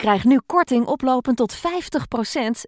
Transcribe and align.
Krijg 0.00 0.24
nu 0.24 0.40
korting 0.46 0.86
oplopend 0.86 1.36
tot 1.36 1.56
50% 1.56 1.60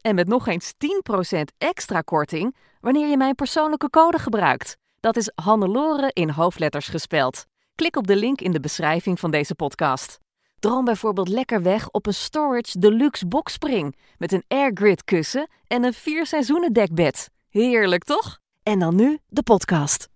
en 0.00 0.14
met 0.14 0.28
nog 0.28 0.46
eens 0.46 0.72
10% 0.72 1.40
extra 1.58 2.00
korting 2.00 2.56
wanneer 2.80 3.08
je 3.08 3.16
mijn 3.16 3.34
persoonlijke 3.34 3.90
code 3.90 4.18
gebruikt. 4.18 4.76
Dat 5.00 5.16
is 5.16 5.32
Hannelore 5.34 6.10
in 6.12 6.30
hoofdletters 6.30 6.88
gespeld. 6.88 7.44
Klik 7.74 7.96
op 7.96 8.06
de 8.06 8.16
link 8.16 8.40
in 8.40 8.52
de 8.52 8.60
beschrijving 8.60 9.20
van 9.20 9.30
deze 9.30 9.54
podcast. 9.54 10.18
Droom 10.58 10.84
bijvoorbeeld 10.84 11.28
lekker 11.28 11.62
weg 11.62 11.90
op 11.90 12.06
een 12.06 12.14
Storage 12.14 12.78
Deluxe 12.78 13.26
Boxspring 13.26 13.96
met 14.16 14.32
een 14.32 14.44
airgrid 14.48 15.04
kussen 15.04 15.48
en 15.66 15.84
een 15.84 15.94
vier 15.94 16.26
seizoenen 16.26 16.72
dekbed. 16.72 17.30
Heerlijk 17.48 18.04
toch? 18.04 18.38
En 18.62 18.78
dan 18.78 18.94
nu 18.94 19.18
de 19.26 19.42
podcast. 19.42 20.08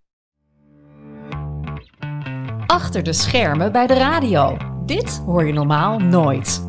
Achter 2.66 3.02
de 3.02 3.12
schermen 3.12 3.72
bij 3.72 3.86
de 3.86 3.94
radio. 3.94 4.56
Dit 4.86 5.22
hoor 5.26 5.46
je 5.46 5.52
normaal 5.52 5.98
nooit. 5.98 6.65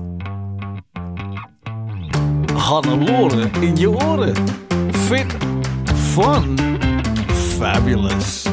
Hannelore 2.57 3.49
in 3.59 3.75
je 3.75 3.89
oren. 3.89 4.35
Fit, 4.91 5.36
fun, 5.95 6.58
fabulous. 7.30 8.45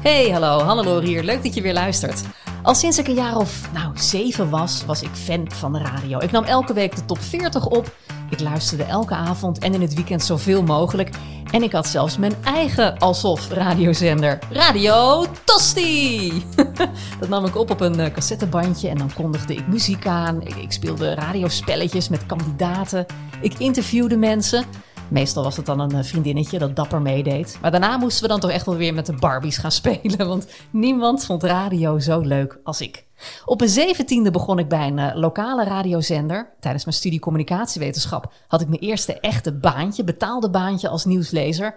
Hey, 0.00 0.30
hallo, 0.30 0.58
Hannelore 0.58 1.06
hier. 1.06 1.22
Leuk 1.22 1.42
dat 1.42 1.54
je 1.54 1.62
weer 1.62 1.72
luistert. 1.72 2.22
Al 2.62 2.74
sinds 2.74 2.98
ik 2.98 3.08
een 3.08 3.14
jaar 3.14 3.36
of 3.36 3.72
nou, 3.72 3.98
zeven 3.98 4.50
was, 4.50 4.84
was 4.86 5.02
ik 5.02 5.10
fan 5.12 5.50
van 5.50 5.72
de 5.72 5.78
radio. 5.78 6.18
Ik 6.18 6.30
nam 6.30 6.44
elke 6.44 6.72
week 6.72 6.96
de 6.96 7.04
top 7.04 7.18
40 7.20 7.66
op. 7.66 7.94
Ik 8.32 8.40
luisterde 8.40 8.84
elke 8.84 9.14
avond 9.14 9.58
en 9.58 9.74
in 9.74 9.80
het 9.80 9.94
weekend 9.94 10.22
zoveel 10.22 10.62
mogelijk. 10.62 11.10
En 11.50 11.62
ik 11.62 11.72
had 11.72 11.86
zelfs 11.86 12.18
mijn 12.18 12.34
eigen 12.44 12.98
alsof 12.98 13.48
radiozender. 13.48 14.38
Radio 14.50 15.26
Tosti! 15.44 16.32
dat 17.20 17.28
nam 17.28 17.44
ik 17.44 17.56
op 17.56 17.70
op 17.70 17.80
een 17.80 18.00
eh, 18.00 18.12
cassettebandje 18.12 18.88
en 18.88 18.98
dan 18.98 19.12
kondigde 19.14 19.54
ik 19.54 19.66
muziek 19.66 20.06
aan. 20.06 20.42
Ik, 20.42 20.54
ik 20.54 20.72
speelde 20.72 21.14
radiospelletjes 21.14 22.08
met 22.08 22.26
kandidaten. 22.26 23.06
Ik 23.40 23.58
interviewde 23.58 24.16
mensen. 24.16 24.64
Meestal 25.08 25.42
was 25.42 25.56
het 25.56 25.66
dan 25.66 25.80
een 25.80 25.92
eh, 25.92 26.04
vriendinnetje 26.04 26.58
dat 26.58 26.76
dapper 26.76 27.02
meedeed. 27.02 27.58
Maar 27.60 27.70
daarna 27.70 27.96
moesten 27.96 28.22
we 28.22 28.28
dan 28.28 28.40
toch 28.40 28.50
echt 28.50 28.66
wel 28.66 28.76
weer 28.76 28.94
met 28.94 29.06
de 29.06 29.12
Barbies 29.12 29.56
gaan 29.56 29.72
spelen. 29.82 30.28
Want 30.28 30.46
niemand 30.70 31.24
vond 31.24 31.42
radio 31.42 31.98
zo 31.98 32.20
leuk 32.20 32.60
als 32.64 32.80
ik. 32.80 33.06
Op 33.44 33.58
mijn 33.58 33.70
zeventiende 33.70 34.30
begon 34.30 34.58
ik 34.58 34.68
bij 34.68 34.86
een 34.86 34.98
uh, 34.98 35.10
lokale 35.14 35.64
radiozender. 35.64 36.54
Tijdens 36.60 36.84
mijn 36.84 36.96
studie 36.96 37.20
communicatiewetenschap 37.20 38.32
had 38.48 38.60
ik 38.60 38.68
mijn 38.68 38.80
eerste 38.80 39.20
echte 39.20 39.52
baantje, 39.52 40.04
betaalde 40.04 40.50
baantje 40.50 40.88
als 40.88 41.04
nieuwslezer. 41.04 41.76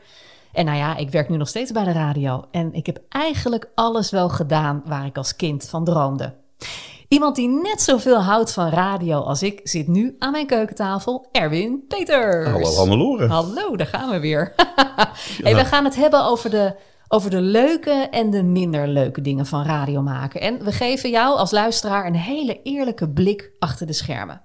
En 0.52 0.66
nou 0.66 0.78
ja, 0.78 0.96
ik 0.96 1.10
werk 1.10 1.30
nu 1.30 1.38
nog 1.38 1.48
steeds 1.48 1.72
bij 1.72 1.84
de 1.84 1.92
radio. 1.92 2.46
En 2.52 2.74
ik 2.74 2.86
heb 2.86 3.02
eigenlijk 3.10 3.70
alles 3.76 4.12
wel 4.12 4.30
gedaan 4.30 4.82
waar 4.86 5.06
ik 5.06 5.18
als 5.18 5.36
kind 5.36 5.70
van 5.70 5.84
droomde. 5.84 6.34
Iemand 7.08 7.36
die 7.36 7.48
net 7.48 7.82
zoveel 7.82 8.22
houdt 8.22 8.54
van 8.54 8.70
radio 8.70 9.20
als 9.20 9.44
ik 9.44 9.60
zit 9.64 9.88
nu 9.88 10.16
aan 10.20 10.32
mijn 10.32 10.48
keukentafel, 10.48 11.28
Erwin 11.32 11.86
Peters. 11.88 12.50
Hallo 12.50 12.76
Hannelore. 12.76 13.28
Hallo, 13.28 13.76
daar 13.76 13.88
gaan 13.88 14.10
we 14.10 14.20
weer. 14.20 14.54
hey, 15.44 15.56
we 15.56 15.66
gaan 15.66 15.84
het 15.84 15.96
hebben 15.96 16.24
over 16.26 16.50
de, 16.50 16.76
over 17.08 17.30
de 17.30 17.42
leuke 17.42 18.08
en 18.12 18.30
de 18.30 18.44
minder 18.44 18.88
leuke 18.88 19.22
dingen 19.22 19.46
van 19.46 19.64
radio 19.64 20.02
maken. 20.02 20.42
En 20.42 20.64
we 20.64 20.72
geven 20.72 21.10
jou 21.10 21.38
als 21.38 21.52
luisteraar 21.52 22.06
een 22.06 22.16
hele 22.16 22.62
eerlijke 22.62 23.10
blik 23.10 23.52
achter 23.60 23.88
de 23.88 23.94
schermen. 23.94 24.42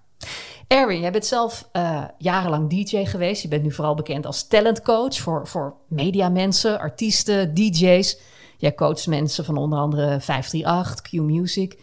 Erwin, 0.67 1.01
jij 1.01 1.13
bent 1.13 1.27
zelf 1.27 1.69
uh, 1.73 2.05
jarenlang 2.19 2.71
DJ 2.71 3.05
geweest. 3.05 3.43
Je 3.43 3.49
bent 3.49 3.63
nu 3.63 3.73
vooral 3.73 3.95
bekend 3.95 4.27
als 4.27 4.47
talentcoach 4.47 5.17
voor, 5.17 5.47
voor 5.47 5.75
mediamensen, 5.89 6.79
artiesten, 6.79 7.55
DJ's. 7.55 8.19
Jij 8.57 8.75
coacht 8.75 9.07
mensen 9.07 9.45
van 9.45 9.57
onder 9.57 9.79
andere 9.79 10.21
538, 10.21 11.01
Q 11.01 11.13
Music. 11.13 11.79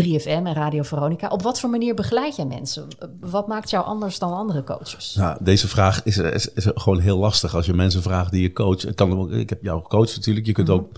3FM 0.00 0.26
en 0.26 0.52
Radio 0.54 0.82
Veronica. 0.82 1.28
Op 1.28 1.42
wat 1.42 1.60
voor 1.60 1.70
manier 1.70 1.94
begeleid 1.94 2.36
jij 2.36 2.44
mensen? 2.46 2.88
Wat 3.20 3.46
maakt 3.46 3.70
jou 3.70 3.84
anders 3.84 4.18
dan 4.18 4.32
andere 4.32 4.64
coaches? 4.64 5.14
Nou, 5.14 5.36
deze 5.40 5.68
vraag 5.68 6.02
is, 6.04 6.16
is, 6.16 6.48
is 6.52 6.66
gewoon 6.74 6.98
heel 6.98 7.18
lastig 7.18 7.54
als 7.54 7.66
je 7.66 7.72
mensen 7.74 8.02
vraagt 8.02 8.30
die 8.32 8.42
je 8.42 8.52
coach. 8.52 8.94
Kan, 8.94 9.32
ik 9.32 9.48
heb 9.48 9.62
jou 9.62 9.82
gecoacht 9.82 10.16
natuurlijk. 10.16 10.46
Je 10.46 10.52
kunt 10.52 10.68
Mhm. 10.68 10.76
ook, 10.76 10.88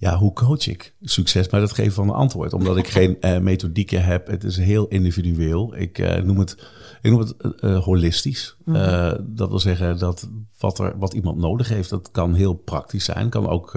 ja, 0.00 0.16
hoe 0.16 0.32
coach 0.32 0.68
ik? 0.68 0.94
Succes 1.00 1.48
met 1.48 1.60
het 1.60 1.72
geven 1.72 1.92
van 1.92 2.08
een 2.08 2.14
antwoord. 2.14 2.52
Omdat 2.52 2.76
ik 2.76 2.88
geen 2.88 3.16
uh, 3.20 3.38
methodieken 3.38 4.04
heb. 4.04 4.26
Het 4.26 4.44
is 4.44 4.56
heel 4.56 4.88
individueel. 4.88 5.76
Ik 5.76 5.98
uh, 5.98 6.16
noem 6.16 6.38
het, 6.38 6.56
ik 7.02 7.10
noem 7.10 7.20
het 7.20 7.34
uh, 7.60 7.84
holistisch. 7.84 8.56
Mhm. 8.64 9.16
dat 9.20 9.48
wil 9.48 9.58
zeggen 9.58 9.98
dat 9.98 10.28
wat, 10.58 10.78
er, 10.78 10.98
wat 10.98 11.14
iemand 11.14 11.38
nodig 11.38 11.68
heeft, 11.68 11.90
dat 11.90 12.10
kan 12.10 12.34
heel 12.34 12.54
praktisch 12.54 13.04
zijn. 13.04 13.28
Kan 13.28 13.48
ook 13.48 13.72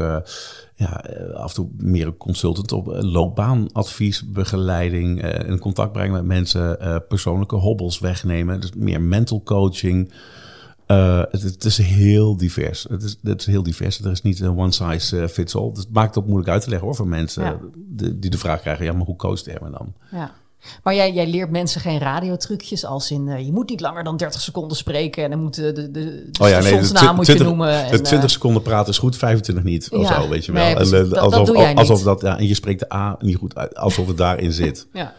ja, 0.75 1.03
af 1.33 1.49
en 1.49 1.55
toe 1.55 1.69
meer 1.77 2.07
een 2.07 2.17
consultant 2.17 2.71
op 2.71 2.87
loopbaanadvies, 2.87 4.31
begeleiding, 4.31 5.23
in 5.23 5.59
contact 5.59 5.91
brengen 5.91 6.13
met 6.13 6.25
mensen, 6.25 6.77
persoonlijke 7.07 7.55
hobbels 7.55 7.99
wegnemen. 7.99 8.61
Dus 8.61 8.71
meer 8.75 9.01
mental 9.01 9.43
coaching. 9.43 10.11
Uh, 10.91 11.21
het, 11.31 11.41
het, 11.41 11.65
is 11.65 11.77
heel 11.77 12.37
divers. 12.37 12.85
Het 12.89 13.03
is, 13.03 13.17
het 13.23 13.39
is 13.39 13.45
heel 13.45 13.63
divers. 13.63 13.99
Er 13.99 14.11
is 14.11 14.21
niet 14.21 14.39
een 14.39 14.57
one 14.57 14.71
size 14.71 15.29
fits 15.29 15.55
all. 15.55 15.69
Dus 15.69 15.83
het 15.83 15.93
maakt 15.93 16.15
het 16.15 16.23
ook 16.23 16.29
moeilijk 16.29 16.51
uit 16.51 16.63
te 16.63 16.69
leggen 16.69 16.87
hoor, 16.87 16.95
voor 16.95 17.07
mensen 17.07 17.43
ja. 17.43 17.59
die, 17.75 18.19
die 18.19 18.29
de 18.29 18.37
vraag 18.37 18.61
krijgen: 18.61 18.85
ja, 18.85 18.93
maar 18.93 19.05
hoe 19.05 19.15
coacht 19.15 19.45
me 19.45 19.69
dan? 19.69 19.93
Ja. 20.11 20.31
Maar 20.83 20.95
jij, 20.95 21.13
jij 21.13 21.27
leert 21.27 21.49
mensen 21.49 21.81
geen 21.81 21.99
radiotrucjes 21.99 22.85
als 22.85 23.11
in 23.11 23.27
uh, 23.27 23.45
je 23.45 23.51
moet 23.51 23.69
niet 23.69 23.79
langer 23.79 24.03
dan 24.03 24.17
30 24.17 24.41
seconden 24.41 24.77
spreken 24.77 25.23
en 25.23 25.29
dan 25.29 25.39
moet 25.39 25.55
de, 25.55 25.71
de, 25.71 25.91
de 25.91 26.29
oh 26.41 26.49
ja, 26.49 26.59
nee, 26.59 26.81
de 26.81 27.11
moet 27.15 27.27
je 27.27 27.43
noemen. 27.43 27.85
En, 27.85 28.03
20 28.03 28.29
seconden 28.29 28.61
praten 28.61 28.91
is 28.91 28.97
goed, 28.97 29.17
25 29.17 29.63
niet 29.63 29.89
of 29.91 30.09
ja, 30.09 30.21
zo, 30.21 30.29
weet 30.29 30.45
je 30.45 30.51
wel. 30.51 30.63
Nee, 30.63 30.75
en, 30.75 30.89
dat, 30.89 31.17
alsof, 31.17 31.33
dat 31.33 31.45
doe 31.45 31.57
jij 31.57 31.75
alsof 31.75 32.03
dat, 32.03 32.21
ja, 32.21 32.37
en 32.37 32.47
je 32.47 32.53
spreekt 32.53 32.79
de 32.79 32.93
A 32.93 33.15
niet 33.19 33.35
goed 33.35 33.55
uit, 33.55 33.75
alsof 33.75 34.07
het 34.07 34.17
daarin 34.17 34.51
zit. 34.63 34.87
ja. 34.93 35.13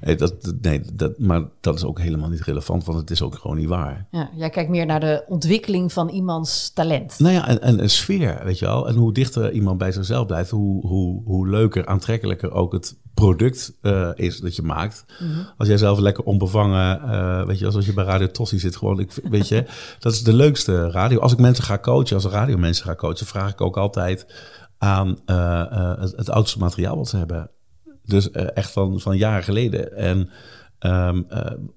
Nee, 0.00 0.16
dat, 0.16 0.54
nee 0.60 0.80
dat, 0.94 1.18
maar 1.18 1.42
dat 1.60 1.74
is 1.74 1.84
ook 1.84 2.00
helemaal 2.00 2.28
niet 2.28 2.40
relevant, 2.40 2.84
want 2.84 2.98
het 2.98 3.10
is 3.10 3.22
ook 3.22 3.34
gewoon 3.34 3.56
niet 3.56 3.68
waar. 3.68 4.06
Ja, 4.10 4.30
jij 4.34 4.50
kijkt 4.50 4.70
meer 4.70 4.86
naar 4.86 5.00
de 5.00 5.24
ontwikkeling 5.28 5.92
van 5.92 6.08
iemands 6.08 6.72
talent. 6.72 7.18
Nou 7.18 7.34
ja, 7.34 7.48
en, 7.48 7.62
en 7.62 7.82
een 7.82 7.90
sfeer, 7.90 8.40
weet 8.44 8.58
je 8.58 8.64
wel. 8.64 8.88
En 8.88 8.94
hoe 8.94 9.12
dichter 9.12 9.52
iemand 9.52 9.78
bij 9.78 9.92
zichzelf 9.92 10.26
blijft, 10.26 10.50
hoe, 10.50 10.86
hoe, 10.86 11.22
hoe 11.24 11.48
leuker, 11.48 11.86
aantrekkelijker 11.86 12.52
ook 12.52 12.72
het 12.72 12.96
product 13.14 13.72
uh, 13.82 14.10
is 14.14 14.40
dat 14.40 14.56
je 14.56 14.62
maakt. 14.62 15.04
Mm 15.20 15.32
-hmm. 15.32 15.46
Als 15.56 15.68
jij 15.68 15.76
zelf 15.76 15.98
lekker 15.98 16.24
onbevangen, 16.24 17.00
uh, 17.04 17.46
weet 17.46 17.58
je, 17.58 17.66
als 17.66 17.86
je 17.86 17.92
bij 17.92 18.04
Radio 18.04 18.30
Tossie 18.30 18.58
zit, 18.58 18.76
gewoon, 18.76 19.00
ik, 19.00 19.12
weet 19.22 19.48
je, 19.48 19.64
dat 19.98 20.12
is 20.12 20.22
de 20.22 20.32
leukste 20.32 20.90
radio. 20.90 21.18
Als 21.18 21.32
ik 21.32 21.38
mensen 21.38 21.64
ga 21.64 21.78
coachen, 21.78 22.16
als 22.16 22.24
radio 22.24 22.56
mensen 22.58 22.84
ga 22.84 22.94
coachen, 22.94 23.26
vraag 23.26 23.52
ik 23.52 23.60
ook 23.60 23.76
altijd 23.76 24.26
aan 24.78 25.18
uh, 25.26 25.98
het, 25.98 26.16
het 26.16 26.30
oudste 26.30 26.58
materiaal 26.58 26.96
wat 26.96 27.08
ze 27.08 27.16
hebben. 27.16 27.50
Dus 28.08 28.28
uh, 28.32 28.46
echt 28.54 28.70
van, 28.70 29.00
van 29.00 29.16
jaren 29.16 29.44
geleden. 29.44 29.96
En, 29.96 30.30
um, 30.80 31.26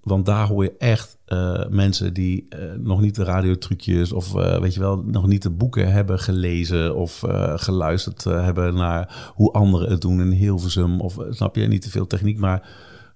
want 0.04 0.26
daar 0.26 0.48
hoor 0.48 0.64
je 0.64 0.74
echt 0.78 1.18
uh, 1.28 1.68
mensen 1.70 2.14
die 2.14 2.48
nog 2.78 3.02
niet 3.02 3.16
de 3.16 3.24
radiotrucjes 3.24 4.12
of 4.12 4.32
weet 4.32 4.74
je 4.74 4.80
wel, 4.80 5.04
nog 5.06 5.28
niet 5.28 5.42
de 5.42 5.50
boeken 5.50 5.92
hebben 5.92 6.20
gelezen 6.20 6.96
of 6.96 7.24
geluisterd 7.56 8.24
hebben 8.24 8.74
naar 8.74 9.32
hoe 9.36 9.52
anderen 9.52 9.90
het 9.90 10.02
doen 10.02 10.22
in 10.22 10.32
Hilversum. 10.32 11.02
Of 11.02 11.18
snap 11.30 11.56
je, 11.56 11.68
niet 11.68 11.82
te 11.82 11.90
veel 11.90 12.08
techniek, 12.08 12.38
maar 12.38 12.70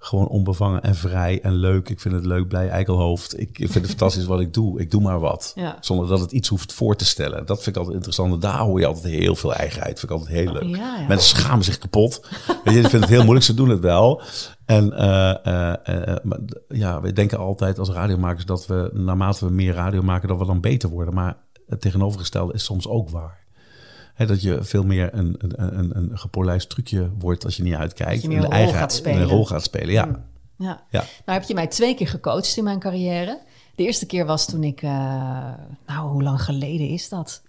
gewoon 0.05 0.27
onbevangen 0.27 0.83
en 0.83 0.95
vrij 0.95 1.41
en 1.41 1.53
leuk. 1.53 1.89
Ik 1.89 1.99
vind 1.99 2.13
het 2.13 2.25
leuk, 2.25 2.47
blij, 2.47 2.69
eikelhoofd. 2.69 3.39
Ik 3.39 3.55
vind 3.55 3.73
het 3.73 3.85
fantastisch 3.85 4.25
wat 4.25 4.39
ik 4.39 4.53
doe. 4.53 4.79
Ik 4.79 4.91
doe 4.91 5.01
maar 5.01 5.19
wat. 5.19 5.51
Ja. 5.55 5.77
Zonder 5.79 6.07
dat 6.07 6.19
het 6.19 6.31
iets 6.31 6.47
hoeft 6.47 6.73
voor 6.73 6.95
te 6.95 7.05
stellen. 7.05 7.45
Dat 7.45 7.63
vind 7.63 7.67
ik 7.67 7.77
altijd 7.77 7.95
interessant. 7.95 8.33
En 8.33 8.39
daar 8.39 8.59
hoor 8.59 8.79
je 8.79 8.85
altijd 8.85 9.13
heel 9.13 9.35
veel 9.35 9.53
eigenheid. 9.53 9.99
vind 9.99 10.11
ik 10.11 10.17
altijd 10.17 10.37
heel 10.37 10.51
leuk. 10.51 10.75
Ja, 10.75 10.97
ja. 10.97 11.07
Mensen 11.07 11.37
schamen 11.37 11.63
zich 11.63 11.77
kapot. 11.77 12.27
Weet 12.63 12.75
je, 12.75 12.81
vinden 12.81 13.01
het 13.01 13.09
heel 13.09 13.23
moeilijk. 13.23 13.45
Ze 13.45 13.53
doen 13.53 13.69
het 13.69 13.79
wel. 13.79 14.21
En 14.65 14.93
uh, 14.93 15.33
uh, 15.45 15.73
uh, 15.89 16.15
maar, 16.23 16.39
ja, 16.67 17.01
we 17.01 17.13
denken 17.13 17.37
altijd 17.37 17.79
als 17.79 17.89
radiomakers 17.89 18.45
dat 18.45 18.65
we 18.65 18.89
naarmate 18.93 19.45
we 19.45 19.51
meer 19.51 19.73
radio 19.73 20.01
maken, 20.01 20.27
dat 20.27 20.37
we 20.37 20.45
dan 20.45 20.61
beter 20.61 20.89
worden. 20.89 21.13
Maar 21.13 21.37
het 21.67 21.81
tegenovergestelde 21.81 22.53
is 22.53 22.63
soms 22.63 22.87
ook 22.87 23.09
waar. 23.09 23.44
He, 24.15 24.25
dat 24.25 24.41
je 24.41 24.63
veel 24.63 24.83
meer 24.83 25.09
een, 25.13 25.35
een, 25.37 25.79
een, 25.79 25.97
een 25.97 26.17
gepolijst 26.17 26.69
trucje 26.69 27.09
wordt 27.17 27.45
als 27.45 27.57
je 27.57 27.63
niet 27.63 27.73
uitkijkt. 27.73 28.13
Dat 28.13 28.21
je 28.21 28.27
meer 28.27 28.37
een 28.37 28.43
de 28.43 28.49
rol 28.49 28.55
eigen, 28.55 28.77
gaat 28.77 28.93
spelen. 28.93 29.21
Een 29.21 29.27
rol 29.27 29.45
gaat 29.45 29.63
spelen, 29.63 29.93
ja. 29.93 30.05
Mm. 30.05 30.23
Ja. 30.57 30.83
Ja. 30.89 31.03
Nou 31.25 31.39
heb 31.39 31.47
je 31.47 31.53
mij 31.53 31.67
twee 31.67 31.95
keer 31.95 32.07
gecoacht 32.07 32.57
in 32.57 32.63
mijn 32.63 32.79
carrière. 32.79 33.39
De 33.75 33.83
eerste 33.83 34.05
keer 34.05 34.25
was 34.25 34.45
toen 34.45 34.63
ik, 34.63 34.81
uh, 34.81 34.89
nou 35.85 36.09
hoe 36.09 36.23
lang 36.23 36.41
geleden 36.41 36.87
is 36.87 37.09
dat? 37.09 37.41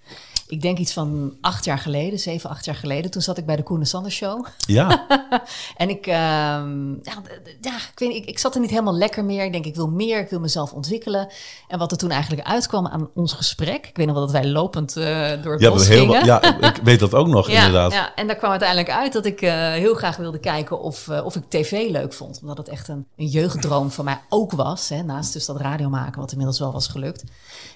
Ik 0.49 0.63
denk 0.63 0.79
iets 0.79 0.93
van 0.93 1.33
acht 1.41 1.65
jaar 1.65 1.79
geleden, 1.79 2.19
zeven, 2.19 2.51
acht 2.51 2.65
jaar 2.65 2.75
geleden. 2.75 3.11
Toen 3.11 3.23
zat 3.23 3.39
ik 3.39 3.47
bij 3.47 3.57
de 3.57 3.63
Koen 3.63 3.81
en 3.81 3.87
Sander 3.87 4.13
Show. 4.13 4.47
Ja, 4.67 5.07
En 5.77 5.89
ik, 5.89 6.07
ehm, 6.07 6.91
ja, 6.91 7.23
ja, 7.61 7.77
ik, 7.77 7.93
weet 7.95 8.15
ik, 8.15 8.25
ik 8.25 8.39
zat 8.39 8.55
er 8.55 8.61
niet 8.61 8.71
helemaal 8.71 8.97
lekker 8.97 9.25
meer. 9.25 9.45
Ik 9.45 9.53
denk, 9.53 9.65
ik 9.65 9.75
wil 9.75 9.89
meer, 9.89 10.21
ik 10.21 10.29
wil 10.31 10.41
mezelf 10.41 10.73
ontwikkelen. 10.73 11.29
En 11.69 11.79
wat 11.79 11.91
er 11.91 11.99
toen 11.99 12.11
eigenlijk 12.11 12.49
uitkwam 12.49 12.87
aan 12.87 13.11
ons 13.15 13.33
gesprek. 13.33 13.87
Ik 13.87 13.97
weet 13.97 14.07
nog 14.07 14.15
wel 14.15 14.25
dat 14.25 14.35
wij 14.35 14.47
lopend 14.47 14.97
eh, 14.97 15.43
door 15.43 15.53
het 15.53 15.61
ja, 15.61 15.71
bos 15.71 15.89
heel, 15.89 15.99
gingen. 15.99 16.25
ja, 16.25 16.43
ik 16.43 16.81
weet 16.83 17.01
dat 17.01 17.15
ook 17.15 17.27
nog 17.27 17.51
Ja, 17.51 17.67
inderdaad. 17.67 17.93
ja, 17.93 18.15
en 18.15 18.27
daar 18.27 18.37
kwam 18.37 18.51
uiteindelijk 18.51 18.91
uit 18.91 19.13
dat 19.13 19.27
ik 19.27 19.41
eh, 19.41 19.53
heel 19.73 19.95
graag 19.95 20.17
wilde 20.17 20.39
kijken 20.39 20.81
of, 20.81 21.09
eh, 21.09 21.25
of 21.25 21.37
ik 21.37 21.43
tv 21.49 21.91
leuk 21.91 22.13
vond. 22.13 22.39
Omdat 22.41 22.57
het 22.57 22.69
echt 22.69 22.89
een, 22.89 23.07
een 23.17 23.27
jeugddroom 23.27 23.91
van 23.91 24.05
mij 24.05 24.21
ook 24.29 24.53
was. 24.53 24.89
Hè, 24.89 25.03
naast 25.03 25.33
dus 25.33 25.47
dat 25.47 25.61
radio 25.61 25.89
maken, 25.89 26.21
wat 26.21 26.31
inmiddels 26.31 26.59
wel 26.59 26.73
was 26.73 26.87
gelukt. 26.87 27.25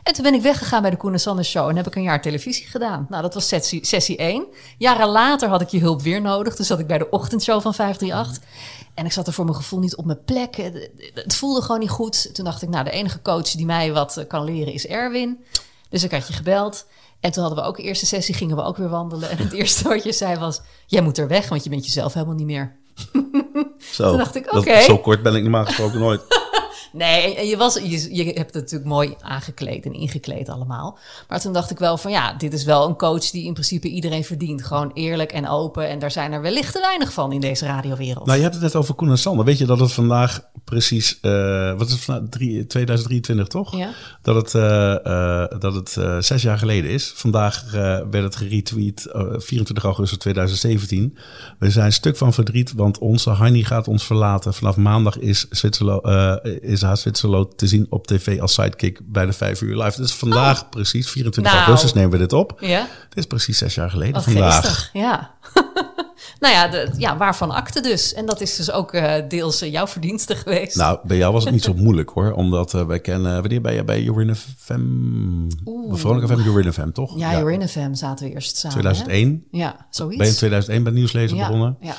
En 0.02 0.12
toen 0.12 0.24
ben 0.24 0.34
ik 0.34 0.42
weggegaan 0.42 0.82
bij 0.82 0.90
de 0.90 0.96
Koen 0.96 1.12
en 1.12 1.20
Sander 1.20 1.44
Show 1.44 1.68
en 1.68 1.76
heb 1.76 1.86
ik 1.86 1.94
een 1.94 2.02
jaar 2.02 2.22
televisie 2.22 2.59
gedaan. 2.68 3.06
Nou, 3.08 3.22
dat 3.22 3.34
was 3.34 3.48
sessie, 3.48 3.86
sessie 3.86 4.16
1. 4.16 4.46
Jaren 4.78 5.08
later 5.08 5.48
had 5.48 5.60
ik 5.60 5.68
je 5.68 5.80
hulp 5.80 6.02
weer 6.02 6.20
nodig. 6.20 6.54
Toen 6.54 6.64
zat 6.64 6.78
ik 6.78 6.86
bij 6.86 6.98
de 6.98 7.10
ochtendshow 7.10 7.60
van 7.62 7.74
538. 7.74 8.42
En 8.94 9.04
ik 9.04 9.12
zat 9.12 9.26
er 9.26 9.32
voor 9.32 9.44
mijn 9.44 9.56
gevoel 9.56 9.78
niet 9.80 9.96
op 9.96 10.04
mijn 10.04 10.24
plek. 10.24 10.56
Het- 10.56 11.34
voelde 11.34 11.62
gewoon 11.62 11.80
niet 11.80 11.90
goed. 11.90 12.34
Toen 12.34 12.44
dacht 12.44 12.62
ik, 12.62 12.68
nou, 12.68 12.84
de 12.84 12.90
enige 12.90 13.22
coach 13.22 13.50
die 13.50 13.66
mij 13.66 13.92
wat 13.92 14.24
kan 14.28 14.44
leren 14.44 14.72
is 14.72 14.86
Erwin. 14.86 15.44
Dus 15.88 16.02
ik 16.02 16.10
had 16.10 16.26
je 16.26 16.32
gebeld. 16.32 16.86
En 17.20 17.30
toen 17.32 17.42
hadden 17.42 17.62
we 17.62 17.68
ook 17.68 17.76
de 17.76 17.82
eerste 17.82 18.06
sessie, 18.06 18.34
gingen 18.34 18.56
we 18.56 18.62
ook 18.62 18.76
weer 18.76 18.88
wandelen. 18.88 19.30
En 19.30 19.36
het 19.38 19.52
eerste 19.60 19.88
wat 19.88 20.02
je 20.04 20.12
zei 20.12 20.38
was, 20.38 20.60
jij 20.86 21.02
moet 21.02 21.18
er 21.18 21.28
weg, 21.28 21.48
want 21.48 21.64
je 21.64 21.70
bent 21.70 21.84
jezelf 21.84 22.14
helemaal 22.14 22.34
niet 22.34 22.46
meer. 22.46 22.76
Zo, 23.92 24.08
Toen 24.08 24.18
dacht 24.18 24.34
ik, 24.34 24.54
oké. 24.54 24.80
Zo 24.80 24.98
kort 24.98 25.22
ben 25.22 25.34
ik 25.34 25.42
normaal 25.42 25.64
gesproken 25.64 25.98
nooit. 26.00 26.20
Nee, 26.92 27.34
en- 27.36 27.46
je, 27.46 27.56
was, 27.56 27.74
je, 27.74 28.14
je 28.14 28.24
hebt 28.24 28.38
het 28.38 28.54
natuurlijk 28.54 28.90
mooi 28.90 29.14
aangekleed 29.20 29.84
en 29.84 29.92
ingekleed 29.92 30.48
allemaal. 30.48 30.98
Maar 31.28 31.40
toen 31.40 31.52
dacht 31.52 31.70
ik 31.70 31.78
wel 31.78 31.96
van 31.96 32.10
ja, 32.10 32.32
dit 32.34 32.52
is 32.52 32.64
wel 32.64 32.88
een 32.88 32.96
coach 32.96 33.30
die 33.30 33.44
in 33.44 33.52
principe 33.52 33.88
iedereen 33.88 34.24
verdient. 34.24 34.64
Gewoon 34.64 34.90
eerlijk 34.94 35.32
en 35.32 35.48
open. 35.48 35.88
En 35.88 35.98
daar 35.98 36.10
zijn 36.10 36.32
er 36.32 36.42
wellicht 36.42 36.72
te 36.72 36.80
weinig 36.80 37.12
van 37.12 37.32
in 37.32 37.40
deze 37.40 37.66
radiowereld. 37.66 38.26
Nou, 38.26 38.36
je 38.36 38.42
hebt 38.42 38.54
het 38.54 38.64
net 38.64 38.76
over 38.76 38.94
Koen 38.94 39.10
en 39.10 39.18
Sander. 39.18 39.44
Weet 39.44 39.58
je 39.58 39.66
dat 39.66 39.80
het 39.80 39.92
vandaag 39.92 40.40
precies, 40.64 41.18
eh, 41.20 41.72
wat 41.76 41.86
is 41.86 41.92
het 41.92 42.00
vandaag, 42.02 42.28
Drie- 42.28 42.66
2023 42.66 43.46
toch? 43.46 43.76
Ja. 43.76 43.90
Dat 44.22 44.34
het, 44.34 44.54
eh, 44.54 44.92
eh, 45.42 45.60
dat 45.60 45.74
het 45.74 45.96
eh, 45.96 46.18
zes 46.18 46.42
jaar 46.42 46.58
geleden 46.58 46.90
is. 46.90 47.12
Vandaag 47.14 47.64
eh, 47.66 47.72
werd 48.10 48.12
het 48.24 48.36
geretweet, 48.36 49.06
eh, 49.06 49.22
24 49.36 49.84
augustus 49.84 50.18
2017. 50.18 51.16
We 51.58 51.70
zijn 51.70 51.92
stuk 51.92 52.16
van 52.16 52.32
verdriet, 52.32 52.72
want 52.72 52.98
onze 52.98 53.30
Hanni 53.30 53.64
gaat 53.64 53.88
ons 53.88 54.04
verlaten. 54.04 54.54
Vanaf 54.54 54.76
maandag 54.76 55.18
is, 55.18 55.46
Zwitserlo, 55.50 56.00
eh, 56.00 56.34
is 56.82 57.02
te 57.56 57.66
zien 57.66 57.86
op 57.90 58.06
tv 58.06 58.40
als 58.40 58.54
sidekick 58.54 59.00
bij 59.04 59.26
de 59.26 59.32
5 59.32 59.60
uur 59.60 59.76
live. 59.82 60.00
Dus 60.00 60.12
vandaag 60.12 60.68
precies, 60.68 61.10
24 61.10 61.52
Nou. 61.52 61.64
augustus 61.64 61.92
nemen 61.92 62.10
we 62.10 62.18
dit 62.18 62.32
op. 62.32 62.56
Ja, 62.60 62.80
Het 63.08 63.18
is 63.18 63.26
precies 63.26 63.58
zes 63.58 63.74
jaar 63.74 63.90
geleden 63.90 64.14
wat 64.14 64.24
vandaag. 64.24 64.60
geestig. 64.60 64.90
Ja. 64.92 65.34
nou 66.40 66.54
ja, 66.54 66.68
de, 66.68 66.90
ja, 66.96 67.16
waarvan 67.16 67.50
akte 67.50 67.80
dus. 67.80 68.14
En 68.14 68.26
dat 68.26 68.40
is 68.40 68.56
dus 68.56 68.70
ook 68.70 68.92
eh, 68.92 69.28
deels 69.28 69.60
eh, 69.60 69.72
jouw 69.72 69.86
verdienste 69.86 70.36
geweest. 70.36 70.76
Nou, 70.76 70.98
bij 71.02 71.16
jou 71.16 71.32
was 71.32 71.44
het 71.44 71.52
niet 71.52 71.62
zo 71.64 71.74
moeilijk 71.84 72.10
hoor. 72.10 72.32
Omdat 72.32 72.74
eh, 72.74 72.86
wij 72.86 73.00
kennen... 73.00 73.40
Wanneer 73.40 73.60
ben 73.60 73.74
je 73.74 73.84
bij 73.84 74.02
Jorin 74.02 74.36
FM? 74.36 74.80
Veronica 75.92 76.26
FM, 76.26 76.40
Jorin 76.42 76.72
FM, 76.72 76.90
toch? 76.90 77.18
ja, 77.18 77.48
in 77.48 77.68
FM 77.68 77.94
zaten 77.94 78.26
we 78.26 78.32
eerst 78.34 78.56
samen. 78.56 78.76
hè? 78.76 78.82
2001. 78.82 79.44
Ja, 79.50 79.86
zoiets. 79.90 80.16
Ben 80.16 80.26
je 80.26 80.32
in 80.32 80.38
2001 80.38 80.82
bij 80.82 80.92
Nieuwslezer 80.92 81.36
ja, 81.36 81.46
begonnen? 81.46 81.76
Ja. 81.80 81.94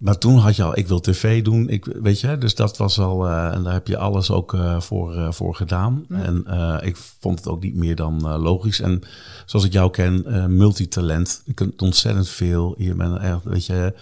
Maar 0.00 0.18
toen 0.18 0.38
had 0.38 0.56
je 0.56 0.62
al, 0.62 0.78
ik 0.78 0.88
wil 0.88 1.00
tv 1.00 1.42
doen. 1.42 1.68
Ik, 1.68 1.84
weet 1.84 2.20
je, 2.20 2.38
dus 2.38 2.54
dat 2.54 2.76
was 2.76 2.98
al... 2.98 3.26
eh, 3.26 3.54
en 3.54 3.62
daar 3.62 3.72
heb 3.72 3.86
je 3.86 3.96
alles 3.96 4.30
ook 4.30 4.54
eh, 4.54 4.80
voor, 4.80 5.14
eh, 5.14 5.32
voor 5.32 5.54
gedaan. 5.54 6.04
En 6.08 6.44
ik 6.82 6.96
vond 6.96 7.38
het 7.38 7.48
ook 7.48 7.62
niet 7.62 7.74
meer 7.74 7.96
dan 7.96 8.36
logisch. 8.38 8.80
En 8.80 9.02
zoals 9.46 9.64
ik 9.64 9.72
jou 9.72 9.90
ken, 9.90 10.24
multitalent. 10.56 11.42
Je 11.44 11.52
kunt 11.52 11.82
ontzettend 11.82 12.28
veel. 12.28 12.74
Je 12.78 12.94
bent 12.94 13.18
echt, 13.18 13.44
weet 13.44 13.66
je... 13.66 13.94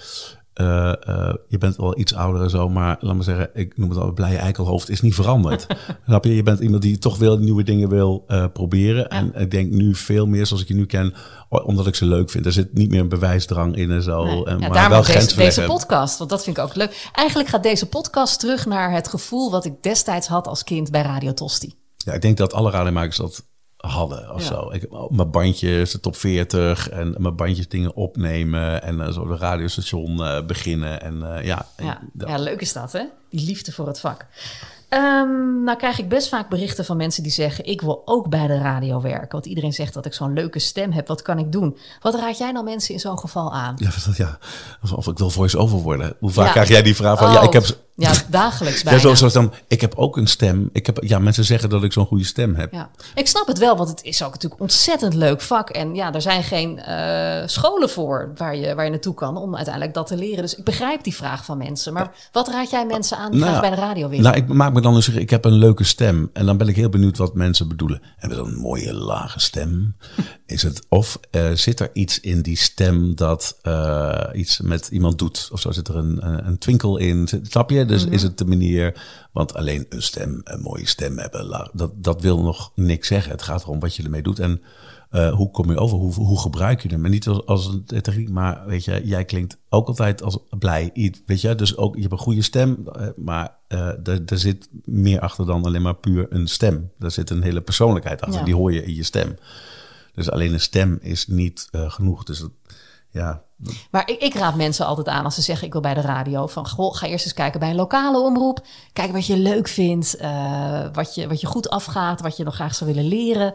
eh, 0.58 0.92
eh, 1.08 1.34
je 1.48 1.58
bent 1.58 1.76
wel 1.76 1.98
iets 1.98 2.14
ouder 2.14 2.42
en 2.42 2.50
zo, 2.50 2.68
maar 2.68 2.96
laat 3.00 3.16
me 3.16 3.22
zeggen, 3.22 3.50
ik 3.54 3.76
noem 3.76 3.90
het 3.90 3.98
al, 3.98 4.12
blije 4.12 4.36
eikelhoofd 4.36 4.88
is 4.88 5.00
niet 5.00 5.14
veranderd. 5.14 5.66
Snap 6.06 6.24
je? 6.24 6.34
Je 6.34 6.42
bent 6.42 6.60
iemand 6.60 6.82
die 6.82 6.98
toch 6.98 7.18
wel 7.18 7.38
nieuwe 7.38 7.62
dingen 7.62 7.88
wil 7.88 8.24
eh, 8.26 8.44
proberen. 8.52 9.08
En 9.08 9.34
ik 9.34 9.50
denk 9.50 9.70
nu 9.70 9.94
veel 9.94 10.26
meer, 10.26 10.46
zoals 10.46 10.62
ik 10.62 10.68
je 10.68 10.74
nu 10.74 10.86
ken, 10.86 11.14
omdat 11.48 11.86
ik 11.86 11.94
ze 11.94 12.04
leuk 12.04 12.30
vind. 12.30 12.46
Er 12.46 12.52
zit 12.52 12.74
niet 12.74 12.90
meer 12.90 13.00
een 13.00 13.08
bewijsdrang 13.08 13.76
in 13.76 13.90
en 13.90 14.02
zo. 14.02 14.24
Nee. 14.24 14.44
En, 14.44 14.58
ja, 14.58 14.68
maar 14.68 14.90
wel 14.90 15.02
deze, 15.02 15.36
deze 15.36 15.62
podcast, 15.62 16.18
want 16.18 16.30
dat 16.30 16.44
vind 16.44 16.56
ik 16.56 16.62
ook 16.62 16.74
leuk. 16.74 17.10
Eigenlijk 17.12 17.48
gaat 17.48 17.62
deze 17.62 17.86
podcast 17.86 18.40
terug 18.40 18.66
naar 18.66 18.92
het 18.92 19.08
gevoel 19.08 19.50
wat 19.50 19.64
ik 19.64 19.82
destijds 19.82 20.26
had 20.26 20.46
als 20.46 20.64
kind 20.64 20.90
bij 20.90 21.02
Radio 21.02 21.34
Tosti. 21.34 21.74
Ja, 21.96 22.12
ik 22.12 22.22
denk 22.22 22.36
dat 22.36 22.52
alle 22.52 22.70
radiomakers 22.70 23.16
dat 23.16 23.46
hadden 23.78 24.34
of 24.34 24.40
Ja. 24.42 24.46
zo. 24.46 24.70
Ik, 24.72 24.86
oh, 24.88 25.10
mijn 25.10 25.30
bandjes, 25.30 25.90
de 25.92 26.00
top 26.00 26.16
40 26.16 26.88
en 26.88 27.14
mijn 27.18 27.36
bandjes 27.36 27.68
dingen 27.68 27.94
opnemen 27.94 28.82
en 28.82 29.00
eh, 29.00 29.12
zo 29.12 29.26
de 29.26 29.36
radiostation 29.36 30.22
eh, 30.24 30.44
beginnen. 30.46 31.00
En 31.02 31.36
eh, 31.36 31.44
ja, 31.44 31.66
Ja, 32.16 32.38
leuk 32.38 32.60
is 32.60 32.72
dat, 32.72 32.92
hè? 32.92 33.02
Die 33.30 33.44
liefde 33.46 33.72
voor 33.72 33.86
het 33.86 34.00
vak. 34.00 34.26
Ehm, 34.88 35.62
nou 35.64 35.76
krijg 35.78 35.98
ik 35.98 36.08
best 36.08 36.28
vaak 36.28 36.48
berichten 36.48 36.84
van 36.84 36.96
mensen 36.96 37.22
die 37.22 37.32
zeggen... 37.32 37.64
ik 37.66 37.80
wil 37.80 38.02
ook 38.04 38.28
bij 38.28 38.46
de 38.46 38.58
radio 38.58 39.00
werken. 39.00 39.28
Want 39.30 39.46
iedereen 39.46 39.72
zegt 39.72 39.94
dat 39.94 40.06
ik 40.06 40.12
zo'n 40.14 40.32
leuke 40.32 40.58
stem 40.58 40.92
heb. 40.92 41.08
Wat 41.08 41.22
kan 41.22 41.38
ik 41.38 41.52
doen? 41.52 41.76
Wat 42.00 42.14
raad 42.14 42.38
jij 42.38 42.52
nou 42.52 42.64
mensen 42.64 42.94
in 42.94 43.00
zo'n 43.00 43.18
geval 43.18 43.52
aan? 43.54 43.74
Ja, 43.78 43.86
wat- 44.06 44.16
ja. 44.26 44.38
Of, 44.82 44.92
of 44.92 45.06
ik 45.06 45.18
wil 45.18 45.30
voice-over 45.30 45.78
worden. 45.78 46.14
Hoe 46.18 46.30
vaak 46.30 46.46
Ja. 46.46 46.52
krijg 46.52 46.68
jij 46.68 46.82
die 46.82 46.94
vraag 46.96 47.18
van, 47.18 47.26
Oh, 47.28 47.32
ja, 47.34 47.40
ik 47.42 47.52
heb... 47.52 47.64
Ja, 48.00 48.12
dagelijks 48.28 48.82
bijna. 48.82 48.98
zo, 48.98 49.14
zo 49.14 49.28
dan, 49.28 49.52
ik 49.68 49.80
heb 49.80 49.94
ook 49.94 50.16
een 50.16 50.26
stem. 50.26 50.70
Ik 50.72 50.86
heb, 50.86 50.98
ja, 51.00 51.18
mensen 51.18 51.44
zeggen 51.44 51.70
dat 51.70 51.84
ik 51.84 51.92
zo'n 51.92 52.06
goede 52.06 52.24
stem 52.24 52.54
heb. 52.54 52.72
Ja, 52.72 52.90
ik 53.14 53.26
snap 53.26 53.46
het 53.46 53.58
wel, 53.58 53.76
want 53.76 53.88
het 53.88 54.02
is 54.02 54.22
ook 54.22 54.32
natuurlijk 54.32 54.60
een 54.60 54.66
ontzettend 54.66 55.14
leuk 55.14 55.40
vak. 55.40 55.70
En 55.70 55.94
ja, 55.94 56.12
er 56.12 56.22
zijn 56.22 56.42
geen 56.42 56.78
eh, 56.78 57.46
scholen 57.46 57.90
voor 57.90 58.32
waar 58.36 58.56
je, 58.56 58.74
waar 58.74 58.84
je 58.84 58.90
naartoe 58.90 59.14
kan 59.14 59.36
om 59.36 59.56
uiteindelijk 59.56 59.94
dat 59.94 60.06
te 60.06 60.16
leren. 60.16 60.42
Dus 60.42 60.54
ik 60.54 60.64
begrijp 60.64 61.04
die 61.04 61.14
vraag 61.14 61.44
van 61.44 61.58
mensen. 61.58 61.92
Maar 61.92 62.10
wat 62.32 62.48
raad 62.48 62.70
jij 62.70 62.86
mensen 62.86 63.16
aan 63.16 63.30
die 63.30 63.40
Nou, 63.40 63.52
graag 63.52 63.68
bij 63.68 63.76
de 63.76 63.80
radio 63.80 64.08
willen? 64.08 64.24
Nou, 64.24 64.36
ik 64.36 64.48
maak 64.48 64.72
me 64.72 64.80
dan 64.80 64.94
dus, 64.94 65.08
ik 65.08 65.30
heb 65.30 65.44
een 65.44 65.58
leuke 65.58 65.84
stem. 65.84 66.30
En 66.32 66.46
dan 66.46 66.56
ben 66.56 66.68
ik 66.68 66.76
heel 66.76 66.88
benieuwd 66.88 67.16
wat 67.16 67.34
mensen 67.34 67.68
bedoelen. 67.68 68.02
Hebben 68.16 68.44
we 68.44 68.50
een 68.50 68.58
mooie 68.58 68.94
lage 68.94 69.40
stem? 69.40 69.96
Is 70.46 70.62
het, 70.62 70.86
of 70.88 71.20
eh, 71.30 71.50
zit 71.52 71.80
er 71.80 71.90
iets 71.92 72.20
in 72.20 72.42
die 72.42 72.56
stem 72.56 73.14
dat 73.16 73.58
eh, 73.62 74.24
iets 74.32 74.60
met 74.60 74.88
iemand 74.88 75.18
doet? 75.18 75.48
Of 75.52 75.60
zo 75.60 75.70
zit 75.70 75.88
er 75.88 75.96
een, 75.96 76.26
een, 76.26 76.46
een 76.46 76.58
twinkel 76.58 76.96
in? 76.96 77.28
Snap 77.42 77.70
je? 77.70 77.86
Dus 77.88 78.04
is 78.04 78.22
het 78.22 78.38
de 78.38 78.44
manier, 78.44 79.02
want 79.32 79.54
alleen 79.54 79.86
een 79.88 80.02
stem, 80.02 80.40
een 80.44 80.60
mooie 80.60 80.86
stem 80.86 81.18
hebben, 81.18 81.70
dat, 81.72 81.92
dat 81.94 82.22
wil 82.22 82.42
nog 82.42 82.72
niks 82.74 83.08
zeggen. 83.08 83.32
Het 83.32 83.42
gaat 83.42 83.62
erom 83.62 83.80
wat 83.80 83.96
je 83.96 84.02
ermee 84.02 84.22
doet 84.22 84.38
en 84.38 84.62
eh, 85.10 85.34
hoe 85.34 85.50
kom 85.50 85.70
je 85.70 85.78
over? 85.78 85.98
Hoe, 85.98 86.14
hoe 86.14 86.40
gebruik 86.40 86.82
je 86.82 86.88
hem? 86.88 87.04
En 87.04 87.10
niet 87.10 87.26
als, 87.26 87.46
als 87.46 87.66
een 87.66 87.84
techniek, 87.84 88.30
maar 88.30 88.66
weet 88.66 88.84
je, 88.84 89.00
jij 89.04 89.24
klinkt 89.24 89.56
ook 89.68 89.88
altijd 89.88 90.22
als 90.22 90.38
blij. 90.58 90.90
iets, 90.92 91.22
Weet 91.26 91.40
je, 91.40 91.54
dus 91.54 91.76
ook 91.76 91.94
je 91.94 92.00
hebt 92.00 92.12
een 92.12 92.18
goede 92.18 92.42
stem, 92.42 92.88
eh, 92.92 93.06
maar 93.16 93.56
eh, 93.68 94.06
er, 94.06 94.38
zit 94.38 94.68
meer 94.84 95.20
achter 95.20 95.46
dan 95.46 95.64
alleen 95.64 95.82
maar 95.82 95.94
puur 95.94 96.26
een 96.30 96.46
stem. 96.48 96.90
Er 96.98 97.10
zit 97.10 97.30
een 97.30 97.42
hele 97.42 97.60
persoonlijkheid 97.60 98.20
achter, 98.20 98.38
Ja. 98.38 98.44
die 98.44 98.54
hoor 98.54 98.72
je 98.72 98.84
in 98.84 98.94
je 98.94 99.02
stem. 99.02 99.36
Dus 100.14 100.30
alleen 100.30 100.52
een 100.52 100.60
stem 100.60 100.98
is 101.00 101.26
niet 101.26 101.68
genoeg. 101.72 102.24
Dus 102.24 102.38
dat, 102.38 102.50
ja, 103.10 103.42
Maar 103.90 104.10
ik, 104.10 104.20
ik 104.20 104.34
raad 104.34 104.54
mensen 104.54 104.86
altijd 104.86 105.08
aan 105.08 105.24
als 105.24 105.34
ze 105.34 105.42
zeggen 105.42 105.66
ik 105.66 105.72
wil 105.72 105.82
bij 105.82 105.94
de 105.94 106.00
radio. 106.00 106.46
Van 106.46 106.68
goh, 106.68 106.94
ga 106.94 107.06
eerst 107.06 107.24
eens 107.24 107.34
kijken 107.34 107.60
bij 107.60 107.70
een 107.70 107.76
lokale 107.76 108.18
omroep. 108.18 108.60
Kijk 108.92 109.12
wat 109.12 109.26
je 109.26 109.36
leuk 109.36 109.68
vindt. 109.68 110.16
eh, 110.16 110.84
wat, 110.92 111.14
je, 111.14 111.28
wat 111.28 111.40
je 111.40 111.46
goed 111.46 111.70
afgaat. 111.70 112.20
Wat 112.20 112.36
je 112.36 112.44
nog 112.44 112.54
graag 112.54 112.74
zou 112.74 112.94
willen 112.94 113.08
leren. 113.08 113.54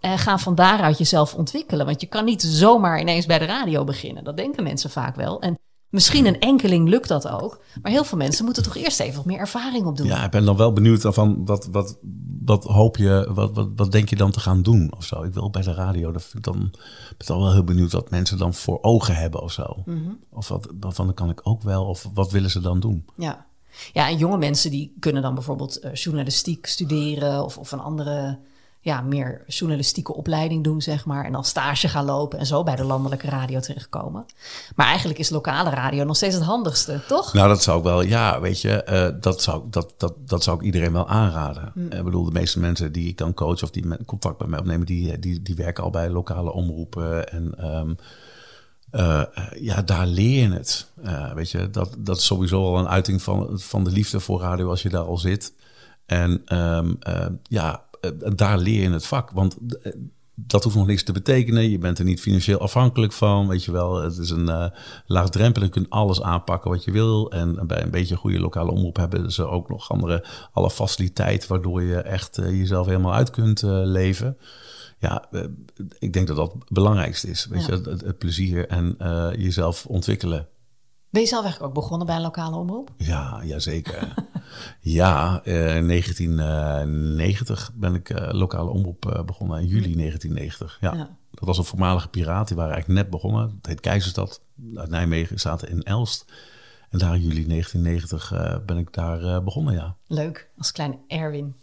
En 0.00 0.18
ga 0.18 0.38
van 0.38 0.54
daaruit 0.54 0.98
jezelf 0.98 1.34
ontwikkelen. 1.34 1.86
Want 1.86 2.00
je 2.00 2.06
kan 2.06 2.24
niet 2.24 2.42
zomaar 2.42 3.00
ineens 3.00 3.26
bij 3.26 3.38
de 3.38 3.44
radio 3.44 3.84
beginnen. 3.84 4.24
Dat 4.24 4.36
denken 4.36 4.62
mensen 4.62 4.90
vaak 4.90 5.16
wel. 5.16 5.40
En 5.40 5.58
misschien 5.92 6.26
een 6.26 6.40
enkeling 6.40 6.88
lukt 6.88 7.08
dat 7.08 7.28
ook. 7.28 7.62
Maar 7.82 7.92
heel 7.92 8.04
veel 8.04 8.18
mensen 8.18 8.44
moeten 8.44 8.62
toch 8.62 8.76
eerst 8.76 9.00
even 9.00 9.16
wat 9.16 9.24
meer 9.24 9.38
ervaring 9.38 9.86
opdoen. 9.86 10.06
ja, 10.06 10.24
ik 10.24 10.30
ben 10.30 10.44
dan 10.44 10.56
wel 10.56 10.72
benieuwd 10.72 11.00
van 11.02 11.44
wat, 11.44 11.68
wat, 11.70 11.98
wat 12.44 12.64
hoop 12.64 12.96
je, 12.96 13.30
wat, 13.34 13.54
wat, 13.54 13.68
wat 13.76 13.92
denk 13.92 14.08
je 14.08 14.16
dan 14.16 14.30
te 14.30 14.40
gaan 14.40 14.62
doen 14.62 14.92
of 14.96 15.04
zo? 15.04 15.22
Ik 15.22 15.34
wil 15.34 15.50
bij 15.50 15.62
de 15.62 15.74
radio, 15.74 16.12
dat 16.12 16.22
vind 16.22 16.46
ik 16.46 16.52
dan, 16.52 16.70
ben 17.16 17.26
dan 17.26 17.38
wel 17.38 17.52
heel 17.52 17.64
benieuwd 17.64 17.92
wat 17.92 18.10
mensen 18.10 18.38
dan 18.38 18.54
voor 18.54 18.78
ogen 18.82 19.14
hebben 19.14 19.42
of 19.42 19.52
zo. 19.52 19.84
Of 20.30 20.48
wat, 20.48 20.68
waarvan 20.80 21.06
dan 21.06 21.14
kan 21.14 21.30
ik 21.30 21.40
ook 21.42 21.62
wel, 21.62 21.84
of 21.84 22.08
wat 22.14 22.30
willen 22.30 22.50
ze 22.50 22.60
dan 22.60 22.80
doen? 22.80 23.04
Ja. 23.16 23.46
ja, 23.92 24.08
en 24.08 24.16
jonge 24.16 24.38
mensen 24.38 24.70
die 24.70 24.96
kunnen 25.00 25.22
dan 25.22 25.34
bijvoorbeeld 25.34 25.76
eh, 25.76 25.94
journalistiek 25.94 26.66
studeren 26.66 27.44
of, 27.44 27.58
of 27.58 27.72
een 27.72 27.80
andere, 27.80 28.38
ja, 28.84 29.00
meer 29.00 29.42
journalistieke 29.46 30.14
opleiding 30.14 30.64
doen, 30.64 30.82
zeg 30.82 31.04
maar. 31.04 31.24
En 31.24 31.32
dan 31.32 31.44
stage 31.44 31.88
gaan 31.88 32.04
lopen 32.04 32.38
en 32.38 32.46
zo 32.46 32.62
bij 32.62 32.76
de 32.76 32.84
landelijke 32.84 33.28
radio 33.28 33.60
terechtkomen. 33.60 34.26
Maar 34.76 34.86
eigenlijk 34.86 35.18
is 35.18 35.30
lokale 35.30 35.70
radio 35.70 36.04
nog 36.04 36.16
steeds 36.16 36.34
het 36.34 36.44
handigste, 36.44 37.00
toch? 37.08 37.32
Nou, 37.32 37.48
dat 37.48 37.62
zou 37.62 37.78
ik 37.78 37.84
wel, 37.84 38.02
ja, 38.02 38.40
weet 38.40 38.60
je, 38.60 38.82
eh, 38.82 39.08
dat, 39.20 39.42
zou, 39.42 39.62
dat, 39.70 39.94
dat, 39.96 40.14
dat 40.18 40.42
zou 40.42 40.56
ik 40.56 40.62
iedereen 40.62 40.92
wel 40.92 41.08
aanraden. 41.08 41.72
Mm. 41.74 41.90
Ik 41.92 42.04
bedoel, 42.04 42.24
de 42.24 42.32
meeste 42.32 42.60
mensen 42.60 42.92
die 42.92 43.08
ik 43.08 43.18
dan 43.18 43.34
coach 43.34 43.62
of 43.62 43.70
die 43.70 44.04
contact 44.04 44.38
met 44.38 44.48
mij 44.48 44.58
opnemen, 44.58 44.86
die, 44.86 45.18
die, 45.18 45.42
die 45.42 45.54
werken 45.54 45.84
al 45.84 45.90
bij 45.90 46.10
lokale 46.10 46.52
omroepen. 46.52 47.28
En 47.28 47.54
ehm, 47.58 47.94
eh, 48.90 49.20
eh, 49.20 49.26
ja, 49.60 49.82
daar 49.82 50.06
leer 50.06 50.42
je 50.42 50.54
het. 50.54 50.90
Eh, 51.02 51.32
weet 51.32 51.50
je, 51.50 51.70
dat, 51.70 51.96
dat 51.98 52.16
is 52.16 52.26
sowieso 52.26 52.62
al 52.64 52.78
een 52.78 52.88
uiting 52.88 53.22
van, 53.22 53.48
van 53.52 53.84
de 53.84 53.90
liefde 53.90 54.20
voor 54.20 54.40
radio 54.40 54.68
als 54.68 54.82
je 54.82 54.88
daar 54.88 55.04
al 55.04 55.18
zit. 55.18 55.52
En 56.06 56.42
ehm, 56.44 56.92
eh, 57.00 57.26
ja, 57.42 57.72
eh, 57.74 57.91
daar 58.34 58.58
leer 58.58 58.82
je 58.82 58.90
het 58.90 59.06
vak. 59.06 59.30
Want 59.30 59.56
eh, 59.82 59.92
dat 60.34 60.64
hoeft 60.64 60.76
nog 60.76 60.86
niks 60.86 61.02
te 61.02 61.12
betekenen. 61.12 61.70
Je 61.70 61.78
bent 61.78 61.98
er 61.98 62.04
niet 62.04 62.20
financieel 62.20 62.58
afhankelijk 62.58 63.12
van. 63.12 63.48
Weet 63.48 63.64
je 63.64 63.72
wel, 63.72 64.02
het 64.02 64.18
is 64.18 64.30
een 64.30 64.48
uh, 64.48 64.66
laagdrempel. 65.06 65.62
Je 65.62 65.68
kunt 65.68 65.90
alles 65.90 66.22
aanpakken 66.22 66.70
wat 66.70 66.84
je 66.84 66.90
wil. 66.90 67.30
En 67.30 67.66
bij 67.66 67.82
een 67.82 67.90
beetje 67.90 68.14
een 68.14 68.20
goede 68.20 68.40
lokale 68.40 68.70
omroep 68.70 68.96
hebben 68.96 69.32
ze 69.32 69.46
ook 69.46 69.68
nog 69.68 69.90
andere, 69.90 70.26
alle 70.52 70.70
faciliteiten. 70.70 71.48
Waardoor 71.48 71.82
je 71.82 71.96
echt 71.96 72.38
uh, 72.38 72.58
jezelf 72.58 72.86
helemaal 72.86 73.14
uit 73.14 73.30
kunt 73.30 73.62
uh, 73.62 73.70
leven. 73.84 74.36
Ja, 74.98 75.28
ik 75.98 76.12
denk 76.12 76.26
dat 76.26 76.36
dat 76.36 76.52
het 76.52 76.68
belangrijkste 76.68 77.28
is. 77.28 77.46
Weet 77.46 77.64
je, 77.64 77.72
het, 77.72 77.84
het, 77.84 78.18
plezier 78.18 78.68
en 78.68 78.96
jezelf 79.38 79.86
ontwikkelen. 79.86 80.48
Ben 81.12 81.20
je 81.20 81.26
zelf 81.26 81.42
eigenlijk 81.44 81.74
ook 81.74 81.82
begonnen 81.82 82.06
bij 82.06 82.16
een 82.16 82.22
lokale 82.22 82.56
omroep? 82.56 82.90
Ja, 82.96 83.40
jazeker. 83.44 84.14
ja, 84.80 85.40
uh, 85.44 85.76
in 85.76 85.88
1990 85.88 87.70
ben 87.74 87.94
ik 87.94 88.10
uh, 88.10 88.28
lokale 88.30 88.70
omroep 88.70 89.22
begonnen, 89.26 89.60
in 89.60 89.66
juli 89.66 89.94
1990. 89.94 90.78
Ja. 90.80 90.94
ja. 90.94 91.16
Dat 91.30 91.44
was 91.44 91.58
een 91.58 91.64
voormalige 91.64 92.08
piraat, 92.08 92.48
die 92.48 92.56
waren 92.56 92.72
eigenlijk 92.72 93.02
net 93.02 93.10
begonnen. 93.10 93.42
Het 93.56 93.66
heet 93.66 93.80
Keizerstad, 93.80 94.40
uit 94.74 94.88
Nijmegen, 94.88 95.40
zaten 95.40 95.68
in 95.68 95.82
Elst. 95.82 96.24
En 96.90 96.98
daar 96.98 97.14
in 97.14 97.20
juli 97.20 97.46
1990 97.46 98.64
ben 98.66 98.78
ik 98.78 98.92
daar 98.92 99.42
begonnen, 99.42 99.74
ja. 99.74 99.96
Leuk, 100.06 100.50
als 100.58 100.72
kleine 100.72 100.98
Erwin. 101.08 101.56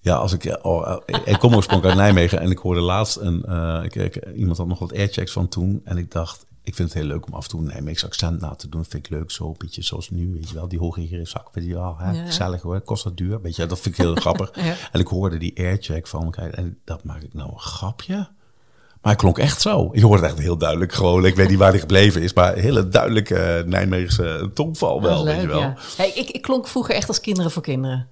Ja, 0.00 0.14
als 0.14 0.32
ik, 0.32 0.58
oh, 0.62 0.96
ik 1.24 1.38
kom 1.38 1.54
oorspronkelijk 1.54 1.98
uit 1.98 2.06
Nijmegen 2.06 2.40
en 2.40 2.50
ik 2.50 2.58
hoorde 2.58 2.80
laatst 2.80 3.16
een, 3.16 3.44
ik, 3.84 3.94
ik, 3.94 4.26
iemand 4.34 4.58
had 4.58 4.66
nog 4.66 4.78
wat 4.78 4.92
airchecks 4.92 5.32
van 5.32 5.48
toen. 5.48 5.80
En 5.84 5.96
ik 5.96 6.10
dacht, 6.10 6.46
ik 6.62 6.74
vind 6.74 6.88
het 6.88 6.98
heel 6.98 7.08
leuk 7.08 7.26
om 7.26 7.34
af 7.34 7.42
en 7.44 7.50
toe 7.50 7.60
een 7.60 7.66
Nijmeegse 7.66 8.06
accent 8.06 8.40
na 8.40 8.54
te 8.54 8.68
doen. 8.68 8.84
Vind 8.84 9.06
ik 9.06 9.12
leuk, 9.12 9.30
zo 9.30 9.46
een 9.46 9.54
beetje 9.58 9.82
zoals 9.82 10.10
nu, 10.10 10.32
weet 10.32 10.48
je 10.48 10.54
wel. 10.54 10.68
Die 10.68 10.78
hoge 10.78 11.20
zak, 11.22 11.48
weet 11.52 11.64
je 11.64 11.74
wel, 11.74 11.96
hè? 11.98 12.10
Ja. 12.10 12.24
gezellig 12.24 12.62
hoor, 12.62 12.80
kost 12.80 13.04
dat 13.04 13.16
duur, 13.16 13.40
weet 13.40 13.56
je 13.56 13.66
Dat 13.66 13.80
vind 13.80 13.98
ik 13.98 14.04
heel 14.04 14.14
grappig. 14.26 14.50
Ja. 14.54 14.74
En 14.92 15.00
ik 15.00 15.06
hoorde 15.06 15.38
die 15.38 15.58
aircheck 15.58 16.06
van, 16.06 16.30
kijk, 16.30 16.54
en 16.54 16.78
dat 16.84 17.04
maak 17.04 17.22
ik 17.22 17.34
nou 17.34 17.52
een 17.52 17.58
grapje? 17.58 18.14
Maar 18.14 19.12
hij 19.12 19.16
klonk 19.16 19.38
echt 19.38 19.60
zo. 19.60 19.90
Je 19.92 20.04
hoorde 20.04 20.26
echt 20.26 20.38
heel 20.38 20.56
duidelijk 20.56 20.92
gewoon. 20.92 21.24
Ik 21.24 21.36
weet 21.36 21.48
niet 21.48 21.58
waar 21.58 21.70
hij 21.70 21.80
gebleven 21.80 22.22
is, 22.22 22.32
maar 22.32 22.54
hele 22.54 22.88
duidelijke 22.88 23.62
Nijmeegse 23.66 24.50
tongval 24.54 25.02
wel, 25.02 25.24
leuk, 25.24 25.34
weet 25.34 25.42
je 25.42 25.48
wel. 25.48 25.60
Ja. 25.60 25.76
Hey, 25.96 26.10
ik, 26.14 26.30
ik 26.30 26.42
klonk 26.42 26.68
vroeger 26.68 26.94
echt 26.94 27.08
als 27.08 27.20
kinderen 27.20 27.50
voor 27.50 27.62
kinderen. 27.62 28.08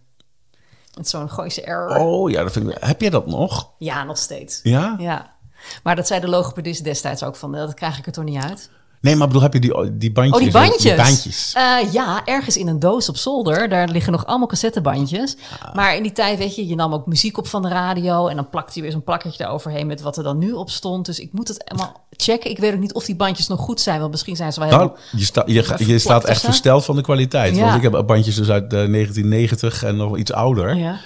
Met 0.96 1.08
zo'n 1.08 1.30
Gooise 1.30 1.70
R. 1.70 1.96
Oh 1.96 2.30
ja, 2.30 2.42
dat 2.42 2.52
vind 2.52 2.68
ik, 2.68 2.76
heb 2.80 3.00
je 3.00 3.10
dat 3.10 3.26
nog? 3.26 3.70
Ja, 3.78 4.04
nog 4.04 4.18
steeds. 4.18 4.60
Ja? 4.62 4.96
Ja. 4.98 5.38
Maar 5.82 5.96
dat 5.96 6.06
zei 6.06 6.20
de 6.20 6.28
logopedist 6.28 6.84
destijds 6.84 7.22
ook 7.22 7.36
van, 7.36 7.52
dat 7.52 7.74
krijg 7.74 7.98
ik 7.98 8.06
er 8.06 8.12
toch 8.12 8.24
niet 8.24 8.42
uit. 8.42 8.70
Nee, 9.00 9.16
maar 9.16 9.26
bedoel, 9.26 9.42
heb 9.42 9.52
je 9.52 9.60
die, 9.60 9.98
die 9.98 10.12
bandjes? 10.12 10.36
Oh, 10.36 10.42
die 10.42 10.52
bandjes? 10.52 10.82
Die 10.82 10.94
bandjes. 10.94 11.54
Uh, 11.56 11.92
ja, 11.92 12.22
ergens 12.24 12.56
in 12.56 12.68
een 12.68 12.78
doos 12.78 13.08
op 13.08 13.16
zolder. 13.16 13.68
Daar 13.68 13.88
liggen 13.88 14.12
nog 14.12 14.26
allemaal 14.26 14.46
cassettebandjes. 14.46 15.36
Ah. 15.62 15.74
Maar 15.74 15.96
in 15.96 16.02
die 16.02 16.12
tijd, 16.12 16.38
weet 16.38 16.54
je, 16.54 16.66
je 16.66 16.74
nam 16.74 16.94
ook 16.94 17.06
muziek 17.06 17.38
op 17.38 17.46
van 17.46 17.62
de 17.62 17.68
radio. 17.68 18.26
En 18.26 18.36
dan 18.36 18.48
plakte 18.48 18.72
je 18.74 18.82
weer 18.82 18.90
zo'n 18.90 19.04
plakkertje 19.04 19.44
eroverheen 19.44 19.86
met 19.86 20.00
wat 20.00 20.16
er 20.16 20.22
dan 20.22 20.38
nu 20.38 20.52
op 20.52 20.70
stond. 20.70 21.06
Dus 21.06 21.20
ik 21.20 21.32
moet 21.32 21.48
het 21.48 21.62
helemaal 21.64 22.00
checken. 22.10 22.50
Ik 22.50 22.58
weet 22.58 22.72
ook 22.72 22.80
niet 22.80 22.92
of 22.92 23.04
die 23.04 23.16
bandjes 23.16 23.48
nog 23.48 23.60
goed 23.60 23.80
zijn. 23.80 23.98
Want 23.98 24.10
misschien 24.10 24.36
zijn 24.36 24.52
ze 24.52 24.60
wel 24.60 24.68
heel... 24.68 24.78
Nou, 24.78 24.90
je, 25.16 25.24
sta, 25.24 25.42
je, 25.46 25.74
je 25.86 25.98
staat 25.98 26.24
echt 26.24 26.40
versteld 26.40 26.84
van 26.84 26.96
de 26.96 27.02
kwaliteit. 27.02 27.56
Ja. 27.56 27.62
Want 27.64 27.84
ik 27.84 27.92
heb 27.92 28.06
bandjes 28.06 28.34
dus 28.34 28.50
uit 28.50 28.62
uh, 28.62 28.70
1990 28.70 29.82
en 29.82 29.96
nog 29.96 30.16
iets 30.16 30.32
ouder. 30.32 30.76
Ja. 30.76 31.00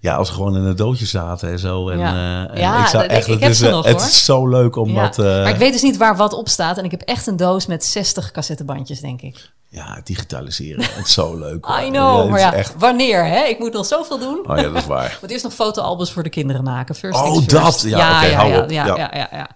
Ja, 0.00 0.14
als 0.14 0.30
gewoon 0.30 0.56
in 0.56 0.62
een 0.62 0.76
doosje 0.76 1.06
zaten 1.06 1.50
en 1.50 1.58
zo. 1.58 1.88
En, 1.88 1.98
ja, 1.98 2.50
uh, 2.50 2.60
ja 2.60 2.82
ik 2.82 2.86
zou 2.86 3.04
echt, 3.04 3.26
ik, 3.26 3.34
ik 3.34 3.40
het, 3.40 3.50
is, 3.50 3.60
nog, 3.60 3.86
het 3.86 4.00
is 4.00 4.24
zo 4.24 4.48
leuk 4.48 4.76
om 4.76 4.90
ja. 4.90 5.02
dat... 5.02 5.18
Uh, 5.18 5.24
maar 5.24 5.48
ik 5.48 5.56
weet 5.56 5.72
dus 5.72 5.82
niet 5.82 5.96
waar 5.96 6.16
wat 6.16 6.32
op 6.32 6.48
staat. 6.48 6.78
En 6.78 6.84
ik 6.84 6.90
heb 6.90 7.00
echt 7.00 7.26
een 7.26 7.36
doos 7.36 7.66
met 7.66 7.84
60 7.84 8.30
cassettebandjes, 8.30 9.00
denk 9.00 9.22
ik. 9.22 9.52
Ja, 9.72 10.00
digitaliseren. 10.04 10.84
Het 10.84 11.06
is 11.06 11.12
zo 11.12 11.38
leuk. 11.38 11.66
I 11.84 11.90
know, 11.90 12.30
maar 12.30 12.40
ja, 12.40 12.52
echt... 12.52 12.74
wanneer? 12.78 13.24
Hè? 13.24 13.44
Ik 13.44 13.58
moet 13.58 13.72
nog 13.72 13.86
zoveel 13.86 14.18
doen. 14.18 14.50
Oh 14.50 14.56
ja, 14.56 14.62
dat 14.62 14.76
is 14.76 14.86
waar. 14.86 15.18
moet 15.20 15.30
eerst 15.30 15.44
nog 15.44 15.54
fotoalbums 15.54 16.12
voor 16.12 16.22
de 16.22 16.28
kinderen 16.28 16.64
maken. 16.64 16.94
First 16.94 17.20
oh, 17.20 17.46
dat? 17.46 17.80
Ja, 17.80 17.98
ja, 17.98 18.16
okay, 18.16 18.30
ja, 18.30 18.36
hou 18.36 18.52
ja, 18.52 18.62
op. 18.62 18.70
ja, 18.70 18.86
ja, 18.86 19.10
ja, 19.12 19.28
ja. 19.32 19.50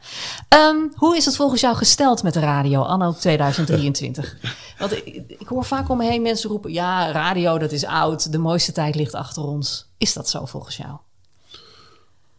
Um, 0.68 0.92
hoe 0.94 1.16
is 1.16 1.24
het 1.24 1.36
volgens 1.36 1.60
jou 1.60 1.76
gesteld 1.76 2.22
met 2.22 2.32
de 2.32 2.40
radio 2.40 2.82
anno 2.82 3.12
2023? 3.12 4.36
Want 4.78 4.92
ik, 4.92 5.22
ik 5.28 5.46
hoor 5.46 5.64
vaak 5.64 5.88
om 5.88 5.96
me 5.96 6.04
heen 6.04 6.22
mensen 6.22 6.50
roepen... 6.50 6.72
ja, 6.72 7.10
radio, 7.10 7.58
dat 7.58 7.72
is 7.72 7.84
oud. 7.84 8.32
De 8.32 8.38
mooiste 8.38 8.72
tijd 8.72 8.94
ligt 8.94 9.14
achter 9.14 9.42
ons. 9.42 9.86
Is 9.98 10.12
dat 10.12 10.28
zo 10.28 10.44
volgens 10.44 10.76
jou? 10.76 10.96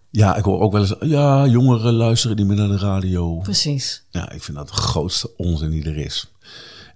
Ja, 0.09 0.35
ik 0.35 0.43
hoor 0.43 0.59
ook 0.59 0.71
wel 0.71 0.81
eens, 0.81 0.95
ja, 0.99 1.45
jongeren 1.45 1.93
luisteren 1.93 2.35
niet 2.37 2.47
meer 2.47 2.57
naar 2.57 2.67
de 2.67 2.77
radio. 2.77 3.37
Precies. 3.37 4.03
Ja, 4.09 4.31
ik 4.31 4.43
vind 4.43 4.57
dat 4.57 4.67
de 4.67 4.73
grootste 4.73 5.31
onzin 5.37 5.69
die 5.69 5.85
er 5.85 5.97
is. 5.97 6.34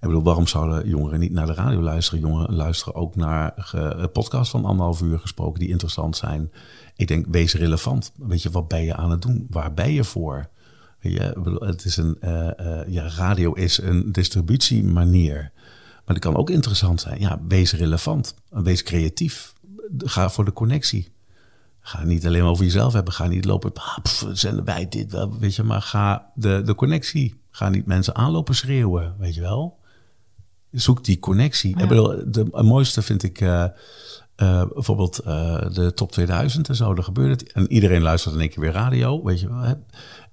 Ik 0.01 0.07
bedoel, 0.07 0.23
waarom 0.23 0.47
zouden 0.47 0.87
jongeren 0.87 1.19
niet 1.19 1.31
naar 1.31 1.45
de 1.45 1.53
radio 1.53 1.81
luisteren? 1.81 2.19
Jongeren 2.19 2.55
luisteren 2.55 2.95
ook 2.95 3.15
naar 3.15 3.53
podcasts 4.13 4.51
van 4.51 4.65
anderhalf 4.65 5.01
uur 5.01 5.19
gesproken 5.19 5.59
die 5.59 5.69
interessant 5.69 6.17
zijn. 6.17 6.51
Ik 6.95 7.07
denk, 7.07 7.25
wees 7.29 7.53
relevant. 7.53 8.11
Weet 8.15 8.41
je, 8.41 8.49
wat 8.49 8.67
ben 8.67 8.83
je 8.83 8.95
aan 8.95 9.11
het 9.11 9.21
doen? 9.21 9.47
Waar 9.49 9.73
ben 9.73 9.91
je 9.91 10.03
voor? 10.03 10.49
Je, 10.99 11.57
het 11.59 11.85
is 11.85 11.97
een, 11.97 12.17
uh, 12.21 12.49
ja, 12.87 13.07
radio 13.07 13.53
is 13.53 13.81
een 13.81 14.11
distributiemanier. 14.11 15.51
Maar 16.05 16.15
die 16.15 16.19
kan 16.19 16.35
ook 16.35 16.49
interessant 16.49 17.01
zijn. 17.01 17.19
Ja, 17.19 17.39
wees 17.47 17.73
relevant. 17.73 18.35
Wees 18.49 18.83
creatief. 18.83 19.53
Ga 19.97 20.29
voor 20.29 20.45
de 20.45 20.53
connectie. 20.53 21.11
Ga 21.79 22.03
niet 22.03 22.25
alleen 22.25 22.43
over 22.43 22.63
jezelf 22.63 22.93
hebben. 22.93 23.13
Ga 23.13 23.27
niet 23.27 23.45
lopen, 23.45 23.73
ah, 23.73 23.97
pff, 24.01 24.25
zenden 24.31 24.65
wij 24.65 24.87
dit 24.89 25.11
wel, 25.11 25.39
weet 25.39 25.55
je. 25.55 25.63
Maar 25.63 25.81
ga 25.81 26.31
de, 26.35 26.61
de 26.65 26.75
connectie. 26.75 27.41
Ga 27.51 27.69
niet 27.69 27.85
mensen 27.85 28.15
aanlopen 28.15 28.55
schreeuwen, 28.55 29.15
weet 29.17 29.35
je 29.35 29.41
wel. 29.41 29.78
Zoek 30.71 31.03
die 31.03 31.19
connectie. 31.19 31.77
Ja. 31.77 31.83
Ik 31.83 31.89
bedoel, 31.89 32.31
de, 32.31 32.45
mooiste 32.63 33.01
vind 33.01 33.23
ik 33.23 33.41
uh, 33.41 33.65
uh, 34.38 34.63
bijvoorbeeld 34.73 35.21
uh, 35.27 35.61
de 35.73 35.93
top 35.93 36.11
2000 36.11 36.69
en 36.69 36.75
zo. 36.75 36.93
Daar 36.93 37.03
gebeurt 37.03 37.39
het. 37.39 37.51
En 37.51 37.71
iedereen 37.71 38.01
luistert 38.01 38.35
in 38.35 38.41
één 38.41 38.49
keer 38.49 38.59
weer 38.59 38.71
radio, 38.71 39.23
weet 39.23 39.39
je 39.39 39.47
wel. 39.47 39.59
Hè? 39.59 39.73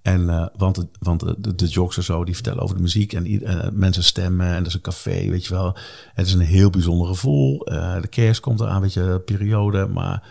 En, 0.02 0.50
want 0.57 0.76
het, 0.76 0.87
want 0.99 1.21
de, 1.21 1.55
de 1.55 1.66
jocks 1.66 1.97
en 1.97 2.02
zo, 2.02 2.25
die 2.25 2.35
vertellen 2.35 2.62
over 2.62 2.76
de 2.76 2.83
muziek 2.83 3.12
en 3.12 3.43
mensen 3.73 4.05
stemmen 4.05 4.47
en 4.47 4.59
dat 4.59 4.66
is 4.66 4.75
een 4.75 4.81
café, 4.81 5.28
weet 5.28 5.47
je 5.47 5.55
wel. 5.55 5.76
Het 6.14 6.26
is 6.26 6.33
een 6.33 6.40
heel 6.40 6.71
bijzonder 6.71 7.07
gevoel. 7.07 7.59
De 8.00 8.09
kerst 8.11 8.40
komt 8.40 8.61
eraan, 8.61 8.81
weet 8.81 8.93
je, 8.93 9.23
periode. 9.25 9.87
Maar 9.87 10.23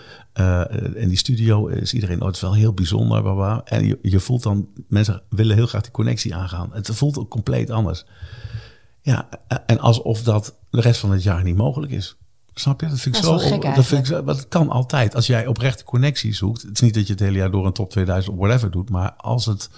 in 0.93 1.07
die 1.07 1.17
studio 1.17 1.67
is 1.67 1.93
iedereen 1.93 2.23
ooit 2.23 2.39
wel 2.39 2.53
heel 2.53 2.73
bijzonder. 2.73 3.21
Bla 3.21 3.33
bla. 3.33 3.61
En 3.65 3.85
je, 3.85 3.99
je 4.01 4.19
voelt 4.19 4.43
dan, 4.43 4.67
mensen 4.87 5.21
willen 5.29 5.55
heel 5.55 5.67
graag 5.67 5.81
die 5.81 5.91
connectie 5.91 6.35
aangaan. 6.35 6.69
Het 6.71 6.89
voelt 6.91 7.17
ook 7.17 7.29
compleet 7.29 7.69
anders. 7.69 8.05
Ja, 9.05 9.29
en 9.65 9.79
alsof 9.79 10.23
dat 10.23 10.55
de 10.69 10.81
rest 10.81 10.99
van 10.99 11.11
het 11.11 11.23
jaar 11.23 11.43
niet 11.43 11.55
mogelijk 11.55 11.91
is. 11.91 12.15
Snap 12.53 12.81
je? 12.81 12.87
Dat 12.87 12.99
vind 12.99 13.15
ik 13.15 13.21
dat 13.21 13.41
zo. 13.41 13.47
Gek 13.47 13.75
dat 13.75 13.85
vind 13.85 13.99
ik 13.99 14.05
zo. 14.05 14.23
Dat 14.23 14.47
kan 14.47 14.69
altijd. 14.69 15.15
Als 15.15 15.27
jij 15.27 15.47
oprechte 15.47 15.83
connectie 15.83 16.33
zoekt. 16.33 16.61
Het 16.61 16.71
is 16.73 16.81
niet 16.81 16.93
dat 16.93 17.07
je 17.07 17.11
het 17.13 17.21
hele 17.21 17.37
jaar 17.37 17.51
door 17.51 17.65
een 17.65 17.73
top 17.73 17.89
2000 17.89 18.33
of 18.33 18.39
whatever 18.39 18.71
doet. 18.71 18.89
Maar 18.89 19.13
als 19.13 19.45
het, 19.45 19.69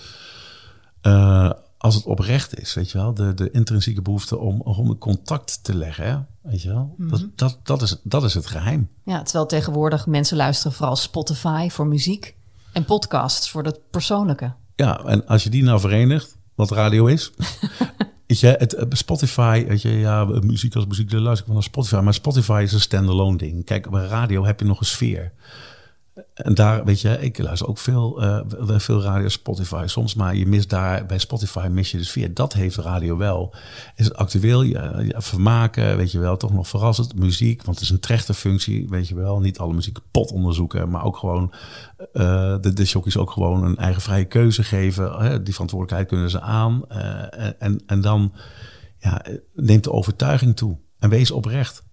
uh, 1.01 1.51
als 1.77 1.95
het 1.95 2.05
oprecht 2.05 2.59
is, 2.59 2.73
weet 2.73 2.91
je 2.91 2.97
wel. 2.97 3.13
De, 3.13 3.33
de 3.33 3.51
intrinsieke 3.51 4.01
behoefte 4.01 4.37
om, 4.37 4.61
om 4.61 4.97
contact 4.97 5.63
te 5.63 5.75
leggen. 5.75 6.05
Hè? 6.05 6.17
Weet 6.49 6.61
je 6.61 6.69
wel? 6.69 6.93
Mm 6.97 7.09
-hmm. 7.09 7.09
dat, 7.09 7.29
dat, 7.35 7.59
dat, 7.63 7.81
is, 7.81 7.99
dat 8.03 8.23
is 8.23 8.33
het 8.33 8.45
geheim. 8.45 8.89
Ja, 9.03 9.23
terwijl 9.23 9.45
tegenwoordig 9.45 10.07
mensen 10.07 10.37
luisteren 10.37 10.73
vooral 10.73 10.95
Spotify 10.95 11.69
voor 11.69 11.87
muziek. 11.87 12.35
En 12.71 12.85
podcasts 12.85 13.49
voor 13.49 13.63
het 13.63 13.79
persoonlijke. 13.89 14.53
Ja, 14.75 15.03
en 15.03 15.25
als 15.25 15.43
je 15.43 15.49
die 15.49 15.63
nou 15.63 15.79
verenigt, 15.79 16.37
wat 16.55 16.71
radio 16.71 17.05
is. 17.05 17.31
Weet 18.27 18.41
het, 18.41 18.85
Spotify, 18.89 19.65
weet 19.67 19.81
je, 19.81 19.89
ja, 19.89 20.25
muziek 20.25 20.75
als 20.75 20.85
muziek, 20.85 21.09
de 21.09 21.19
luister 21.19 21.39
ik 21.39 21.45
van 21.45 21.53
naar 21.53 21.63
Spotify. 21.63 21.95
Maar 21.95 22.13
Spotify 22.13 22.61
is 22.63 22.73
een 22.73 22.79
standalone 22.79 23.37
ding. 23.37 23.65
Kijk, 23.65 23.89
bij 23.89 24.05
radio 24.05 24.45
heb 24.45 24.59
je 24.59 24.65
nog 24.65 24.79
een 24.79 24.85
sfeer. 24.85 25.31
En 26.33 26.53
daar, 26.53 26.85
weet 26.85 27.01
je, 27.01 27.19
ik 27.19 27.37
luister 27.37 27.67
ook 27.67 27.77
veel, 27.77 28.23
uh, 28.23 28.39
veel 28.79 29.01
radio 29.01 29.27
Spotify 29.27 29.83
soms, 29.85 30.15
maar 30.15 30.35
je 30.35 30.47
mist 30.47 30.69
daar, 30.69 31.05
bij 31.05 31.17
Spotify 31.17 31.67
mis 31.71 31.91
je 31.91 31.97
de 31.97 32.03
sfeer. 32.03 32.33
Dat 32.33 32.53
heeft 32.53 32.75
radio 32.75 33.17
wel. 33.17 33.53
Is 33.95 34.05
het 34.05 34.15
actueel, 34.15 34.61
ja, 34.61 35.03
vermaken, 35.21 35.97
weet 35.97 36.11
je 36.11 36.19
wel, 36.19 36.37
toch 36.37 36.53
nog 36.53 36.67
verrassend. 36.67 37.15
Muziek, 37.15 37.63
want 37.63 37.77
het 37.77 37.85
is 37.85 37.91
een 37.93 37.99
trechterfunctie, 37.99 38.89
weet 38.89 39.07
je 39.07 39.15
wel. 39.15 39.39
Niet 39.39 39.59
alle 39.59 39.73
muziek 39.73 39.93
kapot 39.93 40.31
onderzoeken, 40.31 40.89
maar 40.89 41.03
ook 41.03 41.17
gewoon 41.17 41.53
uh, 42.13 42.55
de, 42.61 42.73
de 42.73 43.19
ook 43.19 43.31
gewoon 43.31 43.63
een 43.63 43.77
eigen 43.77 44.01
vrije 44.01 44.25
keuze 44.25 44.63
geven. 44.63 45.05
Uh, 45.05 45.35
die 45.43 45.53
verantwoordelijkheid 45.53 46.07
kunnen 46.07 46.29
ze 46.29 46.41
aan. 46.41 46.89
En, 47.59 47.81
en 47.85 48.01
dan 48.01 48.33
ja, 48.99 49.25
neemt 49.53 49.83
de 49.83 49.91
overtuiging 49.91 50.55
toe. 50.55 50.77
En 50.99 51.09
wees 51.09 51.31
oprecht. 51.31 51.85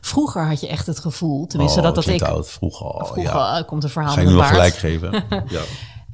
Vroeger 0.00 0.46
had 0.46 0.60
je 0.60 0.68
echt 0.68 0.86
het 0.86 0.98
gevoel, 0.98 1.46
tenminste 1.46 1.78
oh, 1.78 1.84
dat 1.84 1.94
dat 1.94 2.06
ik... 2.06 2.22
Oud, 2.22 2.50
vroeger, 2.50 3.06
vroeger 3.06 3.22
ja. 3.22 3.62
komt 3.62 3.84
een 3.84 3.90
verhaal 3.90 4.12
Ga 4.12 4.20
je 4.20 4.28
nog 4.28 4.48
gelijk 4.48 4.74
geven? 4.74 5.12
ja. 5.48 5.62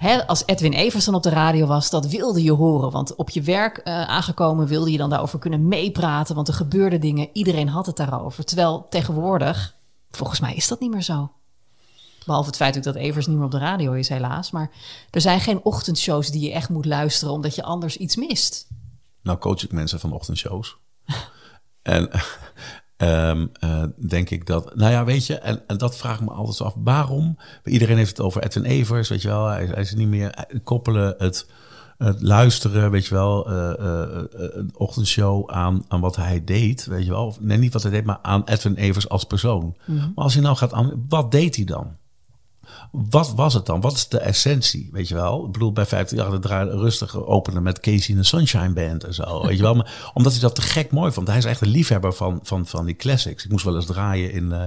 He, 0.00 0.26
als 0.26 0.42
Edwin 0.46 0.72
Everson 0.72 1.14
op 1.14 1.22
de 1.22 1.28
radio 1.28 1.66
was, 1.66 1.90
dat 1.90 2.06
wilde 2.06 2.42
je 2.42 2.52
horen. 2.52 2.90
Want 2.90 3.14
op 3.14 3.30
je 3.30 3.42
werk 3.42 3.78
uh, 3.78 4.08
aangekomen 4.08 4.66
wilde 4.66 4.92
je 4.92 4.98
dan 4.98 5.10
daarover 5.10 5.38
kunnen 5.38 5.68
meepraten. 5.68 6.34
Want 6.34 6.48
er 6.48 6.54
gebeurden 6.54 7.00
dingen, 7.00 7.28
iedereen 7.32 7.68
had 7.68 7.86
het 7.86 7.96
daarover. 7.96 8.44
Terwijl 8.44 8.86
tegenwoordig, 8.90 9.74
volgens 10.10 10.40
mij 10.40 10.54
is 10.54 10.68
dat 10.68 10.80
niet 10.80 10.90
meer 10.90 11.02
zo. 11.02 11.32
Behalve 12.26 12.48
het 12.48 12.56
feit 12.56 12.84
dat 12.84 12.94
Evers 12.94 13.26
niet 13.26 13.36
meer 13.36 13.44
op 13.44 13.50
de 13.50 13.58
radio 13.58 13.92
is, 13.92 14.08
helaas. 14.08 14.50
Maar 14.50 14.70
er 15.10 15.20
zijn 15.20 15.40
geen 15.40 15.64
ochtendshows 15.64 16.30
die 16.30 16.42
je 16.42 16.52
echt 16.52 16.68
moet 16.68 16.86
luisteren, 16.86 17.34
omdat 17.34 17.54
je 17.54 17.62
anders 17.62 17.96
iets 17.96 18.16
mist. 18.16 18.68
Nou 19.22 19.38
coach 19.38 19.62
ik 19.62 19.72
mensen 19.72 20.00
van 20.00 20.12
ochtendshows. 20.12 20.76
en 21.82 22.10
ehm, 23.00 23.46
eh, 23.60 23.82
denk 24.08 24.30
ik 24.30 24.46
dat, 24.46 24.76
nou 24.76 24.92
ja, 24.92 25.04
weet 25.04 25.26
je, 25.26 25.38
en, 25.38 25.62
en 25.66 25.78
dat 25.78 25.96
vraag 25.96 26.20
ik 26.20 26.24
me 26.24 26.30
altijd 26.30 26.60
af, 26.60 26.74
waarom? 26.84 27.38
Iedereen 27.64 27.96
heeft 27.96 28.10
het 28.10 28.20
over 28.20 28.42
Edwin 28.42 28.64
Evers, 28.64 29.08
weet 29.08 29.22
je 29.22 29.28
wel, 29.28 29.46
hij, 29.46 29.66
hij 29.66 29.82
is 29.82 29.94
niet 29.94 30.08
meer, 30.08 30.30
eh, 30.30 30.58
koppelen 30.64 31.14
het, 31.18 31.46
het 31.98 32.22
luisteren, 32.22 32.90
weet 32.90 33.06
je 33.06 33.14
wel, 33.14 33.50
eh, 33.50 33.72
een 34.32 34.70
ochtendshow 34.76 35.50
aan, 35.50 35.84
aan 35.88 36.00
wat 36.00 36.16
hij 36.16 36.44
deed, 36.44 36.86
weet 36.86 37.04
je 37.04 37.10
wel, 37.10 37.26
of 37.26 37.40
nee, 37.40 37.58
niet 37.58 37.72
wat 37.72 37.82
hij 37.82 37.90
deed, 37.90 38.04
maar 38.04 38.18
aan 38.22 38.44
Edwin 38.44 38.74
Evers 38.74 39.08
als 39.08 39.24
persoon. 39.24 39.76
Maar 39.86 40.24
als 40.24 40.34
je 40.34 40.40
nou 40.40 40.56
gaat 40.56 40.72
aan, 40.72 41.04
wat 41.08 41.30
deed 41.30 41.56
hij 41.56 41.64
dan? 41.64 41.96
Wat 42.90 43.32
was 43.34 43.54
het 43.54 43.66
dan? 43.66 43.80
Wat 43.80 43.92
is 43.92 44.08
de 44.08 44.18
essentie? 44.18 44.88
Weet 44.92 45.08
je 45.08 45.14
wel? 45.14 45.46
Ik 45.46 45.52
bedoel, 45.52 45.72
bij 45.72 45.86
50 45.86 46.18
jaar 46.18 46.32
het 46.32 46.42
draaide 46.42 46.70
rustig 46.78 47.16
openen 47.16 47.62
met 47.62 47.80
Casey 47.80 48.14
en 48.14 48.20
de 48.20 48.26
Sunshine 48.26 48.72
Band 48.72 49.04
en 49.04 49.14
zo. 49.14 49.42
Weet 49.46 49.56
je 49.56 49.62
wel? 49.62 49.74
Maar 49.74 50.10
omdat 50.14 50.32
hij 50.32 50.40
dat 50.40 50.54
te 50.54 50.62
gek 50.62 50.90
mooi 50.90 51.12
vond. 51.12 51.26
Hij 51.28 51.36
is 51.36 51.44
echt 51.44 51.60
een 51.60 51.68
liefhebber 51.68 52.12
van, 52.12 52.40
van, 52.42 52.66
van 52.66 52.84
die 52.84 52.96
classics. 52.96 53.44
Ik 53.44 53.50
moest 53.50 53.64
wel 53.64 53.74
eens 53.76 53.86
draaien 53.86 54.32
in, 54.32 54.52
eh, 54.52 54.62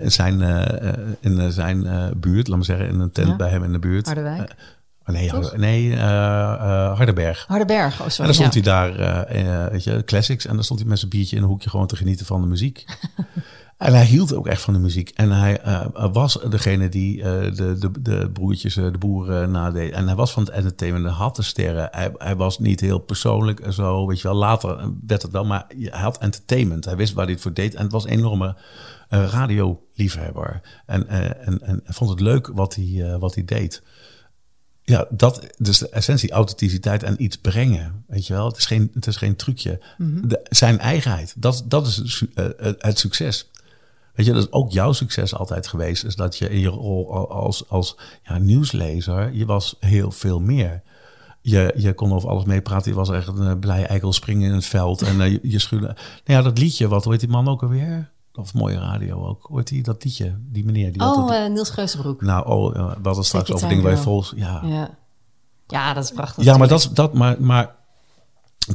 in 0.00 0.12
zijn, 0.12 0.42
eh, 0.42 0.92
in 1.20 1.40
eh, 1.40 1.48
zijn 1.48 2.10
buurt, 2.16 2.48
laat 2.48 2.58
me 2.58 2.64
zeggen, 2.64 2.88
in 2.88 3.00
een 3.00 3.12
tent 3.12 3.28
Ja. 3.28 3.36
bij 3.36 3.50
hem 3.50 3.64
in 3.64 3.72
de 3.72 3.78
buurt. 3.78 4.06
Harderwijk? 4.06 4.54
Nee, 5.04 5.30
Harder- 5.30 5.58
nee 5.58 5.92
eh, 5.92 6.00
eh, 6.52 6.96
Hardenberg. 6.96 7.44
Hardenberg, 7.48 7.98
oh 8.00 8.04
En 8.04 8.10
sorry. 8.12 8.24
dan 8.32 8.34
stond 8.50 8.64
ja. 8.64 8.72
hij 8.74 8.92
daar, 8.94 9.24
eh, 9.26 9.70
weet 9.72 9.84
je, 9.84 10.02
classics. 10.04 10.46
En 10.46 10.54
dan 10.54 10.64
stond 10.64 10.80
hij 10.80 10.88
met 10.88 10.98
zijn 10.98 11.10
biertje 11.10 11.36
in 11.36 11.42
een 11.42 11.48
hoekje 11.48 11.70
gewoon 11.70 11.86
te 11.86 11.96
genieten 11.96 12.26
van 12.26 12.40
de 12.40 12.46
muziek. 12.46 12.84
en 13.80 13.92
hij 13.94 14.04
hield 14.04 14.34
ook 14.34 14.46
echt 14.46 14.62
van 14.62 14.74
de 14.74 14.80
muziek. 14.80 15.10
En 15.14 15.30
hij 15.30 15.60
eh, 15.60 15.86
was 16.12 16.38
degene 16.48 16.88
die 16.88 17.22
eh, 17.22 17.54
de, 17.54 17.78
de, 17.78 17.90
de 18.02 18.30
broertjes, 18.32 18.76
eh, 18.76 18.84
de 18.92 18.98
boeren 18.98 19.50
nadeed. 19.50 19.92
En 19.92 20.06
hij 20.06 20.16
was 20.16 20.32
van 20.32 20.42
het 20.42 20.52
entertainment, 20.52 21.04
hij 21.04 21.14
had 21.14 21.36
de 21.36 21.42
sterren. 21.42 21.88
Hij, 21.90 22.12
hij 22.16 22.36
was 22.36 22.58
niet 22.58 22.80
heel 22.80 22.98
persoonlijk 22.98 23.60
en 23.60 23.72
zo, 23.72 24.06
weet 24.06 24.20
je 24.20 24.28
wel. 24.28 24.36
Later 24.36 24.92
werd 25.06 25.22
het 25.22 25.32
wel, 25.32 25.44
maar 25.44 25.64
hij 25.76 26.00
had 26.00 26.18
entertainment. 26.18 26.84
Hij 26.84 26.96
wist 26.96 27.12
waar 27.12 27.24
hij 27.24 27.32
het 27.32 27.42
voor 27.42 27.52
deed. 27.54 27.74
En 27.74 27.82
het 27.82 27.92
was 27.92 28.04
een 28.04 28.10
enorme 28.10 28.56
eh, 29.08 29.28
radioliefhebber. 29.30 30.60
En, 30.86 31.08
eh, 31.08 31.46
en, 31.48 31.62
en, 31.62 31.82
vond 31.84 32.10
het 32.10 32.20
leuk 32.20 32.50
wat 32.54 32.74
hij, 32.74 33.12
eh, 33.12 33.18
wat 33.18 33.34
hij 33.34 33.44
deed. 33.44 33.82
Ja, 34.82 35.06
dat 35.10 35.46
dus 35.58 35.78
de 35.78 35.88
essentie, 35.88 36.30
authenticiteit 36.30 37.02
en 37.02 37.22
iets 37.22 37.36
brengen. 37.36 38.04
Weet 38.06 38.26
je 38.26 38.32
wel, 38.32 38.46
het 38.46 38.56
is 38.56 38.66
geen, 38.66 38.90
het 38.94 39.06
is 39.06 39.16
geen 39.16 39.36
trucje. 39.36 39.80
de, 40.28 40.46
zijn 40.48 40.78
eigenheid, 40.78 41.34
dat, 41.36 41.64
dat 41.66 41.86
is 41.86 41.96
het 41.96 42.08
su- 42.08 42.30
eh, 42.34 42.46
eh, 42.68 42.74
het 42.78 42.98
succes. 42.98 43.49
Weet 44.20 44.28
je, 44.28 44.40
dat 44.40 44.42
is 44.46 44.52
ook 44.52 44.70
jouw 44.72 44.92
succes 44.92 45.34
altijd 45.34 45.66
geweest. 45.66 46.04
Is 46.04 46.16
dat 46.16 46.38
je 46.38 46.50
in 46.50 46.58
je 46.58 46.68
rol 46.68 47.14
al- 47.14 47.30
als, 47.30 47.68
als 47.68 47.96
ja, 48.22 48.38
nieuwslezer, 48.38 49.32
je 49.34 49.46
was 49.46 49.76
heel 49.78 50.10
veel 50.10 50.40
meer. 50.40 50.82
Je, 51.42 51.74
je 51.76 51.92
kon 51.94 52.12
over 52.12 52.28
alles 52.28 52.44
meepraten. 52.44 52.90
Je 52.90 52.96
was 52.96 53.10
echt 53.10 53.28
een 53.28 53.46
eh, 53.46 53.58
blije 53.58 53.86
eikel 53.86 54.12
springen 54.12 54.48
in 54.48 54.54
het 54.54 54.64
veld. 54.66 55.02
En 55.02 55.20
eh, 55.20 55.30
je, 55.32 55.38
je 55.42 55.58
schuurde. 55.58 55.86
Nou 55.86 55.96
ja, 56.24 56.42
dat 56.42 56.58
liedje, 56.58 56.88
wat 56.88 57.04
hoort 57.04 57.20
die 57.20 57.28
man 57.28 57.48
ook 57.48 57.62
alweer? 57.62 58.10
Of 58.34 58.54
mooie 58.54 58.78
radio 58.78 59.26
ook. 59.26 59.46
Hoort 59.48 59.68
die 59.68 59.82
dat 59.82 60.04
liedje? 60.04 60.36
Die 60.40 60.64
meneer 60.64 60.92
die 60.92 61.02
Oh, 61.02 61.34
eh, 61.34 61.50
Niels 61.50 61.70
Geuzenbroek. 61.70 62.22
nou, 62.22 62.46
oh, 62.48 62.74
we 62.74 63.00
hadden 63.02 63.24
straks 63.24 63.52
over 63.52 63.68
dingen 63.68 63.84
bij 63.84 63.96
Vols. 63.96 64.32
Ja, 64.36 64.60
Ja. 64.64 64.90
ja, 65.66 65.92
dat 65.94 66.04
is 66.04 66.10
prachtig. 66.10 66.44
ja 66.44 66.56
maar, 66.56 66.68
dat, 66.68 66.78
natuurlijk. 66.84 67.14
is- 67.14 67.18
dat, 67.20 67.38
maar, 67.38 67.42
maar 67.42 67.74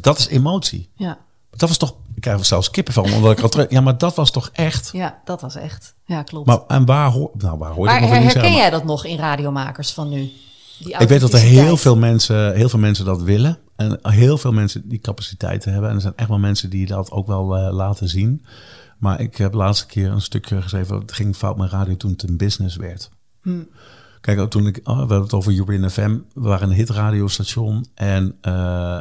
dat 0.02 0.18
is 0.18 0.28
emotie. 0.28 0.90
Ja. 0.96 1.18
Dat 1.50 1.70
was 1.70 1.78
toch, 1.78 1.96
ik 2.16 2.22
krijg 2.22 2.40
er 2.40 2.46
zelfs 2.46 2.70
kippen 2.70 2.94
van, 2.94 3.14
omdat 3.14 3.32
ik 3.32 3.44
al 3.44 3.50
terug. 3.50 3.70
Ja, 3.70 3.82
maar 3.82 3.98
dat 3.98 4.16
was 4.16 4.32
toch 4.32 4.50
echt. 4.54 4.90
ja, 4.94 5.22
dat 5.26 5.42
was 5.42 5.56
echt. 5.56 5.96
Ja, 6.06 6.24
klopt. 6.24 6.48
Maar 6.48 6.60
en 6.68 6.86
waar 6.86 7.12
hoor, 7.12 7.32
nou, 7.38 7.58
waar 7.58 7.72
hoor 7.72 7.86
maar 7.86 7.96
ik 7.96 8.02
nog 8.02 8.10
herken 8.10 8.32
zeggen, 8.32 8.54
jij 8.54 8.70
dat 8.70 8.84
nog 8.84 9.06
in 9.06 9.18
radiomakers 9.18 9.92
van 9.92 10.10
nu? 10.10 10.32
Die 10.80 10.98
Ik 10.98 11.08
weet 11.08 11.22
dat 11.22 11.34
er 11.34 11.40
heel 11.40 11.78
veel 11.78 11.98
mensen, 11.98 12.56
heel 12.56 12.70
veel 12.70 12.80
mensen 12.80 13.06
dat 13.06 13.22
willen 13.22 13.58
en 13.76 14.00
heel 14.02 14.38
veel 14.38 14.52
mensen 14.52 14.90
die 14.90 15.00
capaciteiten 15.00 15.72
hebben. 15.72 15.90
En 15.90 15.96
er 15.96 16.02
zijn 16.02 16.14
echt 16.16 16.30
wel 16.30 16.40
mensen 16.40 16.70
die 16.70 16.88
dat 16.88 17.12
ook 17.12 17.28
wel 17.28 17.58
eh, 17.58 17.74
laten 17.74 18.10
zien. 18.10 18.46
Maar 18.98 19.20
ik 19.20 19.38
heb 19.38 19.52
de 19.52 19.58
laatste 19.58 19.86
keer 19.86 20.12
een 20.12 20.22
stukje 20.22 20.62
geschreven. 20.62 21.00
Het 21.00 21.12
ging 21.12 21.36
fout 21.36 21.58
met 21.58 21.72
radio 21.72 21.96
toen 21.96 22.12
het 22.12 22.24
een 22.24 22.38
business 22.38 22.76
werd. 22.76 23.10
Kijk, 24.26 24.40
ook 24.40 24.50
toen 24.50 24.68
ik, 24.68 24.80
oh, 24.84 24.94
we 24.94 25.00
hebben 25.00 25.22
het 25.22 25.34
over 25.34 25.52
Urin 25.52 25.90
FM. 25.90 26.18
We 26.34 26.48
waren 26.48 26.70
een 26.70 26.76
hitradiostation 26.76 27.86
en, 27.94 28.38
eh, 28.42 28.96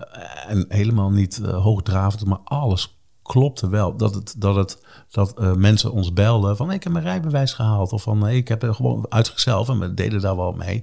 en 0.48 0.64
helemaal 0.68 1.10
niet 1.10 1.40
eh, 1.40 1.62
hoogdravend, 1.62 2.24
maar 2.24 2.38
alles 2.44 2.93
klopte 3.24 3.68
wel. 3.68 3.96
Dat, 3.96 4.14
het, 4.14 4.34
dat, 4.38 4.54
het, 4.54 4.78
dat 5.10 5.38
eh, 5.38 5.52
mensen 5.52 5.92
ons 5.92 6.12
belden 6.12 6.56
van 6.56 6.70
ik 6.70 6.82
heb 6.82 6.92
mijn 6.92 7.04
rijbewijs 7.04 7.52
gehaald. 7.52 7.92
Of 7.92 8.02
van 8.02 8.28
ik 8.28 8.48
heb 8.48 8.62
er 8.62 8.74
gewoon 8.74 9.06
uit 9.08 9.26
zichzelf 9.26 9.68
en 9.68 9.78
we 9.78 9.94
deden 9.94 10.20
daar 10.20 10.36
wel 10.36 10.52
mee. 10.52 10.82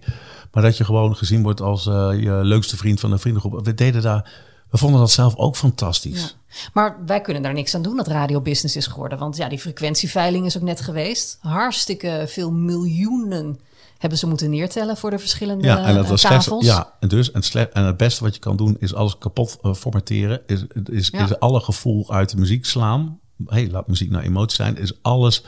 Maar 0.51 0.63
dat 0.63 0.77
je 0.77 0.83
gewoon 0.83 1.15
gezien 1.15 1.43
wordt 1.43 1.61
als 1.61 1.87
eh, 1.87 2.09
je 2.19 2.31
leukste 2.31 2.77
vriend 2.77 2.99
van 2.99 3.11
een 3.11 3.19
vriendengroep. 3.19 3.65
We 3.65 3.73
deden 3.73 4.01
daar, 4.01 4.31
we 4.69 4.77
vonden 4.77 4.99
dat 4.99 5.11
zelf 5.11 5.35
ook 5.35 5.55
fantastisch. 5.55 6.37
Maar 6.73 6.97
wij 7.05 7.21
kunnen 7.21 7.41
daar 7.41 7.53
niks 7.53 7.75
aan 7.75 7.81
doen 7.81 7.97
dat 7.97 8.07
radiobusiness 8.07 8.75
is 8.75 8.87
geworden. 8.87 9.17
Want 9.17 9.37
ja, 9.37 9.49
die 9.49 9.59
frequentieveiling 9.59 10.45
is 10.45 10.57
ook 10.57 10.63
net 10.63 10.81
geweest. 10.81 11.37
Hartstikke 11.41 12.23
veel 12.27 12.51
miljoenen 12.51 13.59
hebben 14.01 14.19
ze 14.19 14.27
moeten 14.27 14.49
neertellen 14.49 14.97
voor 14.97 15.09
de 15.09 15.19
verschillende 15.19 15.65
Ja, 15.65 15.85
en 15.85 15.95
dat 15.95 16.07
was 16.07 16.21
slechts. 16.21 16.45
tafels. 16.45 16.65
Ja, 16.65 16.93
en 16.99 17.07
dus 17.07 17.31
en, 17.31 17.41
slecht, 17.41 17.71
en 17.71 17.83
het 17.83 17.97
beste 17.97 18.23
wat 18.23 18.33
je 18.33 18.39
kan 18.39 18.55
doen 18.57 18.75
is 18.79 18.93
alles 18.93 19.17
kapot 19.17 19.57
eh, 19.61 19.73
formateren. 19.73 20.41
Is, 20.47 20.65
is, 20.91 21.07
Ja. 21.11 21.23
is 21.23 21.39
alle 21.39 21.59
gevoel 21.59 22.11
uit 22.13 22.29
de 22.29 22.37
muziek 22.37 22.65
slaan. 22.65 23.19
Hey, 23.45 23.69
laat 23.69 23.87
muziek 23.87 24.09
nou 24.09 24.23
emotie 24.23 24.55
zijn. 24.55 24.77
Is 24.77 25.01
alles 25.01 25.43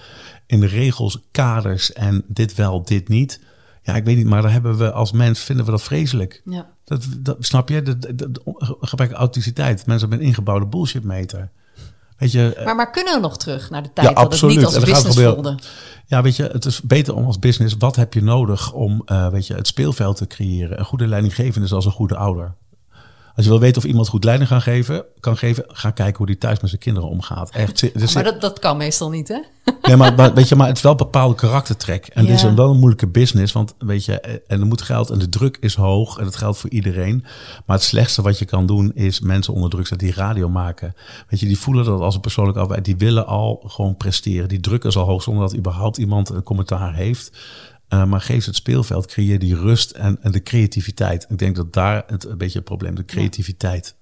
in 0.48 0.60
de 0.60 0.66
regels, 0.68 1.20
kaders 1.32 1.94
en 1.94 2.24
dit 2.28 2.56
wel, 2.56 2.84
dit 2.84 3.08
niet. 3.08 3.40
Ja, 3.82 3.96
ik 3.96 4.04
weet 4.04 4.18
niet, 4.18 4.26
maar 4.28 4.42
daar 4.42 4.52
hebben 4.52 4.78
we 4.78 4.92
als 4.92 5.12
mens 5.12 5.40
vinden 5.40 5.66
we 5.66 5.72
dat 5.72 5.82
vreselijk. 5.84 6.42
Ja. 6.46 6.70
Dat, 6.84 7.06
dat 7.20 7.38
snap 7.40 7.70
je? 7.70 7.82
Dat, 7.82 8.02
dat, 8.02 8.18
dat 8.18 8.42
gebrek 8.80 9.10
aan 9.10 9.16
authenticiteit. 9.18 9.86
Mensen 9.86 10.00
hebben 10.10 10.20
een 10.20 10.32
ingebouwde 10.32 10.66
bullshitmeter. 10.66 11.52
Weet 12.18 12.32
je, 12.32 12.62
Maar, 12.66 12.76
maar 12.76 12.92
kunnen 12.92 13.14
we 13.14 13.20
nog 13.20 13.38
terug 13.38 13.70
naar 13.70 13.84
de 13.84 13.94
tijd 13.94 14.16
dat 14.16 14.34
het 14.34 14.50
niet 14.50 14.66
als 14.66 14.80
business 14.80 15.20
voelde? 15.22 15.60
Ja, 16.06 16.22
weet 16.22 16.36
je, 16.36 16.44
het 16.44 16.66
is 16.66 16.82
beter 16.82 17.16
om 17.16 17.26
als 17.26 17.40
business. 17.40 17.76
Wat 17.78 17.96
heb 17.96 18.14
je 18.14 18.24
nodig 18.24 18.74
om 18.74 19.02
eh, 19.06 19.28
weet 19.28 19.48
je, 19.48 19.54
het 19.54 19.68
speelveld 19.68 20.18
te 20.18 20.28
creëren? 20.28 20.80
Een 20.80 20.86
goede 20.86 21.08
leidinggevende 21.08 21.66
is 21.66 21.74
als 21.74 21.86
een 21.86 21.92
goede 21.92 22.16
ouder. 22.16 22.56
Als 23.36 23.46
je 23.46 23.52
wil 23.52 23.60
weten 23.60 23.82
of 23.82 23.88
iemand 23.88 24.08
goed 24.08 24.24
leiding 24.24 24.50
kan 24.50 24.62
geven, 24.62 25.06
kan 25.20 25.38
geven, 25.38 25.64
ga 25.68 25.92
kijken 25.92 26.18
hoe 26.18 26.26
die 26.26 26.38
thuis 26.38 26.60
met 26.60 26.70
zijn 26.70 26.82
kinderen 26.82 27.10
omgaat. 27.10 27.50
Echt, 27.50 28.14
Maar 28.14 28.24
dat, 28.24 28.42
dat 28.42 28.60
kan 28.60 28.78
meestal 28.78 29.10
niet, 29.10 29.28
hè? 29.28 29.40
Nee, 29.82 29.96
maar, 29.96 30.14
maar 30.16 30.34
weet 30.34 30.48
je, 30.50 30.56
maar 30.56 30.68
het 30.68 30.78
is 30.78 30.84
wel 30.84 30.92
een 30.92 30.98
bepaalde 30.98 31.36
karaktertrek. 31.36 32.08
En 32.08 32.26
dit 32.26 32.36
is 32.36 32.42
Ja. 32.42 32.48
een 32.48 32.56
wel 32.56 32.70
een 32.70 32.78
moeilijke 32.78 33.08
business, 33.08 33.54
want 33.54 33.74
weet 33.78 34.06
je, 34.06 34.20
eh, 34.20 34.34
en 34.48 34.60
er 34.60 34.66
moet 34.66 34.82
geld 34.82 35.10
en 35.10 35.20
de 35.20 35.30
druk 35.30 35.58
is 35.60 35.76
hoog 35.76 36.18
en 36.18 36.24
dat 36.24 36.36
geldt 36.36 36.58
voor 36.58 36.70
iedereen. 36.70 37.26
Maar 37.66 37.76
het 37.78 37.86
slechtste 37.86 38.22
wat 38.22 38.40
je 38.40 38.46
kan 38.46 38.66
doen 38.66 38.92
is 38.96 39.20
mensen 39.20 39.54
onder 39.54 39.70
druk 39.70 39.88
zetten 39.88 40.08
die 40.08 40.16
radio 40.18 40.50
maken. 40.50 40.96
Weet 41.30 41.40
je, 41.40 41.46
die 41.46 41.60
voelen 41.60 41.86
dat 41.86 42.00
als 42.00 42.16
een 42.16 42.22
persoonlijk 42.22 42.58
arbeid, 42.58 42.86
die 42.86 42.98
willen 42.98 43.28
al 43.28 43.64
gewoon 43.68 43.98
presteren. 43.98 44.48
Die 44.50 44.60
druk 44.60 44.84
is 44.84 44.98
al 44.98 45.06
hoog 45.06 45.24
zonder 45.24 45.44
dat 45.44 45.58
überhaupt 45.58 45.98
iemand 45.98 46.30
een 46.30 46.44
commentaar 46.44 46.94
heeft. 46.96 47.32
Eh, 47.88 48.06
maar 48.06 48.22
geef 48.22 48.46
het 48.46 48.56
speelveld, 48.56 49.06
creëer 49.08 49.40
die 49.40 49.56
rust 49.56 49.92
en, 49.92 50.18
en 50.22 50.32
de 50.32 50.44
creativiteit. 50.44 51.26
Ik 51.30 51.38
denk 51.38 51.56
dat 51.56 51.74
daar 51.74 52.04
het 52.08 52.26
een 52.26 52.38
beetje 52.38 52.58
het 52.58 52.68
probleem, 52.68 52.96
de 52.96 53.06
creativiteit. 53.06 53.96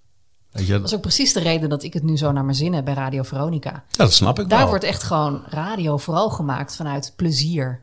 Weet 0.51 0.65
je, 0.67 0.73
Dat 0.73 0.83
is 0.83 0.93
ook 0.95 1.01
precies 1.01 1.33
de 1.33 1.39
reden 1.39 1.69
dat 1.69 1.83
ik 1.83 1.93
het 1.93 2.03
nu 2.03 2.17
zo 2.17 2.31
naar 2.31 2.43
mijn 2.45 2.55
zin 2.57 2.73
heb 2.73 2.85
bij 2.85 2.93
Radio 2.93 3.23
Veronica. 3.23 3.69
ja, 3.71 3.83
dat 3.97 4.13
snap 4.13 4.39
ik 4.39 4.49
Daar 4.49 4.59
wel. 4.59 4.67
wordt 4.67 4.83
echt 4.83 5.03
gewoon 5.03 5.41
radio 5.49 5.97
vooral 5.97 6.29
gemaakt 6.29 6.75
vanuit 6.75 7.13
plezier. 7.15 7.81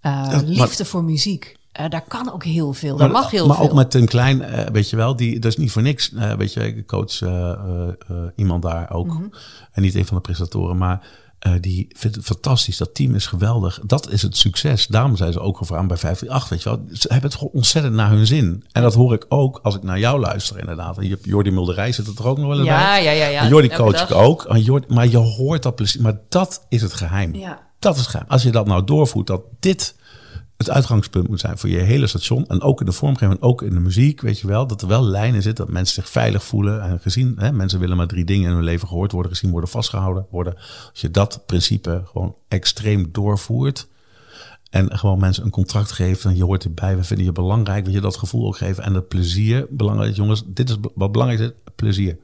Eh, 0.00 0.12
maar- 0.26 0.42
liefde 0.44 0.84
voor 0.84 1.04
muziek. 1.04 1.56
Eh, 1.72 1.88
daar 1.88 2.04
kan 2.08 2.32
ook 2.32 2.44
heel 2.44 2.72
veel. 2.72 2.96
Daar 2.96 3.10
mag 3.10 3.30
heel 3.30 3.46
maar 3.46 3.56
veel. 3.56 3.64
ook 3.66 3.72
met 3.74 3.90
Tim 3.90 4.06
Klein, 4.06 4.44
weet 4.72 4.90
je 4.90 4.96
wel, 4.96 5.16
die, 5.16 5.38
dat 5.38 5.50
is 5.52 5.56
niet 5.58 5.70
voor 5.72 5.82
niks. 5.82 6.10
Weet 6.36 6.52
je, 6.52 6.66
ik 6.76 6.86
coach 6.86 7.20
iemand 8.36 8.62
daar 8.62 8.90
ook. 8.92 9.06
Mhm. 9.06 9.22
En 9.72 9.82
niet 9.82 9.94
een 9.94 10.06
van 10.06 10.16
de 10.16 10.22
presentatoren, 10.22 10.76
maar 10.78 11.06
eh, 11.40 11.52
die 11.60 11.86
vindt 11.96 12.16
het 12.16 12.24
fantastisch. 12.24 12.76
Dat 12.76 12.94
team 12.94 13.14
is 13.14 13.26
geweldig. 13.26 13.80
Dat 13.86 14.10
is 14.10 14.22
het 14.22 14.36
succes. 14.36 14.86
Daarom 14.86 15.16
zijn 15.16 15.32
ze 15.32 15.40
ook 15.40 15.56
gevraagd 15.56 15.86
bij 15.88 15.96
538, 15.96 16.48
weet 16.48 16.62
je 16.62 16.68
wel. 16.68 16.96
Ze 16.98 17.06
hebben 17.12 17.30
het 17.30 17.38
gewoon 17.38 17.52
ontzettend 17.54 17.94
naar 17.94 18.10
hun 18.10 18.26
zin. 18.26 18.64
En 18.72 18.82
dat 18.82 18.94
hoor 18.94 19.14
ik 19.14 19.26
ook 19.28 19.60
als 19.62 19.74
ik 19.76 19.82
naar 19.82 19.98
jou 19.98 20.20
luister, 20.20 20.58
inderdaad. 20.58 20.96
En 20.98 21.04
je 21.04 21.10
hebt 21.10 21.24
Jordi 21.24 21.50
Mulderij 21.50 21.92
zit 21.92 22.18
er 22.18 22.26
ook 22.26 22.38
nog 22.38 22.46
wel 22.46 22.58
eens 22.58 22.66
Ja, 22.66 22.78
bij. 22.78 23.04
ja, 23.04 23.10
ja, 23.10 23.26
ja. 23.26 23.40
En 23.42 23.48
Jordi 23.48 23.68
coach 23.68 24.02
ik 24.02 24.10
ook. 24.14 24.44
En 24.44 24.62
Jordi, 24.62 24.86
maar 24.94 25.08
je 25.08 25.16
hoort 25.16 25.62
dat 25.62 25.74
plezier. 25.74 26.02
Maar 26.02 26.20
dat 26.28 26.66
is 26.68 26.82
het 26.82 26.92
geheim. 26.92 27.34
Ja. 27.34 27.68
Dat 27.78 27.94
is 27.94 28.00
het 28.00 28.10
geheim. 28.10 28.28
Als 28.30 28.42
je 28.42 28.50
dat 28.50 28.66
nou 28.66 28.84
doorvoert, 28.84 29.26
dat 29.26 29.42
dit 29.60 29.94
het 30.60 30.70
uitgangspunt 30.70 31.28
moet 31.28 31.40
zijn 31.40 31.58
voor 31.58 31.68
je 31.68 31.78
hele 31.78 32.06
station. 32.06 32.46
En 32.46 32.60
ook 32.60 32.80
in 32.80 32.86
de 32.86 32.92
vormgeving, 32.92 33.40
ook 33.42 33.62
in 33.62 33.74
de 33.74 33.80
muziek, 33.80 34.20
weet 34.20 34.40
je 34.40 34.46
wel. 34.46 34.66
Dat 34.66 34.82
er 34.82 34.88
wel 34.88 35.04
lijnen 35.04 35.42
zitten, 35.42 35.64
dat 35.64 35.74
mensen 35.74 35.94
zich 35.94 36.08
veilig 36.08 36.44
voelen. 36.44 36.82
En 36.82 37.00
gezien, 37.00 37.34
hè, 37.38 37.52
mensen 37.52 37.80
willen 37.80 37.96
maar 37.96 38.06
drie 38.06 38.24
dingen 38.24 38.48
in 38.48 38.54
hun 38.54 38.64
leven 38.64 38.88
gehoord 38.88 39.12
worden, 39.12 39.32
gezien 39.32 39.50
worden, 39.50 39.70
vastgehouden 39.70 40.26
worden. 40.30 40.54
Als 40.90 41.00
je 41.00 41.10
dat 41.10 41.42
principe 41.46 42.02
gewoon 42.04 42.34
extreem 42.48 43.08
doorvoert. 43.12 43.88
En 44.70 44.98
gewoon 44.98 45.18
mensen 45.18 45.44
een 45.44 45.50
contract 45.50 45.92
geven. 45.92 46.30
En 46.30 46.36
je 46.36 46.44
hoort 46.44 46.64
erbij, 46.64 46.96
we 46.96 47.04
vinden 47.04 47.26
je 47.26 47.32
belangrijk. 47.32 47.84
Weet 47.84 47.94
je, 47.94 48.00
dat 48.00 48.16
gevoel 48.16 48.46
ook 48.46 48.56
geven. 48.56 48.84
En 48.84 48.92
dat 48.92 49.08
plezier. 49.08 49.66
Belangrijk, 49.70 50.16
jongens, 50.16 50.42
dit 50.46 50.68
is 50.68 50.76
wat 50.94 51.12
belangrijk 51.12 51.40
is, 51.40 51.72
plezier. 51.74 52.18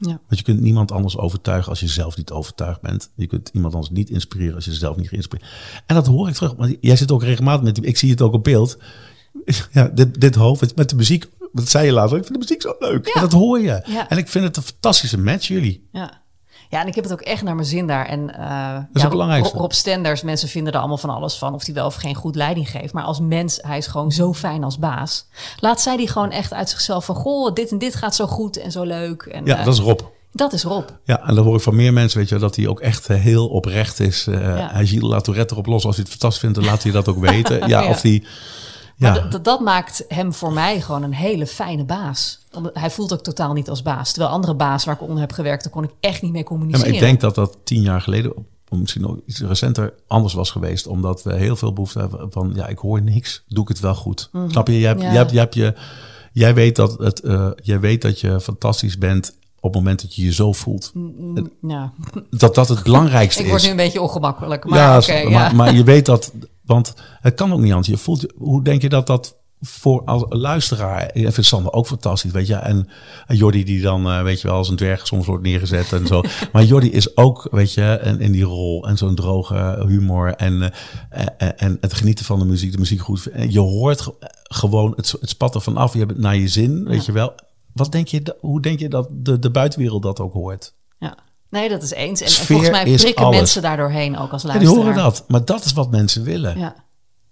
Ja. 0.00 0.20
Want 0.26 0.38
je 0.38 0.42
kunt 0.42 0.60
niemand 0.60 0.92
anders 0.92 1.16
overtuigen 1.16 1.70
als 1.70 1.80
je 1.80 1.88
zelf 1.88 2.16
niet 2.16 2.30
overtuigd 2.30 2.80
bent. 2.80 3.10
Je 3.14 3.26
kunt 3.26 3.50
iemand 3.52 3.74
anders 3.74 3.92
niet 3.92 4.10
inspireren 4.10 4.54
als 4.54 4.64
je 4.64 4.72
zelf 4.72 4.96
niet 4.96 5.08
geïnspireerd 5.08 5.50
En 5.86 5.94
dat 5.94 6.06
hoor 6.06 6.28
ik 6.28 6.34
terug. 6.34 6.56
Maar 6.56 6.72
jij 6.80 6.96
zit 6.96 7.12
ook 7.12 7.22
regelmatig 7.22 7.62
met 7.62 7.74
die, 7.74 7.84
ik 7.84 7.98
zie 7.98 8.10
het 8.10 8.22
ook 8.22 8.32
op 8.32 8.44
beeld. 8.44 8.78
Ja, 9.72 9.88
dit, 9.88 10.20
dit 10.20 10.34
hoofd 10.34 10.76
met 10.76 10.90
de 10.90 10.96
muziek. 10.96 11.26
Dat 11.52 11.68
zei 11.68 11.86
je 11.86 11.92
laatst. 11.92 12.12
ook, 12.14 12.20
Ik 12.20 12.26
vind 12.26 12.40
de 12.40 12.46
muziek 12.46 12.62
zo 12.62 12.74
leuk. 12.78 13.06
Ja. 13.06 13.12
En 13.14 13.20
dat 13.20 13.32
hoor 13.32 13.60
je. 13.60 13.82
Ja. 13.86 14.08
En 14.08 14.18
ik 14.18 14.28
vind 14.28 14.44
het 14.44 14.56
een 14.56 14.62
fantastische 14.62 15.18
match, 15.18 15.46
jullie. 15.46 15.88
Ja. 15.92 16.19
Ja, 16.70 16.80
en 16.80 16.86
ik 16.86 16.94
heb 16.94 17.04
het 17.04 17.12
ook 17.12 17.20
echt 17.20 17.42
naar 17.42 17.54
mijn 17.54 17.66
zin 17.66 17.86
daar. 17.86 18.06
En 18.06 18.34
eh, 18.34 18.40
ja. 18.92 19.08
Rob, 19.08 19.44
Rob 19.54 19.70
Stenders, 19.72 20.22
mensen 20.22 20.48
vinden 20.48 20.72
er 20.72 20.78
allemaal 20.78 20.98
van 20.98 21.10
alles 21.10 21.34
van. 21.34 21.54
Of 21.54 21.64
hij 21.66 21.74
wel 21.74 21.86
of 21.86 21.94
geen 21.94 22.14
goed 22.14 22.34
leiding 22.34 22.70
geeft. 22.70 22.92
Maar 22.92 23.04
als 23.04 23.20
mens, 23.20 23.58
hij 23.62 23.78
is 23.78 23.86
gewoon 23.86 24.12
zo 24.12 24.32
fijn 24.32 24.64
als 24.64 24.78
baas. 24.78 25.26
Laat 25.58 25.80
zij 25.80 25.96
die 25.96 26.08
gewoon 26.08 26.30
echt 26.30 26.52
uit 26.52 26.68
zichzelf 26.70 27.04
van... 27.04 27.14
Goh, 27.14 27.54
dit 27.54 27.70
en 27.70 27.78
dit 27.78 27.94
gaat 27.94 28.14
zo 28.14 28.26
goed 28.26 28.56
en 28.56 28.72
zo 28.72 28.82
leuk. 28.82 29.22
En, 29.22 29.44
Ja, 29.44 29.58
eh, 29.58 29.64
dat 29.64 29.74
is 29.74 29.80
Rob. 29.80 30.00
dat 30.32 30.52
is 30.52 30.62
Rob. 30.62 30.88
Ja, 31.04 31.20
en 31.26 31.34
dan 31.34 31.44
hoor 31.44 31.56
ik 31.56 31.62
van 31.62 31.74
meer 31.76 31.92
mensen, 31.92 32.18
weet 32.18 32.28
je, 32.28 32.38
dat 32.38 32.56
hij 32.56 32.66
ook 32.66 32.80
echt 32.80 33.06
eh, 33.08 33.16
heel 33.20 33.48
oprecht 33.48 34.00
is. 34.00 34.26
Hij 34.30 34.86
Gilles 34.86 35.10
laat 35.10 35.24
Tourette 35.24 35.52
erop 35.54 35.66
los. 35.66 35.84
Als 35.84 35.94
hij 35.96 36.04
het 36.04 36.12
fantastisch 36.12 36.40
vindt, 36.42 36.56
dan 36.56 36.64
laat 36.64 36.82
hij 36.82 36.92
dat 36.92 37.08
ook 37.08 37.18
weten. 37.30 37.58
Ja, 37.58 37.66
Ja. 37.82 37.88
of 37.88 38.00
die... 38.00 38.26
Ja, 39.00 39.20
dat- 39.42 39.60
maakt 39.60 40.04
hem 40.08 40.32
voor 40.34 40.52
mij 40.52 40.80
gewoon 40.80 41.02
een 41.02 41.14
hele 41.14 41.46
fijne 41.46 41.84
baas. 41.84 42.38
Hij 42.72 42.90
voelt 42.90 43.12
ook 43.12 43.22
totaal 43.22 43.52
niet 43.52 43.68
als 43.70 43.82
baas. 43.82 44.12
Terwijl 44.12 44.32
andere 44.34 44.54
baas 44.54 44.84
waar 44.84 44.94
ik 44.94 45.02
onder 45.02 45.20
heb 45.20 45.32
gewerkt, 45.32 45.62
daar 45.64 45.72
kon 45.72 45.84
ik 45.84 45.90
echt 46.00 46.22
niet 46.22 46.32
mee 46.32 46.40
Ja, 46.40 46.46
communiceren. 46.46 46.86
maar 46.86 46.94
ik 46.94 47.06
denk 47.06 47.20
dat 47.20 47.34
dat 47.34 47.56
tien 47.64 47.82
jaar 47.82 48.00
geleden, 48.00 48.36
of 48.36 48.78
misschien 48.78 49.02
nog 49.02 49.16
iets 49.26 49.40
recenter, 49.40 49.92
anders 50.06 50.34
was 50.34 50.50
geweest. 50.50 50.86
Omdat 50.86 51.22
we 51.22 51.34
heel 51.34 51.56
veel 51.56 51.72
behoefte 51.72 51.98
hebben 51.98 52.32
van, 52.32 52.52
ja, 52.54 52.66
ik 52.66 52.78
hoor 52.78 53.02
niks, 53.02 53.44
doe 53.48 53.62
ik 53.62 53.68
het 53.68 53.80
wel 53.80 53.94
goed. 53.94 54.30
Snap 54.48 54.66
je? 54.66 54.78
Jij, 54.78 54.88
hebt, 54.88 55.00
Mhm. 55.02 55.06
Ja. 55.08 55.12
jij, 55.14 55.20
hebt, 55.22 55.32
jij, 55.32 55.40
hebt 55.42 55.54
je, 55.54 55.74
jij, 56.32 56.54
weet 56.54 56.76
dat 56.76 56.98
het, 56.98 57.20
eh, 57.20 57.50
jij 57.62 57.80
weet 57.80 58.02
dat 58.02 58.20
je 58.20 58.40
fantastisch 58.40 58.98
bent 58.98 59.34
op 59.60 59.72
het 59.74 59.82
moment 59.82 60.02
dat 60.02 60.14
je 60.14 60.24
je 60.24 60.32
zo 60.32 60.52
voelt. 60.52 60.92
Ja. 61.62 61.92
Dat 62.30 62.54
dat 62.54 62.68
het 62.68 62.82
belangrijkste 62.90 63.42
Ik 63.42 63.48
word 63.48 63.58
is. 63.60 63.64
nu 63.64 63.70
een 63.70 63.76
beetje 63.76 64.00
ongemakkelijk. 64.00 64.64
Maar 64.64 64.78
ja, 64.78 65.22
maar, 65.24 65.30
ja. 65.30 65.52
maar 65.52 65.74
je 65.74 65.84
weet 65.84 66.06
dat, 66.06 66.32
want 66.72 66.94
het 67.20 67.34
kan 67.34 67.52
ook 67.52 67.60
niet 67.60 67.70
anders. 67.70 67.88
Je 67.88 67.96
voelt, 67.96 68.26
hoe 68.36 68.64
denk 68.64 68.82
je 68.82 68.88
dat 68.88 69.06
dat 69.06 69.38
voor 69.60 70.04
als 70.04 70.24
luisteraar, 70.28 71.10
ik 71.14 71.32
vind 71.32 71.46
Sander 71.46 71.72
ook 71.72 71.86
fantastisch, 71.86 72.30
weet 72.32 72.46
je. 72.46 72.54
En, 72.54 72.88
en 73.26 73.36
Jordi 73.36 73.64
die 73.64 73.82
dan, 73.82 74.06
eh, 74.06 74.22
weet 74.22 74.40
je 74.40 74.48
wel, 74.48 74.56
als 74.56 74.68
een 74.68 74.76
dwerg 74.76 75.06
soms 75.06 75.26
wordt 75.26 75.42
neergezet 75.42 75.92
en 75.92 76.06
zo. 76.06 76.22
maar 76.52 76.64
Jordi 76.64 76.90
is 76.90 77.16
ook, 77.16 77.48
weet 77.50 77.74
je, 77.74 78.00
in, 78.04 78.20
in 78.20 78.32
die 78.32 78.42
rol 78.44 78.88
en 78.88 78.96
zo'n 78.96 79.14
droge 79.14 79.84
humor 79.86 80.34
en, 80.34 80.72
eh, 81.10 81.26
en, 81.38 81.58
en 81.58 81.78
het 81.80 81.92
genieten 81.94 82.24
van 82.24 82.38
de 82.38 82.44
muziek, 82.44 82.72
de 82.72 82.78
muziek 82.78 83.00
goed. 83.00 83.26
En 83.26 83.52
je 83.52 83.58
hoort 83.58 84.00
ge- 84.00 84.14
gewoon 84.42 84.92
het, 84.96 85.14
het 85.20 85.28
spat 85.30 85.54
er 85.54 85.60
vanaf, 85.60 85.92
je 85.92 85.98
hebt 85.98 86.10
het 86.10 86.20
naar 86.20 86.36
je 86.36 86.48
zin, 86.48 86.84
weet 86.84 87.04
je 87.04 87.12
wel. 87.12 87.32
Wat 87.72 87.92
denk 87.92 88.08
je, 88.08 88.36
hoe 88.40 88.62
denk 88.62 88.78
je 88.78 88.88
dat 88.88 89.08
de, 89.12 89.38
de 89.38 89.50
buitenwereld 89.50 90.02
dat 90.02 90.20
ook 90.20 90.32
hoort? 90.32 90.74
Nee, 91.50 91.68
dat 91.68 91.82
is 91.82 91.90
eens. 91.90 92.20
En, 92.20 92.28
Sfeer 92.30 92.46
volgens 92.46 92.70
mij 92.70 92.94
prikken 92.96 93.28
mensen 93.28 93.62
daardoorheen 93.62 94.18
ook 94.18 94.32
als 94.32 94.42
Ja, 94.42 94.48
die 94.52 94.58
luisteraar. 94.60 94.86
horen 94.94 95.02
dat, 95.02 95.24
maar 95.28 95.44
dat 95.44 95.64
is 95.64 95.72
wat 95.72 95.90
mensen 95.90 96.22
willen. 96.22 96.58
Ja. 96.58 96.74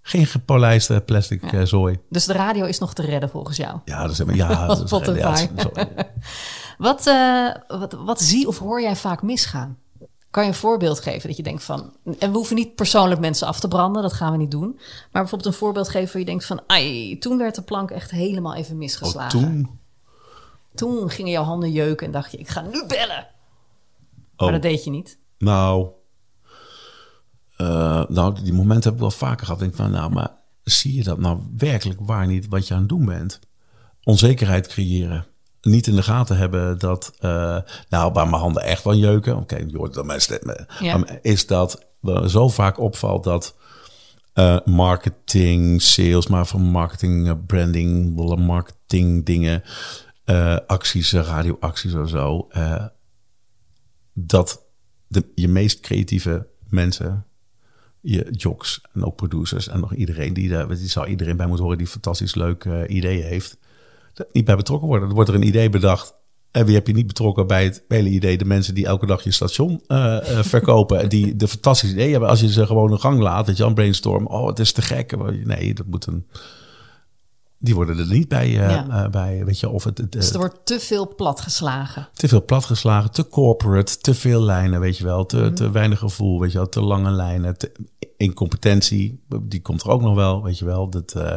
Geen 0.01 0.25
gepolijste 0.25 1.01
plastic 1.05 1.43
eh, 1.43 1.61
zooi. 1.63 1.99
Dus 2.09 2.25
de 2.25 2.33
radio 2.33 2.65
is 2.65 2.79
nog 2.79 2.93
te 2.93 3.01
redden 3.01 3.29
volgens 3.29 3.57
jou. 3.57 3.79
Ja, 3.85 4.01
dat 4.07 4.11
is 4.11 4.21
ja, 4.33 4.65
dat 4.67 4.79
is, 4.81 4.87
Spotify. 4.87 5.17
ja, 5.17 5.47
dat 5.55 5.77
is- 5.77 5.85
Wat, 6.77 7.07
eh, 7.07 7.49
wat, 7.67 7.93
wat 7.93 8.21
zie 8.21 8.47
of 8.47 8.59
hoor 8.59 8.81
jij 8.81 8.95
vaak 8.95 9.21
misgaan? 9.21 9.77
Kan 10.31 10.43
je 10.43 10.49
een 10.49 10.55
voorbeeld 10.55 10.99
geven 10.99 11.27
dat 11.27 11.37
je 11.37 11.43
denkt 11.43 11.63
van... 11.63 11.93
En 12.19 12.31
we 12.31 12.35
hoeven 12.37 12.55
niet 12.55 12.75
persoonlijk 12.75 13.21
mensen 13.21 13.47
af 13.47 13.59
te 13.59 13.67
branden, 13.67 14.01
dat 14.01 14.13
gaan 14.13 14.31
we 14.31 14.37
niet 14.37 14.51
doen. 14.51 14.71
Maar 15.11 15.21
bijvoorbeeld 15.21 15.45
een 15.53 15.59
voorbeeld 15.59 15.89
geven 15.89 16.09
waar 16.11 16.19
je 16.19 16.25
denkt 16.25 16.45
van... 16.45 16.61
Ai, 16.67 17.17
toen 17.17 17.37
werd 17.37 17.55
de 17.55 17.61
plank 17.61 17.91
echt 17.91 18.11
helemaal 18.11 18.55
even 18.55 18.71
Oh, 18.73 18.77
misgeslagen. 18.79 19.39
toen. 19.39 19.79
Toen 20.75 21.09
gingen 21.09 21.31
jouw 21.31 21.43
handen 21.43 21.71
jeuken 21.71 22.05
en 22.05 22.11
dacht 22.13 22.31
je, 22.31 22.37
ik 22.37 22.47
ga 22.49 22.61
nu 22.61 22.85
bellen. 22.87 23.27
Oh, 24.39 24.45
Maar 24.45 24.51
dat 24.51 24.61
deed 24.71 24.83
je 24.83 24.89
niet. 24.89 25.17
nou, 25.37 25.87
eh, 27.57 28.03
nou, 28.07 28.41
die 28.43 28.53
momenten 28.53 28.83
heb 28.83 28.93
ik 28.93 28.99
wel 28.99 29.11
vaker 29.11 29.45
gehad. 29.45 29.59
Denk 29.59 29.75
van, 29.75 29.91
nou, 29.91 30.11
maar 30.11 30.31
zie 30.63 30.93
je 30.95 31.03
dat 31.03 31.19
nou 31.19 31.39
werkelijk 31.57 31.99
waar 32.03 32.27
niet 32.27 32.47
wat 32.47 32.67
je 32.67 32.73
aan 32.73 32.79
het 32.79 32.89
doen 32.89 33.05
bent? 33.05 33.39
Onzekerheid 34.03 34.67
creëren. 34.67 35.25
Niet 35.61 35.87
in 35.87 35.95
de 35.95 36.03
gaten 36.03 36.37
hebben 36.37 36.79
dat, 36.79 37.11
eh, 37.19 37.57
nou, 37.89 38.11
waar 38.13 38.29
mijn 38.29 38.41
handen 38.41 38.63
echt 38.63 38.81
van 38.81 38.97
jeuken. 38.97 39.37
Oké, 39.37 39.55
je 39.57 39.77
hoort 39.77 39.97
aan 39.97 40.05
mijn 40.05 40.21
stem. 40.21 40.49
eh, 40.49 40.65
Ja. 40.79 41.03
Is 41.21 41.47
dat 41.47 41.85
zo 42.27 42.47
vaak 42.49 42.79
opvalt 42.79 43.23
dat 43.23 43.55
marketing, 44.65 45.81
sales, 45.81 46.27
maar 46.27 46.45
van 46.47 46.61
marketing, 46.61 47.45
branding, 47.45 48.15
marketing 48.45 49.25
dingen, 49.25 49.63
acties, 50.67 51.11
radioacties 51.13 51.93
of 51.93 52.09
zo. 52.09 52.47
Dat 54.25 54.65
de, 55.07 55.31
je 55.35 55.47
meest 55.47 55.79
creatieve 55.79 56.47
mensen, 56.69 57.25
je 58.01 58.27
jocks 58.31 58.81
en 58.93 59.05
ook 59.05 59.15
producers 59.15 59.67
en 59.67 59.79
nog 59.79 59.93
iedereen 59.93 60.33
die 60.33 60.49
daar, 60.49 60.67
die 60.67 60.87
zou 60.87 61.07
iedereen 61.07 61.37
bij 61.37 61.45
moeten 61.45 61.63
horen 61.63 61.79
die 61.79 61.87
fantastisch 61.87 62.35
leuk 62.35 62.65
eh, 62.65 62.95
ideeën 62.95 63.25
heeft, 63.25 63.57
niet 64.31 64.45
bij 64.45 64.55
betrokken 64.55 64.87
worden. 64.87 65.09
Er 65.09 65.15
wordt 65.15 65.29
er 65.29 65.35
een 65.35 65.47
idee 65.47 65.69
bedacht. 65.69 66.17
En 66.51 66.65
wie 66.65 66.75
heb 66.75 66.87
je 66.87 66.93
niet 66.93 67.07
betrokken 67.07 67.47
bij 67.47 67.63
het 67.63 67.83
hele 67.87 68.09
idee? 68.09 68.37
De 68.37 68.45
mensen 68.45 68.75
die 68.75 68.85
elke 68.85 69.05
dag 69.05 69.23
je 69.23 69.31
station 69.31 69.81
eh, 69.87 70.37
eh, 70.37 70.43
verkopen. 70.45 70.99
En 70.99 71.09
die 71.09 71.35
de 71.35 71.47
fantastische 71.47 71.95
ideeën 71.95 72.11
hebben. 72.11 72.29
Als 72.29 72.39
je 72.39 72.51
ze 72.51 72.65
gewoon 72.65 72.91
een 72.91 72.99
gang 72.99 73.19
laat, 73.19 73.45
dat 73.45 73.57
je 73.57 73.65
aan 73.65 73.73
brainstorm. 73.73 74.27
Oh, 74.27 74.47
het 74.47 74.59
is 74.59 74.71
te 74.71 74.81
gek. 74.81 75.15
Nee, 75.45 75.73
dat 75.73 75.85
moet 75.85 76.05
een... 76.05 76.27
Die 77.61 77.75
worden 77.75 77.99
er 77.99 78.07
niet 78.07 78.27
bij, 78.27 78.45
eh, 78.45 78.53
Ja. 78.69 78.87
eh, 79.03 79.09
bij 79.09 79.45
weet 79.45 79.59
je, 79.59 79.69
of 79.69 79.83
het, 79.83 79.97
het, 79.97 80.11
Dus 80.11 80.31
er 80.31 80.37
wordt 80.37 80.65
te 80.65 80.79
veel 80.79 81.15
platgeslagen. 81.15 82.07
te 82.13 82.27
veel 82.27 82.45
platgeslagen, 82.45 83.11
te 83.11 83.27
corporate, 83.27 83.97
te 83.97 84.13
veel 84.13 84.41
lijnen, 84.41 84.79
weet 84.79 84.97
je 84.97 85.03
wel. 85.03 85.25
Te, 85.25 85.51
te 85.53 85.71
weinig 85.71 85.99
gevoel, 85.99 86.39
weet 86.39 86.51
je 86.51 86.57
wel. 86.57 86.69
Te 86.69 86.81
lange 86.81 87.11
lijnen, 87.11 87.57
te, 87.57 87.71
incompetentie, 88.17 89.23
die 89.41 89.61
komt 89.61 89.81
er 89.83 89.89
ook 89.89 90.01
nog 90.01 90.15
wel, 90.15 90.43
weet 90.43 90.57
je 90.59 90.65
wel. 90.65 90.89
Dat 90.89 91.11
eh, 91.13 91.35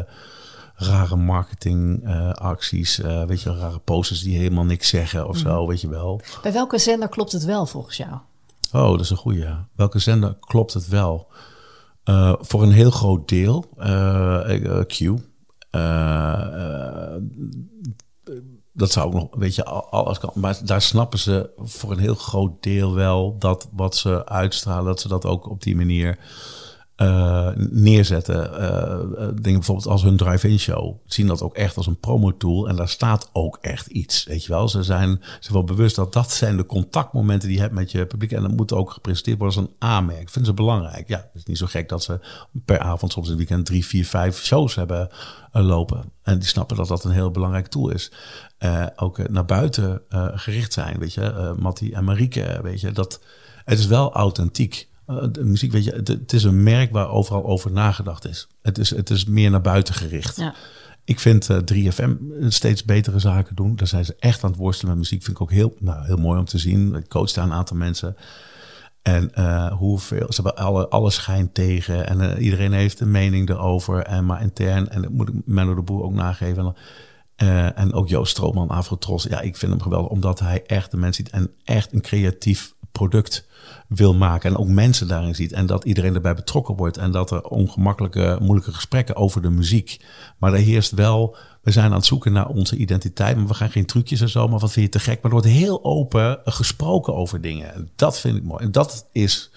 rare 0.74 1.16
marketingacties, 1.16 3.00
eh 3.00 3.24
weet 3.24 3.42
je 3.42 3.56
rare 3.56 3.78
posters 3.78 4.20
die 4.22 4.36
helemaal 4.38 4.64
niks 4.64 4.88
zeggen 4.88 5.28
of 5.28 5.36
zo, 5.36 5.66
weet 5.66 5.80
je 5.80 5.88
wel. 5.88 6.20
Bij 6.42 6.52
welke 6.52 6.78
zender 6.78 7.08
klopt 7.08 7.32
het 7.32 7.44
wel 7.44 7.66
volgens 7.66 7.96
jou? 7.96 8.12
Oh, 8.72 8.90
dat 8.90 9.00
is 9.00 9.10
een 9.10 9.16
goeie. 9.16 9.46
Welke 9.74 9.98
zender 9.98 10.36
klopt 10.40 10.74
het 10.74 10.88
wel? 10.88 11.26
Eh, 12.04 12.32
voor 12.40 12.62
een 12.62 12.72
heel 12.72 12.90
groot 12.90 13.28
deel, 13.28 13.64
eh 13.78 14.64
eh, 14.78 14.86
Q. 14.86 15.20
Eh, 15.72 17.16
eh, 17.16 17.22
dat 18.72 18.92
zou 18.92 19.06
ook 19.06 19.12
nog, 19.12 19.28
weet 19.36 19.54
je, 19.54 19.64
al- 19.64 19.90
alles 19.90 20.18
kan. 20.18 20.30
Maar 20.34 20.58
daar 20.64 20.82
snappen 20.82 21.18
ze 21.18 21.50
voor 21.56 21.90
een 21.92 21.98
heel 21.98 22.14
groot 22.14 22.62
deel 22.62 22.94
wel 22.94 23.36
dat 23.38 23.68
wat 23.72 23.96
ze 23.96 24.26
uitstralen, 24.26 24.84
dat 24.84 25.00
ze 25.00 25.08
dat 25.08 25.26
ook 25.26 25.48
op 25.50 25.62
die 25.62 25.76
manier 25.76 26.18
eh, 27.02 27.48
neerzetten. 27.56 28.58
Eh, 28.58 28.92
eh, 28.92 29.28
dingen 29.34 29.58
bijvoorbeeld 29.58 29.86
als 29.86 30.02
hun 30.02 30.16
drive-in 30.16 30.58
show 30.58 30.96
zien 31.06 31.26
dat 31.26 31.42
ook 31.42 31.54
echt 31.54 31.76
als 31.76 31.86
een 31.86 31.98
promotool 31.98 32.68
en 32.68 32.76
daar 32.76 32.88
staat 32.88 33.30
ook 33.32 33.58
echt 33.60 33.86
iets. 33.86 34.24
Weet 34.24 34.44
je 34.44 34.52
wel, 34.52 34.68
ze 34.68 34.82
zijn 34.82 35.22
zich 35.40 35.52
wel 35.52 35.64
bewust 35.64 35.96
dat 35.96 36.12
dat 36.12 36.30
zijn 36.30 36.56
de 36.56 36.66
contactmomenten 36.66 37.48
die 37.48 37.56
je 37.56 37.62
hebt 37.62 37.74
met 37.74 37.90
je 37.90 38.06
publiek 38.06 38.32
en 38.32 38.42
dat 38.42 38.50
moet 38.50 38.72
ook 38.72 38.90
gepresenteerd 38.90 39.38
worden 39.38 39.56
als 39.56 39.66
een 39.66 39.74
aanmerk. 39.78 40.30
Vinden 40.30 40.44
ze 40.44 40.54
belangrijk. 40.54 41.08
Ja, 41.08 41.16
het 41.16 41.30
is 41.34 41.44
niet 41.44 41.58
zo 41.58 41.66
gek 41.66 41.88
dat 41.88 42.02
ze 42.02 42.20
per 42.64 42.78
avond 42.78 43.12
soms 43.12 43.26
in 43.26 43.32
het 43.32 43.40
weekend 43.40 43.66
drie, 43.66 43.86
vier, 43.86 44.06
vijf 44.06 44.44
shows 44.44 44.74
hebben 44.74 45.08
lopen 45.52 46.04
en 46.22 46.38
die 46.38 46.48
snappen 46.48 46.76
dat 46.76 46.88
dat 46.88 47.04
een 47.04 47.10
heel 47.10 47.30
belangrijk 47.30 47.66
tool 47.66 47.90
is. 47.90 48.12
Ook 48.96 49.28
naar 49.28 49.44
buiten 49.44 50.02
gericht 50.34 50.72
zijn, 50.72 50.98
weet 50.98 51.14
je, 51.14 51.54
Mattie 51.58 51.94
en 51.94 52.04
Marieke, 52.04 52.60
weet 52.62 52.80
je, 52.80 52.92
dat 52.92 53.20
het 53.64 53.78
is 53.78 53.86
wel 53.86 54.12
authentiek. 54.12 54.90
Eh, 55.20 55.28
de 55.32 55.44
muziek, 55.44 55.72
weet 55.72 55.84
je, 55.84 55.90
het, 55.90 56.08
het 56.08 56.32
is 56.32 56.44
een 56.44 56.62
merk 56.62 56.92
waar 56.92 57.08
overal 57.08 57.44
over 57.44 57.72
nagedacht 57.72 58.26
is. 58.26 58.48
Het 58.62 58.78
is, 58.78 58.90
het 58.90 59.10
is 59.10 59.24
meer 59.24 59.50
naar 59.50 59.60
buiten 59.60 59.94
gericht. 59.94 60.36
Ja. 60.36 60.54
Ik 61.04 61.20
vind 61.20 61.50
eh, 61.50 61.58
3FM 61.72 62.10
steeds 62.48 62.84
betere 62.84 63.18
zaken 63.18 63.56
doen. 63.56 63.76
Daar 63.76 63.86
zijn 63.86 64.04
ze 64.04 64.16
echt 64.18 64.44
aan 64.44 64.50
het 64.50 64.58
worstelen 64.58 64.90
met 64.90 65.00
muziek. 65.02 65.22
Vind 65.22 65.36
ik 65.36 65.42
ook 65.42 65.50
heel, 65.50 65.76
nou, 65.78 66.04
heel 66.04 66.16
mooi 66.16 66.38
om 66.38 66.44
te 66.44 66.58
zien. 66.58 66.94
Ik 66.94 67.08
coach 67.08 67.32
daar 67.32 67.44
een 67.44 67.52
aantal 67.52 67.76
mensen. 67.76 68.16
En 69.02 69.34
eh, 69.34 69.72
hoeveel, 69.72 70.26
ze 70.32 70.42
hebben 70.42 70.64
alle, 70.64 70.88
alle 70.88 71.10
schijn 71.10 71.52
tegen. 71.52 72.06
En 72.06 72.20
eh, 72.20 72.44
iedereen 72.44 72.72
heeft 72.72 73.00
een 73.00 73.10
mening 73.10 73.50
erover. 73.50 74.02
En 74.02 74.26
maar 74.26 74.42
intern, 74.42 74.88
en 74.88 75.02
dat 75.02 75.10
moet 75.10 75.28
ik 75.28 75.34
Menno 75.44 75.74
de 75.74 75.82
Boer 75.82 76.02
ook 76.02 76.12
nageven. 76.12 76.74
Eh, 77.36 77.78
en 77.78 77.92
ook 77.92 78.08
Joost 78.08 78.30
Strootman, 78.30 78.68
Afrotros. 78.68 79.22
Ja, 79.22 79.40
ik 79.40 79.56
vind 79.56 79.72
hem 79.72 79.80
geweldig, 79.80 80.10
omdat 80.10 80.38
hij 80.38 80.62
echt 80.66 80.90
de 80.90 80.96
mensen 80.96 81.24
ziet 81.24 81.34
en 81.34 81.50
echt 81.64 81.92
een 81.92 82.00
creatief 82.00 82.74
product 82.92 83.46
wil 83.88 84.14
maken. 84.14 84.50
En 84.50 84.56
ook 84.56 84.68
mensen 84.68 85.08
daarin 85.08 85.34
ziet. 85.34 85.52
En 85.52 85.66
dat 85.66 85.84
iedereen 85.84 86.14
erbij 86.14 86.34
betrokken 86.34 86.76
wordt. 86.76 86.96
En 86.96 87.10
dat 87.10 87.30
er 87.30 87.42
ongemakkelijke, 87.42 88.38
moeilijke 88.40 88.72
gesprekken 88.72 89.16
over 89.16 89.42
de 89.42 89.50
muziek. 89.50 90.04
Maar 90.38 90.52
er 90.52 90.58
heerst 90.58 90.90
wel, 90.90 91.36
we 91.62 91.70
zijn 91.70 91.86
aan 91.86 91.96
het 91.96 92.04
zoeken 92.04 92.32
naar 92.32 92.48
onze 92.48 92.76
identiteit. 92.76 93.36
Maar 93.36 93.46
we 93.46 93.54
gaan 93.54 93.70
geen 93.70 93.86
trucjes 93.86 94.20
en 94.20 94.28
zo. 94.28 94.48
Maar 94.48 94.58
wat 94.58 94.72
vind 94.72 94.86
je 94.86 94.98
te 94.98 95.04
gek? 95.04 95.14
Maar 95.14 95.32
er 95.32 95.38
wordt 95.38 95.46
heel 95.46 95.84
open 95.84 96.40
gesproken 96.44 97.14
over 97.14 97.40
dingen. 97.40 97.74
En 97.74 97.90
dat 97.96 98.20
vind 98.20 98.36
ik 98.36 98.44
mooi. 98.44 98.64
En 98.64 98.72
dat 98.72 99.08
is 99.12 99.50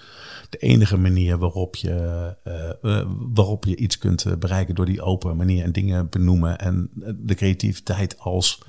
de 0.49 0.57
enige 0.57 0.97
manier 0.97 1.37
waarop 1.37 1.75
je, 1.75 2.35
eh, 2.43 2.69
eh, 2.69 3.07
waarop 3.33 3.65
je 3.65 3.75
iets 3.75 3.97
kunt 3.97 4.25
eh, 4.25 4.33
bereiken 4.33 4.75
door 4.75 4.85
die 4.85 5.01
open 5.01 5.37
manier 5.37 5.63
en 5.63 5.71
dingen 5.71 6.09
benoemen 6.09 6.59
en 6.59 6.89
de 7.15 7.35
creativiteit 7.35 8.19
als 8.19 8.61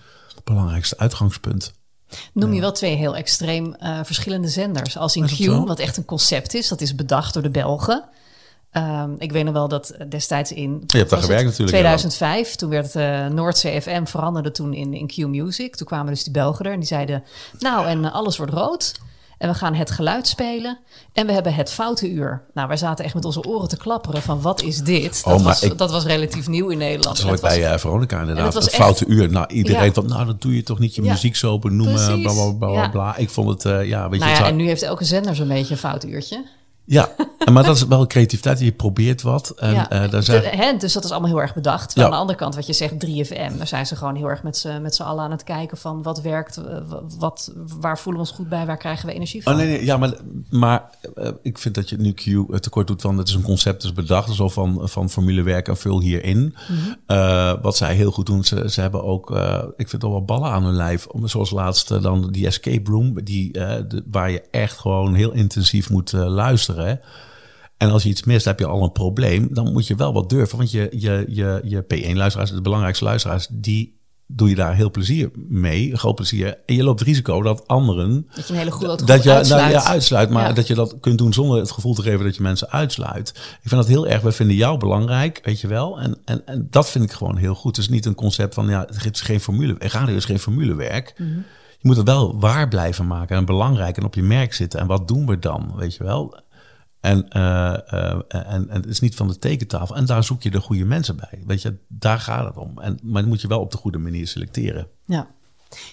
belangrijkste 0.44 0.98
uitgangspunt. 0.98 1.74
Noem 2.33 2.53
je 2.53 2.61
wel 2.61 2.73
twee 2.73 2.95
heel 2.95 3.16
extreem 3.16 3.75
eh, 3.75 4.01
verschillende 4.03 4.49
zenders. 4.49 4.97
Als 4.97 5.16
in 5.16 5.27
Q, 5.27 5.66
wat 5.66 5.79
echt 5.79 5.97
een 5.97 6.05
concept 6.05 6.55
is. 6.55 6.69
Dat 6.69 6.81
is 6.81 6.95
bedacht 6.95 7.35
door 7.35 7.42
de 7.42 7.51
Belgen. 7.51 8.05
Ehm, 8.71 9.11
ik 9.19 9.33
weet 9.33 9.45
nog 9.45 9.53
wel 9.53 9.69
dat 9.69 9.97
destijds 10.09 10.53
in... 10.53 10.83
Je 10.87 10.99
hebt 10.99 11.11
daar 11.11 11.19
was 11.19 11.29
gewerkt 11.29 11.42
het? 11.42 11.59
natuurlijk, 11.59 11.79
2005, 11.79 12.55
toen 12.55 12.71
werd 12.71 12.95
uh, 12.95 13.27
Noordzee 13.27 13.81
FM 13.81 14.05
veranderde 14.05 14.51
toen 14.51 14.73
in, 14.73 14.95
in 14.95 15.07
Q 15.07 15.16
Music. 15.16 15.77
Toen 15.77 15.87
kwamen 15.87 16.12
dus 16.12 16.25
die 16.25 16.33
Belgen 16.33 16.64
er 16.64 16.73
en 16.73 16.79
die 16.79 16.88
zeiden... 16.88 17.25
Nou, 17.59 17.87
en 17.87 18.05
eh, 18.05 18.14
alles 18.14 18.37
wordt 18.37 18.53
rood. 18.53 18.95
En 19.38 19.49
we 19.49 19.55
gaan 19.55 19.75
het 19.75 19.90
geluid 19.90 20.27
spelen. 20.29 20.79
En 21.12 21.27
we 21.27 21.33
hebben 21.33 21.55
het 21.55 21.70
foute 21.70 22.11
uur. 22.11 22.42
Nou, 22.55 22.68
wij 22.68 22.77
zaten 22.77 23.05
echt 23.05 23.14
met 23.14 23.25
onze 23.25 23.42
oren 23.42 23.68
te 23.68 23.77
klapperen 23.77 24.22
van 24.22 24.40
wat 24.40 24.62
is 24.62 24.79
dit? 24.79 25.25
Dat, 25.25 25.33
Oh, 25.35 25.38
maar 25.38 25.42
was, 25.44 25.62
ik- 25.62 25.79
dat 25.79 25.90
was 25.90 26.05
relatief 26.05 26.49
nieuw 26.49 26.68
in 26.68 26.79
Nederland. 26.79 27.16
Dat 27.16 27.31
was- 27.31 27.40
bij 27.40 27.66
eh, 27.72 27.79
Veronica 27.79 28.20
inderdaad. 28.20 28.55
het 28.55 28.70
foute 28.70 29.07
uur. 29.07 29.31
Nou, 29.31 29.46
iedereen 29.53 29.85
Ja. 29.85 29.92
van, 29.92 30.07
nou, 30.07 30.27
dat 30.27 30.42
doe 30.42 30.55
je 30.57 30.62
toch 30.62 30.79
niet 30.79 30.94
je 30.94 31.03
Ja. 31.03 31.12
muziek 31.12 31.37
zo 31.37 31.59
benoemen. 31.59 32.20
Bla, 32.22 32.33
bla, 32.33 32.53
bla, 32.53 32.88
bla, 32.88 33.05
Ja. 33.07 33.16
Ik 33.16 33.31
vond 33.31 33.49
het, 33.49 33.64
eh, 33.64 33.88
ja, 33.88 34.03
weet 34.09 34.12
je, 34.12 34.18
nou 34.18 34.29
het 34.31 34.37
zou- 34.37 34.49
en 34.51 34.57
nu 34.57 34.66
heeft 34.66 34.83
elke 34.83 35.05
zender 35.05 35.35
zo'n 35.35 35.49
beetje 35.49 35.75
een 35.75 35.81
fout 35.81 36.05
uurtje. 36.05 36.44
Ja. 36.87 37.09
Maar 37.53 37.64
dat 37.64 37.77
is 37.77 37.87
wel 37.87 38.07
creativiteit. 38.07 38.61
Je 38.61 38.72
probeert 38.72 39.22
wat. 39.22 39.51
En 39.57 39.72
ja. 39.72 39.90
eh, 39.90 40.11
daar 40.11 40.22
zijn, 40.22 40.42
hè, 40.44 40.77
dus 40.77 40.92
dat 40.92 41.05
is 41.05 41.11
allemaal 41.11 41.31
heel 41.31 41.40
erg 41.40 41.55
bedacht. 41.55 41.94
Ja. 41.94 42.05
aan 42.05 42.11
de 42.11 42.16
andere 42.16 42.38
kant, 42.38 42.55
wat 42.55 42.66
je 42.66 42.72
zegt, 42.72 42.92
3FM, 43.07 43.57
daar 43.57 43.66
zijn 43.66 43.87
ze 43.87 43.96
gewoon 43.96 44.14
heel 44.14 44.29
erg 44.31 44.42
met 44.42 44.57
z'n, 44.57 44.83
met 44.83 44.94
z'n 44.94 45.03
allen 45.03 45.25
aan 45.25 45.31
het 45.31 45.44
kijken 45.44 45.77
van 45.77 46.03
wat 46.03 46.20
werkt, 46.20 46.57
eh, 46.57 46.77
wat, 47.18 47.53
waar 47.81 47.99
voelen 47.99 48.22
we 48.22 48.29
ons 48.29 48.37
goed 48.37 48.49
bij, 48.49 48.66
waar 48.66 48.77
krijgen 48.77 49.07
we 49.07 49.12
energie 49.14 49.42
van. 49.42 49.53
Oh 49.53 49.59
nee, 49.59 49.68
nee, 49.68 49.85
ja, 49.85 49.96
maar, 49.96 50.12
maar 50.51 50.90
eh, 51.14 51.31
ik 51.42 51.59
vind 51.59 51.75
dat 51.75 51.88
je 51.88 51.96
nu 51.96 52.12
Q 52.12 52.22
tekort 52.61 52.87
doet 52.87 53.03
van 53.03 53.18
het 53.18 53.29
is 53.29 53.35
een 53.35 53.42
concept 53.42 53.85
is 53.85 53.92
bedacht, 53.92 54.35
zo 54.35 54.49
van, 54.49 54.81
van 54.83 55.11
formulewerk 55.11 55.68
en 55.68 55.77
vul 55.77 56.01
hierin. 56.01 56.55
Eh, 57.07 57.53
wat 57.62 57.77
zij 57.77 57.94
heel 57.94 58.11
goed 58.11 58.27
doen, 58.27 58.44
ze, 58.44 58.70
ze 58.70 58.81
hebben 58.81 59.05
ook, 59.05 59.31
ik 59.77 59.88
vind 59.88 60.05
al 60.05 60.11
wel 60.11 60.25
ballen 60.25 60.51
aan 60.51 60.64
hun 60.64 60.75
lijf. 60.77 61.07
Zoals 61.25 61.51
laatst 61.51 61.90
eh, 61.90 62.03
dan 62.03 62.29
die 62.31 62.46
escape 62.46 62.90
room, 62.90 63.25
die, 63.25 63.53
de- 63.53 64.05
waar 64.11 64.31
je 64.31 64.42
echt 64.51 64.79
gewoon 64.79 65.14
heel 65.14 65.33
intensief 65.33 65.90
moet 65.90 66.12
eh, 66.12 66.27
luisteren. 66.77 67.03
hè. 67.03 67.15
En 67.87 67.91
als 67.91 68.03
je 68.03 68.09
iets 68.09 68.25
mist, 68.25 68.45
heb 68.45 68.59
je 68.59 68.67
al 68.67 68.83
een 68.83 68.93
probleem. 68.93 69.49
Dan 69.51 69.73
moet 69.73 69.87
je 69.87 69.95
wel 69.97 70.12
wat 70.12 70.29
durven. 70.31 70.59
Want 70.59 70.71
je, 70.71 70.89
je, 70.91 71.25
je, 71.29 71.61
je 71.65 71.83
P1-luisteraars, 71.83 72.51
de 72.51 72.61
belangrijkste 72.61 73.05
luisteraars, 73.05 73.47
die 73.51 73.95
doe 74.29 74.49
je 74.49 74.55
daar 74.55 74.75
heel 74.75 74.91
plezier 74.91 75.31
mee. 75.49 75.97
Groot 75.97 76.15
plezier. 76.15 76.59
En 76.67 76.75
je 76.75 76.83
loopt 76.83 76.99
het 76.99 77.09
risico 77.09 77.43
dat 77.43 77.69
anderen 77.69 78.27
Dat 78.35 78.47
je 78.47 78.53
een 78.53 78.59
hele 78.59 78.71
goede 78.71 78.91
het 78.91 79.07
dat 79.07 79.23
je 79.23 79.33
uitsluit. 79.33 79.62
Nou, 79.62 79.75
ja, 79.75 79.85
uitsluit, 79.85 80.31
maar 80.31 80.47
Ja. 80.49 80.53
dat 80.53 80.67
je 80.67 80.75
dat 80.75 80.97
kunt 81.01 81.19
doen 81.19 81.33
zonder 81.33 81.59
het 81.59 81.71
gevoel 81.71 81.95
te 81.95 82.03
geven 82.03 82.25
dat 82.25 82.37
je 82.37 82.43
mensen 82.43 82.71
uitsluit. 82.71 83.29
Ik 83.62 83.69
vind 83.69 83.81
dat 83.81 83.87
heel 83.87 84.07
erg. 84.07 84.23
We 84.23 84.33
vinden 84.33 84.57
jou 84.57 84.79
belangrijk, 84.79 85.41
weet 85.45 85.61
je 85.61 85.67
wel. 85.69 86.01
En, 86.01 86.17
en, 86.25 86.47
en 86.47 86.67
dat 86.71 86.89
vind 86.91 87.05
ik 87.05 87.12
gewoon 87.12 87.37
heel 87.37 87.55
goed. 87.55 87.77
Het 87.77 87.85
is 87.85 87.91
niet 87.91 88.07
een 88.07 88.15
concept 88.15 88.55
van 88.55 88.69
ja, 88.69 88.81
het 88.91 89.15
is 89.15 89.21
geen 89.21 89.41
formule. 89.41 89.75
Radio 89.79 90.17
is 90.17 90.25
geen 90.25 90.39
formulewerk. 90.39 91.15
Mhm. 91.19 91.31
Je 91.79 91.93
moet 91.93 91.97
het 91.97 92.07
wel 92.07 92.41
waar 92.41 92.69
blijven 92.69 93.07
maken 93.07 93.37
en 93.37 93.45
belangrijk 93.45 93.97
en 93.97 94.05
op 94.05 94.15
je 94.15 94.23
merk 94.23 94.55
zitten. 94.55 94.81
En 94.81 94.87
wat 94.87 95.09
doen 95.09 95.27
we 95.27 95.39
dan, 95.39 95.73
weet 95.77 95.95
je 95.95 96.05
wel? 96.05 96.41
En, 97.07 97.29
eh, 97.29 97.92
eh, 97.92 98.21
en, 98.29 98.69
en 98.69 98.71
het 98.71 98.87
is 98.87 99.01
niet 99.01 99.14
van 99.14 99.29
de 99.29 99.38
tekentafel. 99.38 99.97
En 99.97 100.07
daar 100.07 100.25
zoek 100.25 100.42
je 100.42 100.51
de 100.51 100.61
goede 100.61 100.85
mensen 100.85 101.16
bij. 101.16 101.42
Weet 101.47 101.62
je, 101.62 101.77
daar 101.88 102.19
gaat 102.19 102.45
het 102.45 102.57
om. 102.57 102.79
En, 102.79 102.99
maar 103.03 103.21
dan 103.23 103.31
moet 103.31 103.40
je 103.40 103.49
wel 103.49 103.61
op 103.61 103.71
de 103.71 103.77
goede 103.77 103.99
manier 103.99 104.27
selecteren. 104.27 104.88
Ja. 105.05 105.27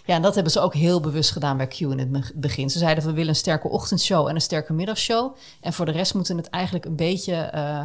ja, 0.06 0.16
en 0.16 0.22
dat 0.22 0.34
hebben 0.34 0.52
ze 0.52 0.60
ook 0.60 0.74
heel 0.74 1.00
bewust 1.00 1.32
gedaan 1.32 1.58
bij 1.58 1.68
Q 1.68 1.80
in 1.80 2.00
het 2.00 2.12
be- 2.12 2.32
begin. 2.36 2.70
Ze 2.70 2.78
zeiden 2.78 3.04
we 3.06 3.12
willen 3.12 3.30
een 3.30 3.36
sterke 3.36 3.68
ochtendshow 3.70 4.28
en 4.28 4.36
een 4.36 4.42
sterke 4.42 4.74
middagshow. 4.74 5.36
En 5.62 5.74
voor 5.74 5.86
de 5.86 5.92
rest 5.92 6.14
moeten 6.14 6.38
het 6.38 6.50
eigenlijk 6.50 6.86
een 6.86 6.96
beetje... 6.96 7.34
eh, 7.34 7.82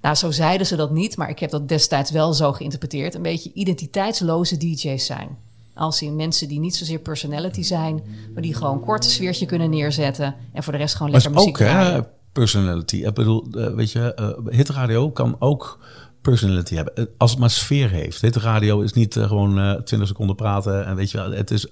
nou, 0.00 0.14
zo 0.14 0.30
zeiden 0.30 0.66
ze 0.66 0.76
dat 0.76 0.90
niet, 0.90 1.16
maar 1.16 1.28
ik 1.30 1.38
heb 1.38 1.50
dat 1.50 1.68
destijds 1.68 2.10
wel 2.10 2.32
zo 2.32 2.52
geïnterpreteerd. 2.52 3.14
Een 3.14 3.22
beetje 3.22 3.52
identiteitsloze 3.52 4.56
DJ's 4.56 5.06
zijn. 5.06 5.38
Als 5.74 6.02
in 6.02 6.16
mensen 6.16 6.48
die 6.48 6.60
niet 6.60 6.76
zozeer 6.76 6.98
personality 6.98 7.62
zijn, 7.62 8.02
maar 8.32 8.42
die 8.42 8.54
gewoon 8.54 8.80
kort 8.80 9.04
een 9.04 9.10
sfeertje 9.10 9.46
kunnen 9.46 9.70
neerzetten. 9.70 10.34
En 10.52 10.62
voor 10.62 10.72
de 10.72 10.78
rest 10.78 10.94
gewoon 10.94 11.12
lekker 11.12 11.30
is 11.30 11.36
ook 11.36 11.44
muziek 11.44 11.58
hè, 11.58 11.64
draaien. 11.66 12.06
Personality. 12.32 12.96
Ik 12.96 13.14
bedoel, 13.14 13.46
eh, 13.50 13.74
weet 13.74 13.92
je, 13.92 14.14
eh, 14.14 14.28
hitradio 14.50 15.10
kan 15.10 15.36
ook 15.38 15.78
personality 16.22 16.74
hebben. 16.74 16.96
Eh, 16.96 17.04
Als 17.18 17.30
het 17.30 17.40
maar 17.40 17.50
sfeer 17.50 17.90
heeft. 17.90 18.20
Hitradio 18.20 18.80
is 18.80 18.92
niet 18.92 19.14
gewoon 19.14 19.58
eh 19.58 19.72
20 19.80 20.08
seconden 20.08 20.36
praten. 20.36 20.86
En 20.86 20.96
weet 20.96 21.10
je 21.10 21.18
wel, 21.18 21.30
het 21.30 21.50
is, 21.50 21.66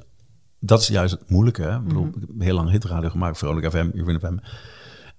dat 0.61 0.81
is 0.81 0.89
juist 0.89 1.13
het 1.13 1.31
moeilijke. 1.31 1.63
Hè? 1.63 1.77
Ik 1.77 1.85
bedoel, 1.85 2.07
ik 2.07 2.15
heb 2.15 2.29
heel 2.39 2.55
lang 2.55 2.71
hitradio 2.71 3.09
gemaakt. 3.11 3.39
Veronica 3.39 3.71
FM, 3.71 3.91
Urban 3.95 4.19
FM. 4.21 4.37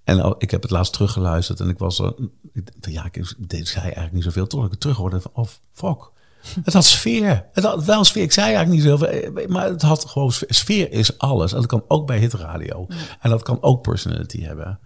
En 0.04 0.36
ik 0.38 0.52
heb 0.52 0.62
het 0.62 0.72
laatst 0.72 0.94
teruggeluisterd. 0.94 1.60
En 1.60 1.70
ik 1.70 1.78
was, 1.78 2.00
eh, 2.00 2.10
ik, 2.54 2.70
ja, 2.80 3.06
ik 3.12 3.34
deed, 3.38 3.68
zei 3.68 3.84
eigenlijk 3.84 4.14
niet 4.14 4.24
zoveel. 4.24 4.48
Tot 4.48 4.66
ik 4.66 4.72
het 4.72 4.80
terug 4.80 4.98
hoorde 4.98 5.22
van, 5.22 5.32
oh 5.34 5.48
fuck. 5.72 6.10
Het 6.64 6.74
had 6.74 6.86
sfeer. 6.86 7.46
Het 7.52 7.64
had 7.64 7.86
wel 7.86 8.04
sfeer. 8.04 8.24
Ik 8.24 8.32
zei 8.32 8.54
eigenlijk 8.54 8.76
niet 8.76 8.92
zoveel. 8.92 9.48
Maar 9.48 9.66
het 9.70 9.82
had 9.82 10.06
gewoon 10.06 10.32
sfeer. 10.32 10.54
Sfeer 10.54 10.92
is 10.92 11.18
alles. 11.18 11.52
En 11.52 11.58
dat 11.58 11.68
kan 11.68 11.84
ook 11.88 12.08
bij 12.08 12.20
hitradio. 12.20 12.88
En 13.20 13.30
dat 13.30 13.44
kan 13.44 13.58
ook 13.62 13.82
personality 13.82 14.42
hebben. 14.42 14.80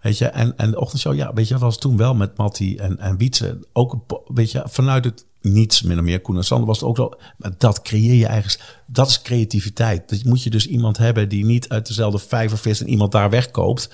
Weet 0.00 0.18
je, 0.18 0.26
en, 0.26 0.56
en 0.56 0.70
de 0.70 0.80
ochtendshow, 0.80 1.14
ja, 1.14 1.32
weet 1.32 1.48
je, 1.48 1.58
was 1.58 1.78
toen 1.78 1.96
wel 1.96 2.14
met 2.14 2.36
Matti 2.36 2.76
en, 2.76 2.98
en 2.98 3.16
Wietse. 3.16 3.58
Ook, 3.72 3.96
weet 4.26 4.50
je, 4.50 4.62
vanuit 4.66 5.04
het 5.04 5.26
niets, 5.40 5.82
min 5.82 5.98
of 5.98 6.04
meer. 6.04 6.20
Koen 6.20 6.36
en 6.36 6.44
Sander 6.44 6.66
was 6.66 6.80
het 6.80 6.88
ook 6.88 6.96
zo. 6.96 7.12
Maar 7.36 7.52
dat 7.58 7.82
creëer 7.82 8.14
je 8.14 8.26
eigenlijk, 8.26 8.82
dat 8.86 9.08
is 9.08 9.22
creativiteit. 9.22 10.08
Dat 10.08 10.24
moet 10.24 10.42
je 10.42 10.50
dus 10.50 10.66
iemand 10.66 10.96
hebben 10.96 11.28
die 11.28 11.44
niet 11.44 11.68
uit 11.68 11.86
dezelfde 11.86 12.18
vijver 12.18 12.58
vist 12.58 12.80
en 12.80 12.88
iemand 12.88 13.12
daar 13.12 13.30
wegkoopt. 13.30 13.90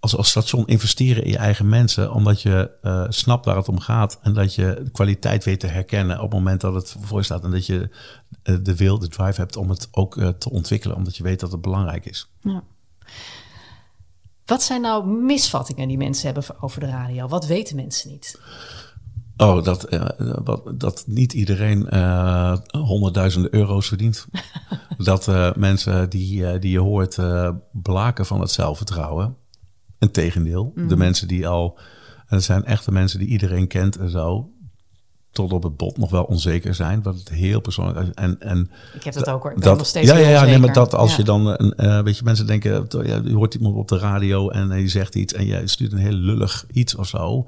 Als, 0.00 0.16
als 0.16 0.28
station 0.28 0.66
investeren 0.66 1.24
in 1.24 1.30
je 1.30 1.36
eigen 1.36 1.68
mensen, 1.68 2.12
omdat 2.12 2.42
je 2.42 2.70
eh, 2.82 3.04
snapt 3.08 3.44
waar 3.44 3.56
het 3.56 3.68
om 3.68 3.80
gaat. 3.80 4.18
En 4.22 4.34
dat 4.34 4.54
je 4.54 4.88
kwaliteit 4.92 5.44
weet 5.44 5.60
te 5.60 5.66
herkennen 5.66 6.16
op 6.16 6.22
het 6.22 6.32
moment 6.32 6.60
dat 6.60 6.74
het 6.74 6.96
voor 7.00 7.24
staat. 7.24 7.44
En 7.44 7.50
dat 7.50 7.66
je 7.66 7.90
eh, 8.42 8.56
de 8.62 8.76
wil, 8.76 8.98
de 8.98 9.08
drive 9.08 9.40
hebt 9.40 9.56
om 9.56 9.70
het 9.70 9.88
ook 9.90 10.16
eh, 10.16 10.28
te 10.28 10.50
ontwikkelen, 10.50 10.96
omdat 10.96 11.16
je 11.16 11.22
weet 11.22 11.40
dat 11.40 11.52
het 11.52 11.60
belangrijk 11.60 12.06
is. 12.06 12.30
Ja. 12.40 12.62
Wat 14.50 14.62
zijn 14.62 14.80
nou 14.80 15.06
misvattingen 15.06 15.88
die 15.88 15.96
mensen 15.96 16.26
hebben 16.26 16.44
over 16.60 16.80
de 16.80 16.86
radio? 16.86 17.28
Wat 17.28 17.46
weten 17.46 17.76
mensen 17.76 18.10
niet? 18.10 18.40
Oh, 19.36 19.64
dat, 19.64 19.84
eh, 19.84 20.08
dat 20.74 21.04
niet 21.06 21.32
iedereen 21.32 21.88
eh, 21.88 22.56
honderdduizenden 22.70 23.54
euro's 23.54 23.88
verdient. 23.88 24.26
dat 24.98 25.28
eh, 25.28 25.54
mensen 25.54 26.10
die, 26.10 26.58
die 26.58 26.70
je 26.70 26.78
hoort 26.78 27.18
blaken 27.72 28.26
van 28.26 28.40
het 28.40 28.50
zelfvertrouwen. 28.50 29.36
Integendeel, 29.98 30.72
de 30.74 30.96
mensen 30.96 31.28
die 31.28 31.48
al... 31.48 31.78
En 32.26 32.36
het 32.36 32.44
zijn 32.44 32.64
echte 32.64 32.92
mensen 32.92 33.18
die 33.18 33.28
iedereen 33.28 33.66
kent 33.66 33.96
en 33.96 34.10
zo... 34.10 34.50
tot 35.32 35.52
op 35.52 35.62
het 35.62 35.76
bot 35.76 35.96
nog 35.98 36.10
wel 36.10 36.24
onzeker 36.24 36.74
zijn. 36.74 37.02
Wat 37.02 37.14
het 37.18 37.28
heel 37.28 37.60
persoonlijk 37.60 37.98
is. 37.98 38.08
En, 38.14 38.40
en 38.40 38.70
Ik 38.94 39.04
heb 39.04 39.14
dat 39.14 39.28
ook 39.30 39.42
hoor. 39.42 39.50
Ik 39.50 39.56
ben 39.58 39.66
dat, 39.68 39.76
nog 39.76 39.86
steeds 39.86 40.08
ja, 40.10 40.16
ja, 40.16 40.28
ja, 40.28 40.44
nee, 40.44 40.58
maar 40.58 40.72
dat 40.72 40.94
als 40.94 41.10
Ja. 41.10 41.16
je 41.16 41.24
dan, 41.24 41.46
een, 41.46 41.74
eh, 41.74 42.00
weet 42.02 42.16
je, 42.18 42.24
mensen 42.24 42.46
denken, 42.46 42.86
je 43.24 43.32
hoort 43.34 43.54
iemand 43.54 43.76
op 43.76 43.88
de 43.88 43.98
radio 43.98 44.48
en 44.48 44.68
die 44.70 44.88
zegt 44.88 45.14
iets 45.14 45.32
en 45.32 45.46
je 45.46 45.60
stuurt 45.68 45.92
een 45.92 45.98
heel 45.98 46.12
lullig 46.12 46.64
iets 46.72 46.94
of 46.94 47.06
zo. 47.06 47.44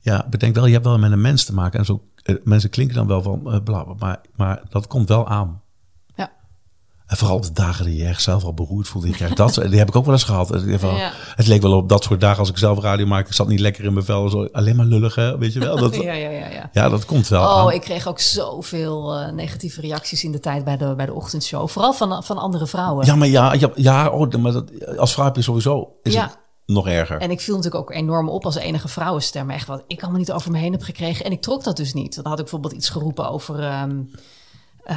Ja, 0.00 0.26
bedenk 0.30 0.54
wel, 0.54 0.66
je 0.66 0.72
hebt 0.72 0.84
wel 0.84 0.98
met 0.98 1.12
een 1.12 1.20
mens 1.20 1.44
te 1.44 1.54
maken 1.54 1.78
en 1.78 1.84
zo. 1.84 2.02
eh, 2.22 2.34
mensen 2.44 2.70
klinken 2.70 2.96
dan 2.96 3.06
wel 3.06 3.22
van, 3.22 3.52
eh, 3.52 3.60
bla, 3.64 3.82
bla, 3.82 3.94
maar, 3.98 4.20
maar 4.36 4.62
dat 4.68 4.86
komt 4.86 5.08
wel 5.08 5.28
aan. 5.28 5.62
En 7.08 7.16
vooral 7.16 7.40
de 7.40 7.52
dagen 7.52 7.84
die 7.84 7.96
je 7.96 8.06
echt 8.06 8.22
zelf 8.22 8.44
al 8.44 8.54
beroerd 8.54 8.88
voelt. 8.88 9.04
Je 9.04 9.10
krijgt 9.12 9.36
dat, 9.36 9.54
die 9.54 9.78
heb 9.78 9.88
ik 9.88 9.96
ook 9.96 10.04
wel 10.04 10.14
eens 10.14 10.24
gehad. 10.24 10.52
In 10.52 10.58
ieder 10.60 10.72
geval, 10.78 10.96
Ja. 10.96 11.12
Het 11.34 11.46
leek 11.46 11.62
wel 11.62 11.72
op 11.76 11.88
dat 11.88 12.02
soort 12.04 12.20
dagen 12.20 12.38
als 12.38 12.48
ik 12.48 12.58
zelf 12.58 12.80
radio 12.80 13.06
maak. 13.06 13.26
Ik 13.26 13.32
zat 13.32 13.48
niet 13.48 13.60
lekker 13.60 13.84
in 13.84 13.92
mijn 13.92 14.04
vel. 14.04 14.28
Zo, 14.28 14.48
alleen 14.52 14.76
maar 14.76 14.86
lullig, 14.86 15.14
hè? 15.14 15.38
weet 15.38 15.52
je 15.52 15.58
wel. 15.60 15.76
Dat, 15.76 15.94
Ja, 16.02 16.12
ja, 16.12 16.30
ja, 16.30 16.46
ja. 16.48 16.70
ja, 16.72 16.88
dat 16.88 17.04
komt 17.04 17.28
wel 17.28 17.42
aan. 17.58 17.66
Oh, 17.66 17.72
ik 17.72 17.80
kreeg 17.80 18.06
ook 18.06 18.20
zoveel 18.20 19.14
eh, 19.14 19.32
negatieve 19.32 19.80
reacties 19.80 20.24
in 20.24 20.32
de 20.32 20.40
tijd 20.40 20.64
bij 20.64 20.76
de, 20.76 20.94
bij 20.96 21.06
de 21.06 21.14
ochtendshow. 21.14 21.68
Vooral 21.68 21.92
van, 21.92 22.24
van 22.24 22.38
andere 22.38 22.66
vrouwen. 22.66 23.06
Ja, 23.06 23.14
maar 23.14 23.28
ja, 23.28 23.52
ja, 23.52 23.70
ja 23.74 24.08
oh, 24.08 24.32
maar 24.34 24.52
dat, 24.52 24.96
als 24.98 25.12
vrouw 25.12 25.24
heb 25.24 25.36
je 25.36 25.42
sowieso 25.42 25.92
is 26.02 26.12
Ja. 26.12 26.22
het 26.22 26.38
nog 26.66 26.88
erger. 26.88 27.20
En 27.20 27.30
ik 27.30 27.40
viel 27.40 27.56
natuurlijk 27.56 27.82
ook 27.82 27.96
enorm 27.96 28.28
op 28.28 28.44
als 28.44 28.56
enige 28.56 28.88
vrouwenstem. 28.88 29.50
Echt 29.50 29.66
wat 29.66 29.84
ik 29.86 30.00
allemaal 30.00 30.18
niet 30.20 30.32
over 30.32 30.50
me 30.50 30.58
heen 30.58 30.72
heb 30.72 30.82
gekregen. 30.82 31.24
En 31.24 31.32
ik 31.32 31.42
trok 31.42 31.64
dat 31.64 31.76
dus 31.76 31.92
niet. 31.94 32.14
Dan 32.14 32.24
had 32.26 32.32
ik 32.38 32.42
bijvoorbeeld 32.42 32.72
iets 32.72 32.88
geroepen 32.88 33.30
over, 33.30 33.60
ehm, 33.60 34.00
eh, 34.84 34.96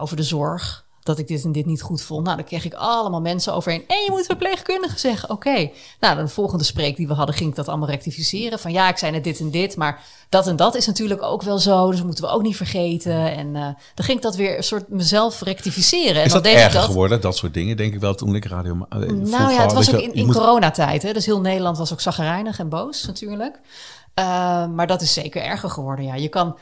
over 0.00 0.16
de 0.16 0.22
zorg. 0.22 0.88
Dat 1.02 1.18
ik 1.18 1.28
dit 1.28 1.44
en 1.44 1.52
dit 1.52 1.66
niet 1.66 1.82
goed 1.82 2.02
vond. 2.02 2.24
Nou, 2.24 2.36
dan 2.36 2.44
kreeg 2.46 2.64
ik 2.64 2.74
allemaal 2.74 3.20
mensen 3.20 3.54
overheen. 3.54 3.84
En 3.86 3.96
je 4.04 4.10
moet 4.10 4.24
verpleegkundige 4.26 4.98
zeggen. 4.98 5.30
Oké. 5.30 5.70
Nou, 6.00 6.16
dan 6.16 6.24
de 6.24 6.30
volgende 6.30 6.64
spreek 6.64 6.96
die 6.96 7.06
we 7.08 7.14
hadden, 7.14 7.34
ging 7.34 7.50
ik 7.50 7.56
dat 7.56 7.68
allemaal 7.68 7.88
rectificeren. 7.88 8.58
Van 8.58 8.72
ja, 8.72 8.88
ik 8.88 8.96
zei 8.98 9.12
net 9.12 9.24
dit 9.24 9.40
en 9.40 9.50
dit. 9.50 9.76
Maar 9.76 10.02
dat 10.28 10.46
en 10.46 10.56
dat 10.56 10.74
is 10.74 10.86
natuurlijk 10.86 11.22
ook 11.22 11.42
wel 11.42 11.58
zo. 11.58 11.86
Dus 11.88 11.96
dat 11.96 12.06
moeten 12.06 12.24
we 12.24 12.30
ook 12.30 12.42
niet 12.42 12.56
vergeten. 12.56 13.36
En 13.36 13.56
eh, 13.56 13.62
dan 13.94 14.04
ging 14.04 14.16
ik 14.16 14.22
dat 14.22 14.36
weer 14.36 14.56
een 14.56 14.62
soort 14.64 14.88
mezelf 14.88 15.40
rectificeren. 15.40 16.14
En 16.20 16.24
Is 16.26 16.32
dan 16.32 16.42
dat 16.42 16.52
deed 16.52 16.52
ik 16.52 16.58
erger 16.58 16.80
dat. 16.80 16.88
geworden, 16.88 17.20
dat 17.20 17.36
soort 17.36 17.54
dingen? 17.54 17.76
Denk 17.76 17.94
ik 17.94 18.00
wel 18.00 18.14
toen 18.14 18.34
ik 18.34 18.44
radio 18.44 18.86
eh, 18.88 18.98
Nou 18.98 19.52
ja, 19.52 19.62
het 19.62 19.72
was 19.72 19.94
ook 19.94 20.00
in, 20.00 20.08
je 20.08 20.14
in 20.14 20.26
moet- 20.26 20.36
coronatijd. 20.36 21.02
Hè? 21.02 21.12
Dus 21.12 21.26
heel 21.26 21.40
Nederland 21.40 21.78
was 21.78 21.92
ook 21.92 22.00
zagrijnig 22.00 22.58
en 22.58 22.68
boos 22.68 23.06
natuurlijk. 23.06 23.60
Uh, 24.18 24.24
maar 24.66 24.86
dat 24.86 25.02
is 25.02 25.12
zeker 25.12 25.42
erger 25.42 25.70
geworden. 25.70 26.04
Ja. 26.04 26.14
Je 26.14 26.28
kan 26.28 26.56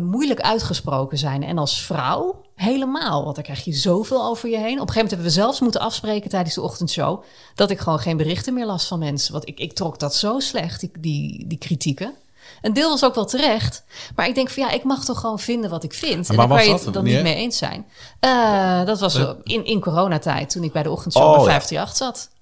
moeilijk 0.00 0.40
uitgesproken 0.40 1.18
zijn. 1.18 1.42
En 1.42 1.58
als 1.58 1.82
vrouw 1.82 2.44
helemaal. 2.54 3.22
Want 3.22 3.34
dan 3.34 3.44
krijg 3.44 3.64
je 3.64 3.72
zoveel 3.72 4.24
over 4.24 4.48
je 4.48 4.56
heen. 4.56 4.64
Op 4.64 4.70
een 4.70 4.78
gegeven 4.78 4.94
moment 4.94 5.10
hebben 5.10 5.28
we 5.28 5.32
zelfs 5.32 5.60
moeten 5.60 5.80
afspreken 5.80 6.30
tijdens 6.30 6.54
de 6.54 6.60
ochtendshow... 6.60 7.22
dat 7.54 7.70
ik 7.70 7.78
gewoon 7.78 7.98
geen 7.98 8.16
berichten 8.16 8.54
meer 8.54 8.66
las 8.66 8.86
van 8.86 8.98
mensen. 8.98 9.32
Want 9.32 9.48
ik, 9.48 9.58
ik 9.58 9.72
trok 9.72 9.98
dat 9.98 10.14
zo 10.14 10.40
slecht, 10.40 10.80
die, 10.80 10.90
die, 10.98 11.46
die 11.46 11.58
kritieken. 11.58 12.14
Een 12.62 12.72
deel 12.72 12.88
was 12.88 13.04
ook 13.04 13.14
wel 13.14 13.24
terecht. 13.24 13.84
Maar 14.14 14.28
ik 14.28 14.34
denk 14.34 14.50
van 14.50 14.62
ja, 14.62 14.70
ik 14.70 14.84
mag 14.84 15.04
toch 15.04 15.20
gewoon 15.20 15.38
vinden 15.38 15.70
wat 15.70 15.84
ik 15.84 15.94
vind. 15.94 16.28
En, 16.28 16.36
waar 16.36 16.48
daar 16.48 16.56
kan 16.56 16.66
je 16.66 16.72
het 16.72 16.92
dan 16.92 17.04
niet 17.04 17.22
mee 17.22 17.34
eens 17.34 17.58
zijn. 17.58 17.86
Uh, 18.20 18.84
dat 18.84 19.00
was 19.00 19.14
in, 19.42 19.64
in 19.64 19.80
coronatijd, 19.80 20.50
toen 20.50 20.62
ik 20.62 20.72
bij 20.72 20.82
de 20.82 20.90
ochtendshow 20.90 21.22
Oh, 21.24 21.30
bij 21.30 21.44
ja. 21.44 21.60
538 21.60 21.96
zat. 21.96 22.35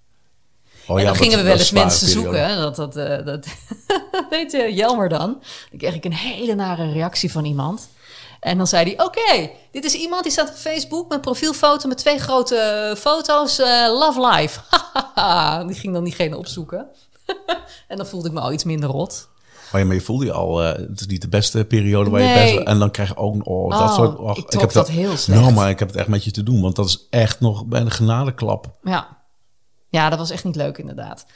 Oh, 0.87 0.97
en 0.97 1.03
ja, 1.03 1.09
dan 1.09 1.17
gingen 1.23 1.39
we 1.39 1.45
wel 1.45 1.57
eens 1.59 1.71
een 1.71 1.77
mensen 1.79 2.07
periode. 2.07 2.37
zoeken. 2.39 2.57
Dat, 2.57 2.77
dat, 2.77 2.97
eh, 2.97 3.25
dat 3.25 3.47
weet 4.31 4.53
je, 4.53 4.75
Jelmer 4.75 5.09
dan. 5.09 5.43
Dan 5.71 5.79
kreeg 5.79 5.95
ik 5.95 6.05
een 6.05 6.13
hele 6.15 6.55
nare 6.55 6.93
reactie 6.93 7.33
van 7.33 7.45
iemand. 7.45 7.89
En 8.41 8.57
dan 8.57 8.67
zei 8.67 8.85
hij, 8.95 9.05
oké, 9.07 9.51
dit 9.73 9.85
is 9.85 9.95
iemand 9.95 10.23
die 10.23 10.33
staat 10.33 10.49
op 10.49 10.55
Facebook 10.55 11.09
met 11.09 11.21
profielfoto 11.21 11.89
met 11.89 11.99
twee 11.99 12.19
grote 12.19 12.95
foto's. 12.99 13.59
eh, 13.59 13.87
love 13.89 14.27
life. 14.27 14.61
die 15.67 15.77
ging 15.77 15.93
dan 15.95 16.05
diegene 16.05 16.37
opzoeken. 16.39 16.87
en 17.89 17.97
dan 17.97 18.07
voelde 18.07 18.29
ik 18.29 18.35
me 18.35 18.41
al 18.41 18.53
iets 18.53 18.65
minder 18.65 18.89
rot. 18.91 19.29
Maar 19.73 19.81
je, 19.81 19.87
maar 19.87 19.97
je 19.97 20.03
voelde 20.03 20.25
je 20.25 20.33
al, 20.33 20.63
eh, 20.63 20.73
het 20.89 21.01
is 21.01 21.07
niet 21.07 21.21
de 21.23 21.29
beste 21.29 21.65
periode 21.65 22.11
waar 22.11 22.23
je 22.23 22.35
best... 22.35 22.67
En 22.67 22.79
dan 22.79 22.91
krijg 22.91 23.09
je 23.09 23.17
ook, 23.17 23.47
oh, 23.49 23.71
dat 23.71 23.81
Oh, 23.81 23.95
soort... 23.95 24.19
och, 24.19 24.37
ik 24.37 24.49
trok 24.49 24.61
heb 24.63 24.73
dat 24.73 24.89
heel 24.89 25.17
slecht. 25.17 25.41
Nou, 25.41 25.53
maar 25.53 25.71
ik 25.71 25.79
heb 25.79 25.89
het 25.89 25.97
echt 25.97 26.09
met 26.09 26.25
je 26.25 26.31
te 26.31 26.43
doen, 26.43 26.61
want 26.61 26.77
dat 26.77 26.87
is 26.87 27.07
echt 27.11 27.41
nog 27.41 27.65
bij 27.67 27.81
een 27.81 27.91
genadeklap. 27.91 28.67
Ja. 28.83 29.14
Ja, 29.95 30.09
dat 30.09 30.19
was 30.19 30.31
echt 30.31 30.45
niet 30.45 30.57
leuk 30.57 30.79
inderdaad. 30.79 31.27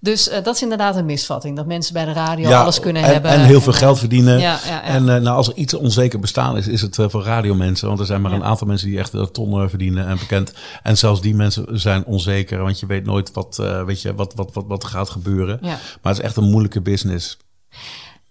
Dus 0.00 0.28
eh, 0.28 0.44
dat 0.44 0.54
is 0.54 0.62
inderdaad 0.62 0.96
een 0.96 1.06
misvatting. 1.06 1.56
Dat 1.56 1.66
mensen 1.66 1.92
bij 1.92 2.04
de 2.04 2.12
radio 2.12 2.50
alles 2.50 2.80
kunnen 2.80 3.02
en, 3.02 3.12
hebben. 3.12 3.30
En 3.30 3.44
heel 3.44 3.60
veel 3.60 3.72
geld 3.72 3.98
verdienen. 3.98 4.38
Ja, 4.38 4.58
ja. 4.66 4.82
En 4.82 5.08
eh, 5.08 5.20
nou, 5.20 5.36
als 5.36 5.48
er 5.48 5.54
iets 5.54 5.74
onzeker 5.74 6.20
bestaan 6.20 6.56
is, 6.56 6.66
is 6.66 6.80
het 6.80 6.98
eh, 6.98 7.08
voor 7.08 7.22
radiomensen. 7.22 7.88
Want 7.88 8.00
er 8.00 8.06
zijn 8.06 8.20
maar 8.20 8.32
een 8.32 8.44
aantal 8.44 8.66
mensen 8.66 8.88
die 8.88 8.98
echt 8.98 9.12
een 9.12 9.30
ton 9.30 9.62
eh, 9.62 9.68
verdienen 9.68 10.06
en 10.06 10.18
bekend. 10.18 10.52
En 10.82 10.98
zelfs 10.98 11.20
die 11.20 11.34
mensen 11.34 11.80
zijn 11.80 12.04
onzeker, 12.04 12.58
want 12.58 12.80
je 12.80 12.86
weet 12.86 13.04
nooit 13.04 13.32
wat, 13.32 13.56
weet 13.86 14.02
je, 14.02 14.14
wat, 14.14 14.34
wat, 14.34 14.50
wat, 14.52 14.64
wat 14.66 14.84
gaat 14.84 15.10
gebeuren. 15.10 15.58
Maar 15.62 15.78
het 16.02 16.18
is 16.18 16.24
echt 16.24 16.36
een 16.36 16.50
moeilijke 16.50 16.80
business. 16.80 17.36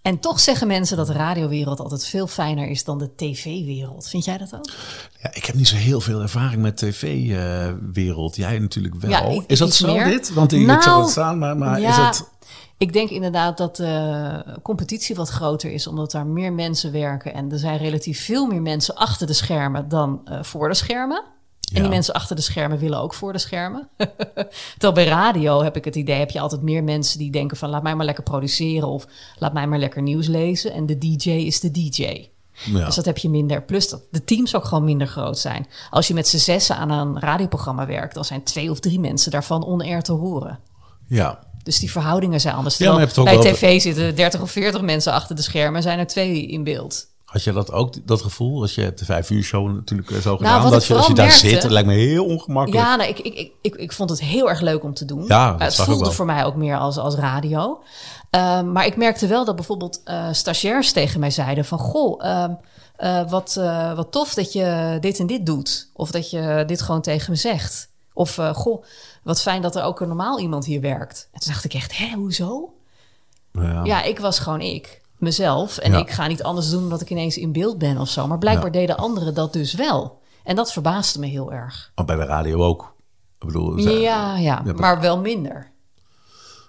En 0.06 0.18
toch 0.20 0.40
zeggen 0.40 0.66
mensen 0.66 0.96
dat 0.96 1.06
de 1.06 1.12
radiowereld 1.12 1.80
altijd 1.80 2.06
veel 2.06 2.26
fijner 2.26 2.68
is 2.68 2.84
dan 2.84 2.98
de 2.98 3.14
tv-wereld. 3.14 4.08
Vind 4.08 4.24
jij 4.24 4.38
dat 4.38 4.54
ook? 4.54 4.70
Ja, 5.22 5.34
ik 5.34 5.44
heb 5.44 5.54
niet 5.54 5.68
zo 5.68 5.76
heel 5.76 6.00
veel 6.00 6.20
ervaring 6.20 6.62
met 6.62 6.76
tv-wereld. 6.76 8.36
Jij 8.36 8.58
natuurlijk 8.58 8.94
wel. 8.94 9.10
Ja, 9.10 9.20
ik- 9.22 9.44
is 9.46 9.58
dat 9.58 9.74
zo 9.74 9.94
meer. 9.94 10.04
dit? 10.04 10.32
Want 10.32 10.52
ik, 10.52 10.60
ik 10.60 10.66
Nou, 10.66 10.82
zag 10.82 11.00
het 11.00 11.10
staan, 11.10 11.38
maar, 11.38 11.56
maar 11.56 11.80
is 11.80 11.96
het... 11.96 12.28
Ik 12.78 12.92
denk 12.92 13.10
inderdaad 13.10 13.56
dat 13.58 13.76
de 13.76 14.44
competitie 14.62 15.14
wat 15.16 15.28
groter 15.28 15.72
is, 15.72 15.86
omdat 15.86 16.10
daar 16.10 16.26
meer 16.26 16.52
mensen 16.52 16.92
werken. 16.92 17.34
En 17.34 17.52
er 17.52 17.58
zijn 17.58 17.78
relatief 17.78 18.24
veel 18.24 18.46
meer 18.46 18.62
mensen 18.62 18.94
achter 18.94 19.26
de 19.26 19.32
schermen 19.32 19.88
dan 19.88 20.20
eh, 20.24 20.42
voor 20.42 20.68
de 20.68 20.74
schermen. 20.74 21.22
En 21.74 21.82
die 21.82 21.90
mensen 21.90 22.14
achter 22.14 22.36
de 22.36 22.42
schermen 22.42 22.78
willen 22.78 23.00
ook 23.00 23.14
voor 23.14 23.32
de 23.32 23.38
schermen. 23.38 23.88
Terwijl 24.78 24.92
bij 24.92 25.04
radio 25.04 25.62
heb 25.62 25.76
ik 25.76 25.84
het 25.84 25.96
idee, 25.96 26.18
heb 26.18 26.30
je 26.30 26.40
altijd 26.40 26.62
meer 26.62 26.84
mensen 26.84 27.18
die 27.18 27.30
denken 27.30 27.56
van 27.56 27.68
laat 27.68 27.82
mij 27.82 27.94
maar 27.94 28.06
lekker 28.06 28.24
produceren 28.24 28.88
of 28.88 29.06
laat 29.38 29.52
mij 29.52 29.66
maar 29.66 29.78
lekker 29.78 30.02
nieuws 30.02 30.26
lezen. 30.26 30.72
En 30.72 30.86
de 30.86 30.98
DJ 30.98 31.30
is 31.30 31.60
de 31.60 31.70
DJ. 31.70 32.28
Ja. 32.64 32.84
Dus 32.84 32.94
dat 32.94 33.04
heb 33.04 33.18
je 33.18 33.28
minder. 33.28 33.62
Plus 33.62 33.88
dat 33.88 34.02
de 34.10 34.24
teams 34.24 34.54
ook 34.54 34.64
gewoon 34.64 34.84
minder 34.84 35.06
groot 35.06 35.38
zijn. 35.38 35.66
Als 35.90 36.08
je 36.08 36.14
met 36.14 36.28
z'n 36.28 36.36
zessen 36.36 36.76
aan 36.76 36.90
een 36.90 37.20
radioprogramma 37.20 37.86
werkt, 37.86 38.14
dan 38.14 38.24
zijn 38.24 38.42
twee 38.42 38.70
of 38.70 38.80
drie 38.80 39.00
mensen 39.00 39.30
daarvan 39.30 39.64
on-air 39.64 40.02
te 40.02 40.12
horen. 40.12 40.58
ja. 41.06 41.44
Dus 41.62 41.78
die 41.78 41.90
verhoudingen 41.90 42.40
zijn 42.40 42.54
anders. 42.54 42.76
Ja, 42.76 42.92
maar 42.92 43.10
bij 43.24 43.38
tv 43.38 43.80
zitten 43.80 44.16
30 44.16 44.40
of 44.40 44.50
40 44.50 44.80
mensen 44.80 45.12
achter 45.12 45.36
de 45.36 45.42
schermen 45.42 45.76
en 45.76 45.82
zijn 45.82 45.98
er 45.98 46.06
twee 46.06 46.46
in 46.46 46.64
beeld. 46.64 47.06
Had 47.26 47.44
je 47.44 47.52
dat 47.52 47.72
ook, 47.72 48.06
dat 48.06 48.22
gevoel? 48.22 48.60
Als 48.60 48.74
je 48.74 48.82
hebt 48.82 48.98
de 48.98 49.04
vijf 49.04 49.30
uur 49.30 49.42
show 49.42 49.74
natuurlijk 49.74 50.10
eh, 50.10 50.16
zo 50.16 50.28
Nou, 50.28 50.38
gedaan. 50.38 50.70
Dat 50.70 50.86
je, 50.86 50.94
als 50.94 51.06
je 51.06 51.14
daar 51.14 51.26
merkte- 51.26 51.48
zit, 51.48 51.62
dat 51.62 51.70
lijkt 51.70 51.88
me 51.88 51.94
heel 51.94 52.24
ongemakkelijk. 52.24 52.84
Ja, 52.84 52.96
nou, 52.96 53.08
ik, 53.10 53.18
ik, 53.18 53.34
ik, 53.34 53.52
ik, 53.62 53.74
ik 53.74 53.92
vond 53.92 54.10
het 54.10 54.20
heel 54.20 54.48
erg 54.48 54.60
leuk 54.60 54.84
om 54.84 54.94
te 54.94 55.04
doen. 55.04 55.24
Ja, 55.26 55.52
dat 55.52 55.60
het 55.60 55.74
voelde 55.74 56.10
voor 56.10 56.26
mij 56.26 56.44
ook 56.44 56.54
meer 56.54 56.76
als, 56.78 56.96
als 56.98 57.14
radio. 57.14 57.82
Ehm, 58.30 58.72
maar 58.72 58.86
ik 58.86 58.96
merkte 58.96 59.26
wel 59.26 59.44
dat 59.44 59.56
bijvoorbeeld 59.56 60.00
eh 60.04 60.28
stagiairs 60.32 60.92
tegen 60.92 61.20
mij 61.20 61.30
zeiden 61.30 61.64
van... 61.64 61.78
Goh, 61.78 62.24
ehm, 62.24 62.52
eh, 62.96 63.30
wat, 63.30 63.56
eh, 63.56 63.94
wat 63.94 64.12
tof 64.12 64.34
dat 64.34 64.52
je 64.52 64.96
dit 65.00 65.18
en 65.18 65.26
dit 65.26 65.46
doet. 65.46 65.90
Of 65.92 66.10
dat 66.10 66.30
je 66.30 66.62
dit 66.66 66.82
gewoon 66.82 67.00
tegen 67.00 67.30
me 67.30 67.36
zegt. 67.36 67.90
Of 68.12 68.38
eh, 68.38 68.54
goh, 68.54 68.84
wat 69.22 69.42
fijn 69.42 69.62
dat 69.62 69.76
er 69.76 69.82
ook 69.82 70.00
een 70.00 70.08
normaal 70.08 70.40
iemand 70.40 70.64
hier 70.64 70.80
werkt. 70.80 71.28
En 71.32 71.40
toen 71.40 71.52
dacht 71.52 71.64
ik 71.64 71.74
echt, 71.74 71.96
hè, 71.96 72.14
hoezo? 72.14 72.74
Ja. 73.52 73.84
Ja, 73.84 74.02
ik 74.02 74.18
was 74.18 74.38
gewoon 74.38 74.60
ik, 74.60 75.00
mezelf. 75.18 75.78
En 75.78 75.92
Ja. 75.92 75.98
ik 75.98 76.10
ga 76.10 76.26
niet 76.26 76.42
anders 76.42 76.70
doen 76.70 76.82
omdat 76.82 77.00
ik 77.00 77.10
ineens 77.10 77.36
in 77.38 77.52
beeld 77.52 77.78
ben 77.78 77.98
of 77.98 78.08
zo. 78.08 78.26
Maar 78.26 78.38
blijkbaar 78.38 78.66
Ja. 78.72 78.78
deden 78.80 78.96
anderen 78.96 79.34
dat 79.34 79.52
dus 79.52 79.74
wel. 79.74 80.20
En 80.44 80.56
dat 80.56 80.72
verbaasde 80.72 81.18
me 81.18 81.26
heel 81.26 81.52
erg. 81.52 81.92
Maar 81.94 82.04
bij 82.04 82.16
de 82.16 82.24
radio 82.24 82.62
ook. 82.62 82.94
Ik 83.38 83.46
bedoel, 83.46 83.78
ze- 83.80 83.90
Ja, 83.90 84.36
ja, 84.36 84.62
Ja, 84.64 84.72
maar 84.72 85.00
wel 85.00 85.18
minder. 85.18 85.70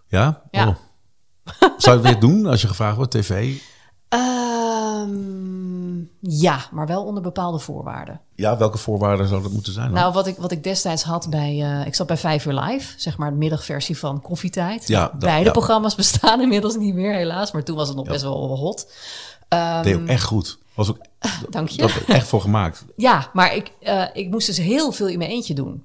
Ja? 0.07 0.41
Ja. 0.51 0.67
Oh. 0.67 0.75
Zou 1.77 1.97
je 1.99 2.03
het 2.07 2.12
weer 2.12 2.19
doen 2.29 2.45
als 2.45 2.62
je 2.62 2.67
gevraagd 2.67 2.95
wordt, 2.95 3.12
tv? 3.12 3.55
Ehm, 4.10 4.21
ja, 6.19 6.60
maar 6.71 6.88
wel 6.88 7.03
onder 7.03 7.23
bepaalde 7.23 7.60
voorwaarden. 7.60 8.21
Ja, 8.36 8.58
welke 8.58 8.77
voorwaarden 8.77 9.27
zou 9.27 9.41
dat 9.41 9.51
moeten 9.51 9.73
zijn? 9.73 9.86
dan? 9.86 9.95
Nou, 9.95 10.13
wat 10.13 10.27
ik, 10.27 10.38
wat 10.38 10.51
ik 10.51 10.63
destijds 10.63 11.03
had 11.03 11.30
bij... 11.30 11.62
eh, 11.80 11.86
ik 11.86 11.95
zat 11.95 12.08
bij 12.08 12.17
5 12.17 12.45
uur 12.45 12.53
live, 12.53 12.93
zeg 12.97 13.17
maar 13.17 13.30
de 13.32 13.38
middagversie 13.38 13.97
van 13.97 14.21
Koffietijd. 14.21 14.88
Ja, 14.88 14.99
Nou, 14.99 15.12
dat- 15.12 15.19
Beide 15.19 15.45
ja. 15.45 15.51
programma's 15.51 15.95
bestaan 15.95 16.41
inmiddels 16.47 16.75
niet 16.75 16.93
meer, 16.93 17.13
helaas. 17.13 17.51
Maar 17.51 17.63
toen 17.63 17.75
was 17.75 17.88
het 17.88 17.97
nog 17.97 18.08
best 18.08 18.21
wel 18.21 18.58
hot. 18.58 18.91
Ehm, 19.47 19.84
deed 19.84 19.95
ook 19.95 20.08
echt 20.08 20.23
goed. 20.23 20.58
Was 20.73 20.89
ook, 20.89 20.97
Dank 21.49 21.69
je. 21.69 21.82
dat 21.82 21.91
echt 22.08 22.27
voor 22.27 22.41
gemaakt. 22.41 22.86
Ja, 22.95 23.30
maar 23.34 23.56
ik, 23.56 23.71
eh, 23.80 24.03
ik 24.13 24.30
moest 24.30 24.47
dus 24.47 24.58
heel 24.58 24.91
veel 24.91 25.08
in 25.08 25.17
mijn 25.17 25.30
eentje 25.30 25.53
doen. 25.53 25.84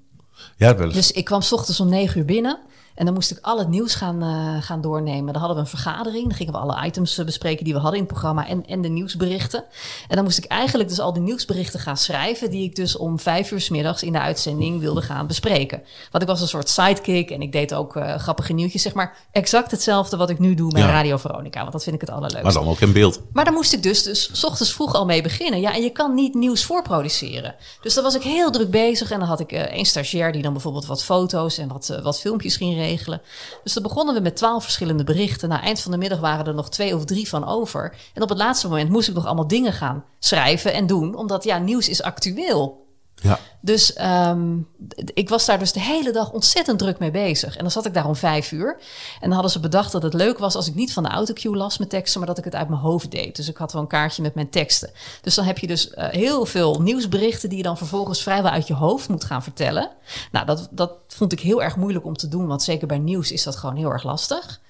Ja, 0.56 0.76
wel 0.76 0.86
eens. 0.86 0.94
Dus 0.94 1.12
ik 1.12 1.24
kwam 1.24 1.40
's 1.42 1.52
ochtends 1.52 1.80
om 1.80 1.88
negen 1.88 2.18
uur 2.18 2.24
binnen. 2.24 2.58
En 2.94 3.04
dan 3.04 3.14
moest 3.14 3.30
ik 3.30 3.38
al 3.42 3.58
het 3.58 3.68
nieuws 3.68 3.94
gaan, 3.94 4.22
eh, 4.22 4.62
gaan 4.62 4.80
doornemen. 4.80 5.32
Dan 5.32 5.42
hadden 5.42 5.56
we 5.56 5.62
een 5.62 5.78
vergadering. 5.78 6.26
Dan 6.28 6.36
gingen 6.36 6.52
we 6.52 6.58
alle 6.58 6.86
items 6.86 7.18
eh, 7.18 7.24
bespreken 7.24 7.64
die 7.64 7.74
we 7.74 7.80
hadden 7.80 7.98
in 7.98 8.04
het 8.04 8.12
programma. 8.12 8.46
En, 8.46 8.66
en 8.66 8.82
de 8.82 8.88
nieuwsberichten. 8.88 9.64
En 10.08 10.16
dan 10.16 10.24
moest 10.24 10.38
ik 10.38 10.44
eigenlijk 10.44 10.88
dus 10.88 11.00
al 11.00 11.12
die 11.12 11.22
nieuwsberichten 11.22 11.80
gaan 11.80 11.96
schrijven. 11.96 12.50
Die 12.50 12.64
ik 12.64 12.76
dus 12.76 12.96
om 12.96 13.18
vijf 13.18 13.50
uur 13.50 13.60
's 13.60 13.68
middags 13.68 14.02
in 14.02 14.12
de 14.12 14.20
uitzending 14.20 14.80
wilde 14.80 15.02
gaan 15.02 15.26
bespreken. 15.26 15.82
Want 16.10 16.22
ik 16.22 16.28
was 16.28 16.40
een 16.40 16.48
soort 16.48 16.68
sidekick. 16.68 17.30
En 17.30 17.42
ik 17.42 17.52
deed 17.52 17.74
ook 17.74 17.96
eh, 17.96 18.14
grappige 18.18 18.52
nieuwtjes. 18.52 18.82
Zeg 18.82 18.94
maar 18.94 19.16
exact 19.30 19.70
hetzelfde 19.70 20.16
wat 20.16 20.30
ik 20.30 20.38
nu 20.38 20.54
doe 20.54 20.76
Ja. 20.78 20.86
Radio 20.86 21.16
Veronica. 21.16 21.60
Want 21.60 21.72
dat 21.72 21.82
vind 21.82 21.94
ik 21.94 22.00
het 22.00 22.10
allerleukste. 22.10 22.42
maar 22.42 22.52
dan 22.52 22.68
ook 22.68 22.80
in 22.80 22.92
beeld. 22.92 23.20
Maar 23.32 23.44
daar 23.44 23.54
moest 23.54 23.72
ik 23.72 23.82
dus, 23.82 24.02
dus 24.02 24.30
's 24.32 24.44
ochtends 24.44 24.72
vroeg 24.72 24.94
al 24.94 25.04
mee 25.04 25.22
beginnen. 25.22 25.60
Ja, 25.60 25.74
en 25.74 25.82
je 25.82 25.90
kan 25.90 26.14
niet 26.14 26.34
nieuws 26.34 26.64
voorproduceren. 26.64 27.54
Dus 27.80 27.94
daar 27.94 28.04
was 28.04 28.14
ik 28.14 28.22
heel 28.22 28.50
druk 28.50 28.70
bezig. 28.70 29.10
En 29.10 29.18
dan 29.18 29.28
had 29.28 29.40
ik 29.40 29.52
één 29.52 29.84
stagiair 29.84 30.32
die 30.32 30.42
dan 30.42 30.52
bijvoorbeeld 30.52 30.86
wat 30.86 31.04
foto's 31.04 31.58
en 31.58 31.68
wat, 31.68 32.00
wat 32.02 32.20
filmpjes 32.20 32.56
ging 32.56 32.74
regelen. 32.82 33.22
Dus 33.62 33.72
dan 33.72 33.82
begonnen 33.82 34.14
we 34.14 34.20
met 34.20 34.36
twaalf 34.36 34.62
verschillende 34.62 35.04
berichten. 35.04 35.48
Na 35.48 35.62
eind 35.62 35.80
van 35.80 35.90
de 35.92 35.98
middag 35.98 36.20
waren 36.20 36.46
er 36.46 36.54
nog 36.54 36.70
twee 36.70 36.96
of 36.96 37.04
drie 37.04 37.28
van 37.28 37.46
over. 37.46 37.96
En 38.14 38.22
op 38.22 38.28
het 38.28 38.38
laatste 38.38 38.68
moment 38.68 38.90
moest 38.90 39.08
ik 39.08 39.14
nog 39.14 39.26
allemaal 39.26 39.48
dingen 39.48 39.72
gaan 39.72 40.04
schrijven 40.18 40.72
en 40.72 40.86
doen. 40.86 41.14
Omdat 41.14 41.44
ja, 41.44 41.58
nieuws 41.58 41.88
is 41.88 42.02
actueel. 42.02 42.81
Ja. 43.22 43.38
Dus 43.60 43.92
ehm, 43.92 44.56
ik 44.96 45.28
was 45.28 45.46
daar 45.46 45.58
dus 45.58 45.72
de 45.72 45.80
hele 45.80 46.12
dag 46.12 46.32
ontzettend 46.32 46.78
druk 46.78 46.98
mee 46.98 47.10
bezig. 47.10 47.56
En 47.56 47.62
dan 47.62 47.70
zat 47.70 47.86
ik 47.86 47.94
daar 47.94 48.06
om 48.06 48.16
vijf 48.16 48.52
uur. 48.52 48.76
En 49.14 49.20
dan 49.20 49.32
hadden 49.32 49.50
ze 49.50 49.60
bedacht 49.60 49.92
dat 49.92 50.02
het 50.02 50.14
leuk 50.14 50.38
was 50.38 50.54
als 50.54 50.68
ik 50.68 50.74
niet 50.74 50.92
van 50.92 51.02
de 51.02 51.08
autocue 51.08 51.56
las 51.56 51.78
met 51.78 51.90
teksten, 51.90 52.18
maar 52.18 52.28
dat 52.28 52.38
ik 52.38 52.44
het 52.44 52.54
uit 52.54 52.68
mijn 52.68 52.80
hoofd 52.80 53.10
deed. 53.10 53.36
Dus 53.36 53.48
ik 53.48 53.56
had 53.56 53.72
wel 53.72 53.82
een 53.82 53.88
kaartje 53.88 54.22
met 54.22 54.34
mijn 54.34 54.50
teksten. 54.50 54.90
Dus 55.20 55.34
dan 55.34 55.44
heb 55.44 55.58
je 55.58 55.66
dus 55.66 55.90
eh, 55.90 56.08
heel 56.08 56.46
veel 56.46 56.80
nieuwsberichten 56.80 57.48
die 57.48 57.58
je 57.58 57.64
dan 57.64 57.76
vervolgens 57.76 58.22
vrijwel 58.22 58.50
uit 58.50 58.66
je 58.66 58.74
hoofd 58.74 59.08
moet 59.08 59.24
gaan 59.24 59.42
vertellen. 59.42 59.90
Nou, 60.32 60.46
dat, 60.46 60.68
dat 60.70 60.92
vond 61.08 61.32
ik 61.32 61.40
heel 61.40 61.62
erg 61.62 61.76
moeilijk 61.76 62.04
om 62.04 62.16
te 62.16 62.28
doen, 62.28 62.46
want 62.46 62.62
zeker 62.62 62.86
bij 62.86 62.98
nieuws 62.98 63.32
is 63.32 63.42
dat 63.42 63.56
gewoon 63.56 63.76
heel 63.76 63.90
erg 63.90 64.02
lastig. 64.02 64.60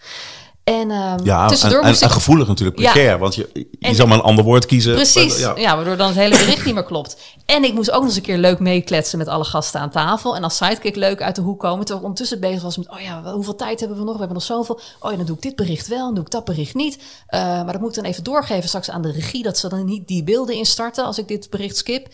En 0.64 0.90
ehm, 0.90 1.24
Ja, 1.24 1.42
en, 1.42 1.48
tussendoor 1.48 1.80
en, 1.80 1.86
moest 1.88 2.00
en 2.02 2.06
ik... 2.08 2.12
gevoelig 2.14 2.48
natuurlijk, 2.48 2.78
Ja. 2.78 2.92
precair. 2.92 3.18
Want 3.18 3.34
je, 3.34 3.50
je 3.54 3.66
En- 3.80 3.94
zou 3.94 4.08
maar 4.08 4.18
een 4.18 4.24
ander 4.24 4.44
woord 4.44 4.66
kiezen. 4.66 4.94
Precies, 4.94 5.38
Ja. 5.38 5.52
ja. 5.56 5.76
waardoor 5.76 5.96
dan 5.96 6.06
het 6.06 6.16
hele 6.16 6.36
bericht 6.36 6.64
niet 6.64 6.74
meer 6.74 6.84
klopt. 6.84 7.16
En 7.46 7.64
ik 7.64 7.74
moest 7.74 7.90
ook 7.90 7.96
nog 7.98 8.06
eens 8.06 8.16
een 8.16 8.22
keer 8.22 8.38
leuk 8.38 8.58
meekletsen 8.58 9.18
met 9.18 9.28
alle 9.28 9.44
gasten 9.44 9.80
aan 9.80 9.90
tafel. 9.90 10.36
En 10.36 10.44
als 10.44 10.56
sidekick 10.56 10.96
leuk 10.96 11.22
uit 11.22 11.34
de 11.36 11.42
hoek 11.42 11.60
komen. 11.60 11.78
Terwijl 11.78 11.98
ik 11.98 12.02
ondertussen 12.02 12.40
bezig 12.40 12.62
was 12.62 12.76
met, 12.76 12.88
oh 12.90 13.00
ja, 13.00 13.32
hoeveel 13.32 13.56
tijd 13.56 13.80
hebben 13.80 13.98
we 13.98 14.04
nog? 14.04 14.12
We 14.12 14.18
hebben 14.18 14.36
nog 14.36 14.46
zoveel. 14.46 14.80
Oh 15.00 15.10
ja, 15.10 15.16
dan 15.16 15.26
doe 15.26 15.36
ik 15.36 15.42
dit 15.42 15.56
bericht 15.56 15.88
wel, 15.88 16.04
dan 16.04 16.14
doe 16.14 16.24
ik 16.24 16.30
dat 16.30 16.44
bericht 16.44 16.74
niet. 16.74 16.98
Eh, 17.26 17.40
maar 17.40 17.72
dat 17.72 17.80
moet 17.80 17.96
ik 17.96 18.02
dan 18.02 18.10
even 18.10 18.24
doorgeven 18.24 18.68
straks 18.68 18.90
aan 18.90 19.02
de 19.02 19.12
regie. 19.12 19.42
Dat 19.42 19.58
ze 19.58 19.68
dan 19.68 19.84
niet 19.84 20.08
die 20.08 20.24
beelden 20.24 20.54
instarten 20.54 21.04
als 21.04 21.18
ik 21.18 21.28
dit 21.28 21.50
bericht 21.50 21.76
skip. 21.76 22.06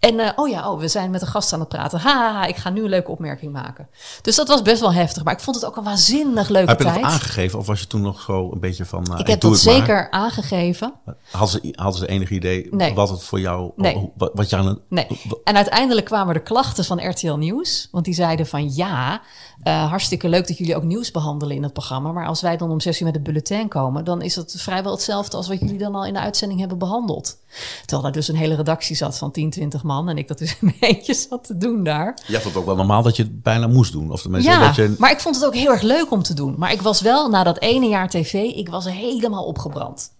En 0.00 0.20
eh, 0.20 0.30
oh 0.36 0.48
ja, 0.48 0.70
oh, 0.70 0.78
we 0.80 0.88
zijn 0.88 1.10
met 1.10 1.20
een 1.22 1.26
gast 1.28 1.52
aan 1.52 1.60
het 1.60 1.68
praten. 1.68 1.98
Ha, 2.00 2.46
ik 2.46 2.56
ga 2.56 2.70
nu 2.70 2.82
een 2.82 2.88
leuke 2.88 3.10
opmerking 3.10 3.52
maken. 3.52 3.88
Dus 4.22 4.36
dat 4.36 4.48
was 4.48 4.62
best 4.62 4.80
wel 4.80 4.92
heftig. 4.92 5.24
Maar 5.24 5.32
ik 5.34 5.40
vond 5.40 5.56
het 5.56 5.64
ook 5.64 5.76
een 5.76 5.84
waanzinnig 5.84 6.48
leuke 6.48 6.68
Heb 6.68 6.78
je 6.78 6.84
tijd. 6.84 6.94
dat 7.02 7.04
aangegeven? 7.04 7.58
Of 7.58 7.66
was 7.66 7.80
je 7.80 7.86
toen 7.86 8.00
nog 8.00 8.20
zo 8.20 8.50
een 8.52 8.60
beetje 8.60 8.84
van... 8.84 9.04
eh, 9.12 9.18
ik 9.18 9.26
heb 9.26 9.40
dat 9.40 9.50
maar? 9.50 9.58
zeker 9.60 10.10
aangegeven. 10.10 10.92
Hadden 11.30 11.60
ze, 11.62 11.72
hadden 11.76 11.98
ze 12.00 12.06
enig 12.08 12.30
idee 12.30 12.68
Nee. 12.70 12.94
wat 12.94 13.08
het 13.10 13.22
voor 13.22 13.40
jou... 13.40 13.70
Nee. 13.76 14.10
Wat, 14.16 14.30
wat 14.34 14.50
je 14.50 14.56
aan 14.56 14.66
het... 14.66 14.78
Nee. 14.88 15.06
En 15.44 15.56
uiteindelijk 15.56 16.06
kwamen 16.06 16.34
de 16.34 16.42
klachten 16.42 16.84
van 16.84 17.08
RTL 17.08 17.32
Nieuws. 17.34 17.88
Want 17.90 18.04
die 18.04 18.14
zeiden 18.14 18.46
van 18.46 18.74
ja, 18.74 19.20
eh, 19.62 19.88
hartstikke 19.88 20.28
leuk 20.28 20.48
dat 20.48 20.58
jullie 20.58 20.76
ook 20.76 20.82
nieuws 20.82 21.10
behandelen 21.10 21.56
in 21.56 21.62
het 21.62 21.72
programma. 21.72 22.12
Maar 22.12 22.26
als 22.26 22.40
wij 22.40 22.56
dan 22.56 22.70
om 22.70 22.80
zes 22.80 22.98
uur 22.98 23.04
met 23.06 23.14
het 23.14 23.22
bulletin 23.22 23.68
komen, 23.68 24.04
dan 24.04 24.22
is 24.22 24.36
het 24.36 24.54
vrijwel 24.58 24.92
hetzelfde 24.92 25.36
als 25.36 25.48
wat 25.48 25.60
jullie 25.60 25.78
dan 25.78 25.94
al 25.94 26.04
in 26.04 26.12
de 26.12 26.20
uitzending 26.20 26.60
hebben 26.60 26.78
behandeld. 26.78 27.38
Terwijl 27.80 28.02
daar 28.02 28.12
dus 28.12 28.28
een 28.28 28.36
hele 28.36 28.54
redactie 28.54 28.96
zat 28.96 29.18
van 29.18 29.30
10, 29.30 29.50
20 29.50 29.82
man. 29.82 30.08
En 30.08 30.18
ik 30.18 30.28
dat 30.28 30.38
dus 30.38 30.56
mijn 30.60 30.76
eentje 30.80 31.14
zat 31.14 31.44
te 31.44 31.56
doen 31.56 31.84
daar. 31.84 32.18
Jij 32.26 32.40
vond 32.40 32.54
het 32.54 32.62
ook 32.62 32.68
wel 32.68 32.76
normaal 32.76 33.02
dat 33.02 33.16
je 33.16 33.22
het 33.22 33.42
bijna 33.42 33.66
moest 33.66 33.92
doen. 33.92 34.10
Of 34.10 34.22
tenminste 34.22 34.50
Ja, 34.50 34.66
dat 34.66 34.74
je... 34.74 34.94
maar 34.98 35.10
ik 35.10 35.20
vond 35.20 35.34
het 35.34 35.44
ook 35.44 35.54
heel 35.54 35.70
erg 35.70 35.82
leuk 35.82 36.10
om 36.10 36.22
te 36.22 36.34
doen. 36.34 36.54
Maar 36.58 36.72
ik 36.72 36.82
was 36.82 37.00
wel, 37.00 37.28
na 37.28 37.44
dat 37.44 37.58
ene 37.58 37.86
jaar 37.86 38.08
tv, 38.08 38.32
ik 38.32 38.68
was 38.68 38.84
helemaal 38.84 39.44
opgebrand. 39.44 40.10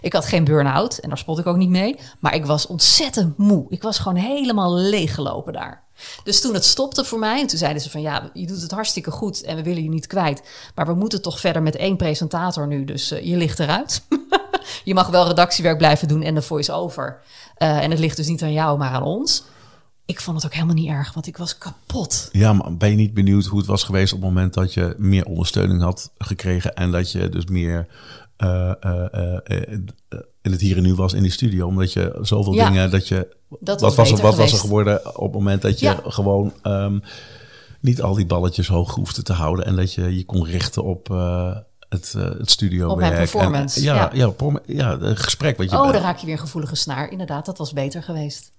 Ik 0.00 0.12
had 0.12 0.26
geen 0.26 0.44
burn-out 0.44 0.98
en 0.98 1.08
daar 1.08 1.18
spot 1.18 1.38
ik 1.38 1.46
ook 1.46 1.56
niet 1.56 1.68
mee. 1.68 1.96
Maar 2.20 2.34
ik 2.34 2.46
was 2.46 2.66
ontzettend 2.66 3.38
moe. 3.38 3.66
Ik 3.68 3.82
was 3.82 3.98
gewoon 3.98 4.18
helemaal 4.18 4.74
leeggelopen 4.74 5.52
daar. 5.52 5.83
Dus 6.24 6.40
toen 6.40 6.54
het 6.54 6.64
stopte 6.64 7.04
voor 7.04 7.18
mij, 7.18 7.40
en 7.40 7.46
toen 7.46 7.58
zeiden 7.58 7.82
ze 7.82 7.90
van 7.90 8.00
ja, 8.00 8.30
je 8.32 8.46
doet 8.46 8.62
het 8.62 8.70
hartstikke 8.70 9.10
goed 9.10 9.42
en 9.42 9.56
we 9.56 9.62
willen 9.62 9.82
je 9.82 9.88
niet 9.88 10.06
kwijt. 10.06 10.42
Maar 10.74 10.86
we 10.86 10.94
moeten 10.94 11.22
toch 11.22 11.40
verder 11.40 11.62
met 11.62 11.76
één 11.76 11.96
presentator 11.96 12.66
nu, 12.66 12.84
dus 12.84 13.10
eh, 13.10 13.24
je 13.26 13.36
ligt 13.36 13.60
eruit. 13.60 14.06
je 14.84 14.94
mag 14.94 15.08
wel 15.08 15.26
redactiewerk 15.26 15.78
blijven 15.78 16.08
doen 16.08 16.22
en 16.22 16.34
de 16.34 16.42
voice-over. 16.42 17.20
Eh, 17.54 17.82
en 17.82 17.90
het 17.90 18.00
ligt 18.00 18.16
dus 18.16 18.26
niet 18.26 18.42
aan 18.42 18.52
jou, 18.52 18.78
maar 18.78 18.90
aan 18.90 19.02
ons. 19.02 19.44
Ik 20.06 20.20
vond 20.20 20.36
het 20.36 20.46
ook 20.46 20.52
helemaal 20.52 20.74
niet 20.74 20.88
erg, 20.88 21.14
want 21.14 21.26
ik 21.26 21.36
was 21.36 21.58
kapot. 21.58 22.28
Ja, 22.32 22.52
maar 22.52 22.76
ben 22.76 22.90
je 22.90 22.96
niet 22.96 23.14
benieuwd 23.14 23.44
hoe 23.44 23.58
het 23.58 23.68
was 23.68 23.82
geweest 23.82 24.12
op 24.12 24.18
het 24.18 24.28
moment 24.28 24.54
dat 24.54 24.74
je 24.74 24.94
meer 24.98 25.24
ondersteuning 25.24 25.82
had 25.82 26.12
gekregen 26.18 26.74
en 26.74 26.90
dat 26.90 27.12
je 27.12 27.28
dus 27.28 27.46
meer 27.46 27.86
eh, 28.36 28.72
in 30.42 30.50
het 30.50 30.60
hier 30.60 30.76
en 30.76 30.82
nu 30.82 30.94
was 30.94 31.12
in 31.12 31.22
die 31.22 31.32
studio, 31.32 31.66
omdat 31.66 31.92
je 31.92 32.18
zoveel 32.22 32.54
Ja, 32.54 32.68
dingen 32.68 32.90
dat 32.90 33.08
je 33.08 33.36
dat 33.60 33.80
wat 33.80 33.94
was 33.94 34.10
was 34.10 34.18
er, 34.18 34.24
wat 34.24 34.36
was 34.36 34.52
er 34.52 34.58
geworden 34.58 35.16
op 35.16 35.22
het 35.24 35.32
moment 35.32 35.62
dat 35.62 35.78
je 35.80 35.86
Ja. 35.86 36.00
gewoon 36.04 36.52
ehm, 36.62 36.98
niet 37.80 38.02
al 38.02 38.14
die 38.14 38.26
balletjes 38.26 38.68
hoog 38.68 38.94
hoefde 38.94 39.22
te 39.22 39.32
houden 39.32 39.64
en 39.66 39.76
dat 39.76 39.92
je 39.94 40.16
je 40.16 40.24
kon 40.24 40.44
richten 40.44 40.84
op 40.84 41.10
eh, 41.10 41.56
het, 41.88 42.14
eh 42.16 42.22
het 42.24 42.50
studio 42.50 42.88
Op 42.88 42.98
mijn 42.98 43.14
performance, 43.14 43.82
ja, 43.82 43.94
ja. 43.94 44.10
ja. 44.12 44.26
performa- 44.26 44.60
ja, 44.66 44.98
het 44.98 45.18
gesprek 45.18 45.56
wat 45.56 45.70
je 45.70 45.76
Oh, 45.78 45.92
daar 45.92 46.00
raak 46.00 46.18
je 46.18 46.26
weer 46.26 46.34
een 46.34 46.40
gevoelige 46.40 46.74
snaar. 46.74 47.10
Inderdaad, 47.10 47.46
dat 47.46 47.58
was 47.58 47.72
beter 47.72 48.02
geweest. 48.02 48.52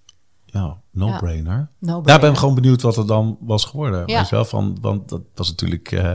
Ja, 0.45 0.81
no-brainer. 0.91 1.69
Ja, 1.79 2.15
ik 2.15 2.21
ben 2.21 2.37
gewoon 2.37 2.55
benieuwd 2.55 2.81
wat 2.81 2.97
er 2.97 3.07
dan 3.07 3.37
was 3.41 3.65
geworden. 3.65 4.03
Ja. 4.05 4.17
Weet 4.19 4.29
je 4.29 4.35
wel, 4.35 4.45
van, 4.45 4.77
want 4.81 5.09
dat 5.09 5.21
was 5.35 5.49
natuurlijk... 5.49 5.91
eh, 5.91 6.11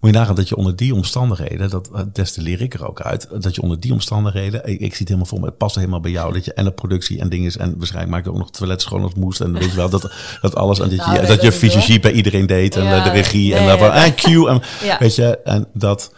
moet 0.00 0.10
je 0.10 0.16
nagaan 0.18 0.34
dat 0.34 0.48
je 0.48 0.56
onder 0.56 0.76
die 0.76 0.94
omstandigheden, 0.94 1.70
dat 1.70 1.90
eh, 1.94 2.00
destilleer 2.12 2.60
ik 2.60 2.74
er 2.74 2.88
ook 2.88 3.00
uit, 3.00 3.28
dat 3.42 3.54
je 3.54 3.62
onder 3.62 3.80
die 3.80 3.92
omstandigheden, 3.92 4.60
ik, 4.60 4.80
ik 4.80 4.90
zie 4.90 4.98
het 4.98 4.98
helemaal 5.08 5.26
voor 5.26 5.40
me, 5.40 5.46
het 5.46 5.56
past 5.56 5.74
helemaal 5.74 6.00
bij 6.00 6.10
jou, 6.10 6.32
dat 6.32 6.44
je 6.44 6.52
en 6.54 6.64
de 6.64 6.72
productie 6.72 7.20
en 7.20 7.28
dingen 7.28 7.46
is, 7.46 7.56
en 7.56 7.74
waarschijnlijk 7.76 8.14
maak 8.14 8.24
je 8.24 8.30
ook 8.30 8.36
nog 8.38 8.50
toilet 8.50 8.80
schoon 8.82 9.02
als 9.02 9.14
moest, 9.14 9.40
en 9.40 9.52
weet 9.52 9.70
je 9.70 9.76
wel, 9.76 9.88
dat, 9.90 10.12
dat 10.40 10.54
alles, 10.54 10.78
en 10.78 10.88
dat 10.88 10.98
Nou, 10.98 11.12
je, 11.12 11.18
nee, 11.18 11.26
dat 11.28 11.42
je 11.42 11.52
fysiologie 11.52 12.00
bij 12.00 12.12
iedereen 12.12 12.46
deed, 12.46 12.76
en 12.76 12.82
Ja, 12.84 12.96
eh, 12.98 13.04
de 13.04 13.10
regie, 13.10 13.54
en 13.54 13.64
nee, 13.80 13.90
en 14.04 14.14
Q, 14.14 14.24
en 14.26 14.60
Ja. 14.84 14.98
weet 14.98 15.14
je, 15.14 15.38
en 15.38 15.66
dat, 15.74 16.14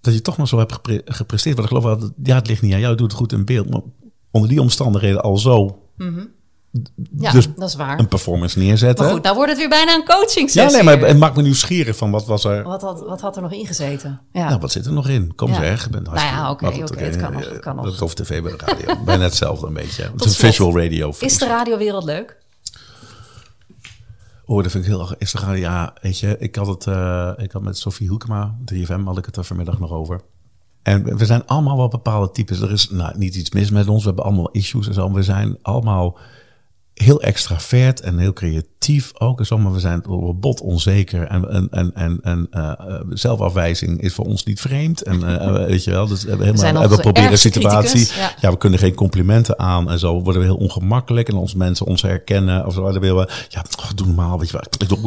dat 0.00 0.14
je 0.14 0.22
toch 0.22 0.36
nog 0.38 0.48
zo 0.48 0.58
hebt 0.58 0.72
gepre- 0.72 1.02
gepresteerd, 1.04 1.56
want 1.56 1.70
ik 1.70 1.76
geloof 1.76 1.90
wel, 1.96 1.98
dat- 2.08 2.12
ja, 2.22 2.34
het 2.34 2.46
ligt 2.46 2.62
niet 2.62 2.72
aan 2.72 2.78
jou, 2.80 2.90
je 2.92 2.98
doet 2.98 3.10
het 3.10 3.20
goed 3.20 3.32
in 3.32 3.44
beeld, 3.44 3.70
maar 3.70 3.80
onder 4.30 4.48
die 4.50 4.60
omstandigheden 4.60 5.22
al 5.22 5.38
zo 5.38 5.78
Ja, 7.16 7.32
Dus 7.32 7.48
dat 7.56 7.68
is 7.68 7.74
waar. 7.74 7.98
een 7.98 8.08
performance 8.08 8.58
neerzetten. 8.58 9.04
Maar 9.04 9.14
goed, 9.14 9.22
nou 9.22 9.34
wordt 9.34 9.50
het 9.50 9.58
weer 9.60 9.68
bijna 9.68 9.94
een 9.94 10.04
coaching 10.04 10.52
Ja, 10.52 10.62
sessie. 10.68 10.82
nee, 10.82 10.96
maar 10.98 11.08
het 11.08 11.18
maakt 11.18 11.36
me 11.36 11.42
nieuwsgierig 11.42 11.96
van 11.96 12.10
wat 12.10 12.26
was 12.26 12.44
er. 12.44 12.62
Wat 12.62 12.82
had, 12.82 13.00
wat 13.00 13.20
had 13.20 13.36
er 13.36 13.42
nog 13.42 13.52
ingezeten? 13.52 14.20
Ja. 14.32 14.48
Nou, 14.48 14.60
wat 14.60 14.72
zit 14.72 14.86
er 14.86 14.92
nog 14.92 15.08
in? 15.08 15.34
Kom 15.34 15.48
Ja. 15.48 15.54
zeg. 15.54 15.90
Ben 15.90 16.02
Nou 16.02 16.16
ja, 16.16 16.50
oké, 16.50 16.66
oké, 16.66 17.04
het 17.04 17.16
kan 17.16 17.32
nog, 17.32 17.48
het 17.48 17.58
kan 17.58 17.76
nog. 17.76 17.84
Dat 17.84 17.98
hoeft 17.98 18.16
tv 18.16 18.42
bij 18.42 18.52
de 18.56 18.58
radio. 18.64 19.02
Bijna 19.04 19.22
hetzelfde 19.22 19.66
een 19.66 19.72
beetje. 19.72 20.02
Het 20.02 20.24
is 20.24 20.38
een 20.42 20.48
visual 20.48 20.78
radio. 20.78 21.12
is 21.18 21.38
de 21.38 21.46
radiowereld 21.46 22.04
leuk? 22.04 22.40
Oh, 24.44 24.62
dat 24.62 24.72
vind 24.72 24.84
ik 24.84 24.90
heel 24.90 25.00
erg. 25.00 25.16
Is 25.18 25.32
de 25.32 25.38
radio, 25.38 25.60
ja, 25.60 25.92
weet 26.02 26.18
je, 26.18 26.36
ik 26.38 26.54
had 26.56 26.66
het, 26.66 26.86
eh, 26.86 27.30
ik 27.36 27.52
had 27.52 27.62
met 27.62 27.78
Sophie 27.78 28.08
Hoekema, 28.08 28.56
3FM, 28.64 29.04
had 29.04 29.18
ik 29.18 29.24
het 29.26 29.36
er 29.36 29.44
vanmiddag 29.44 29.78
nog 29.78 29.90
over. 29.90 30.20
En 30.82 31.04
we- 31.04 31.16
we 31.16 31.26
zijn 31.26 31.46
allemaal 31.46 31.76
wel 31.76 31.88
bepaalde 31.88 32.30
types. 32.30 32.60
Er 32.60 32.70
is 32.72 32.90
nou, 32.90 33.18
niet 33.18 33.34
iets 33.34 33.50
mis 33.50 33.70
met 33.70 33.88
ons. 33.88 34.00
We 34.02 34.06
hebben 34.06 34.24
allemaal 34.24 34.50
issues 34.50 34.86
en 34.86 34.94
zo. 34.94 35.12
We 35.12 35.22
zijn 35.22 35.58
allemaal 35.62 36.18
heel 36.94 37.22
extravert 37.22 38.00
en 38.00 38.18
heel 38.18 38.32
creatief 38.32 38.70
ook. 39.18 39.38
En 39.38 39.46
zo, 39.46 39.58
maar 39.58 39.72
we 39.72 39.80
zijn 39.80 40.02
bot 40.34 40.60
onzeker. 40.60 41.26
En, 41.26 41.70
en, 41.70 41.94
en, 41.94 42.20
en, 42.22 42.46
eh, 42.50 42.70
eh, 42.70 43.00
zelfafwijzing 43.10 44.00
is 44.00 44.14
voor 44.14 44.24
ons 44.24 44.44
niet 44.44 44.60
vreemd. 44.60 45.02
En 45.02 45.40
eh, 45.40 45.66
weet 45.66 45.84
je 45.84 45.90
wel, 45.90 46.06
dus 46.06 46.22
we, 46.22 46.28
hebben 46.28 46.46
helemaal, 46.46 46.82
we 46.82 46.96
de 46.96 47.02
proberen 47.02 47.30
ergste 47.30 47.50
situatie. 47.52 48.08
Ja. 48.16 48.34
ja. 48.40 48.50
we 48.50 48.58
kunnen 48.58 48.78
geen 48.78 48.94
complimenten 48.94 49.58
aan. 49.58 49.90
En 49.90 49.98
zo 49.98 50.22
worden 50.22 50.40
we 50.40 50.46
heel 50.46 50.56
ongemakkelijk. 50.56 51.28
En 51.28 51.34
als 51.34 51.54
mensen 51.54 51.86
ons 51.86 52.02
herkennen 52.02 52.66
of 52.66 52.74
zo, 52.74 52.92
dan 52.92 53.00
willen 53.00 53.26
we, 53.26 53.32
ja, 53.48 53.64
oh, 53.78 53.90
doe 53.94 54.06
normaal. 54.06 54.38
Weet 54.38 54.50
je 54.50 54.60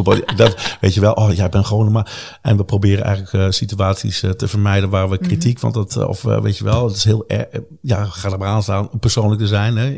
wel, 0.03 0.19
dat, 0.35 0.77
weet 0.81 0.93
je 0.93 0.99
wel, 0.99 1.13
oh, 1.13 1.33
jij 1.33 1.49
bent 1.49 1.65
gewoon 1.65 1.83
normaal. 1.83 2.07
En 2.41 2.57
we 2.57 2.63
proberen 2.63 3.03
eigenlijk 3.03 3.33
eh, 3.33 3.51
situaties 3.51 4.23
eh, 4.23 4.29
te 4.29 4.47
vermijden 4.47 4.89
waar 4.89 5.09
we 5.09 5.17
kritiek 5.17 5.59
van 5.59 5.71
dat, 5.71 5.95
eh, 5.95 6.07
of 6.07 6.25
eh, 6.25 6.41
weet 6.41 6.57
je 6.57 6.63
wel, 6.63 6.87
het 6.87 6.95
is 6.95 7.03
heel, 7.03 7.23
er, 7.27 7.63
ja, 7.81 8.05
ga 8.05 8.31
er 8.31 8.37
maar 8.37 8.47
aan 8.47 8.63
staan 8.63 8.89
persoonlijk 8.99 9.41
te 9.41 9.47
zijn. 9.47 9.77
Hè? 9.77 9.95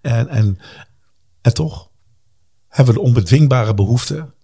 En, 0.00 0.28
en, 0.28 0.58
en 1.42 1.54
toch 1.54 1.85
hebben 2.76 2.94
we 2.94 3.00
de 3.00 3.06
onbedwingbare 3.06 3.74
behoefte 3.74 4.34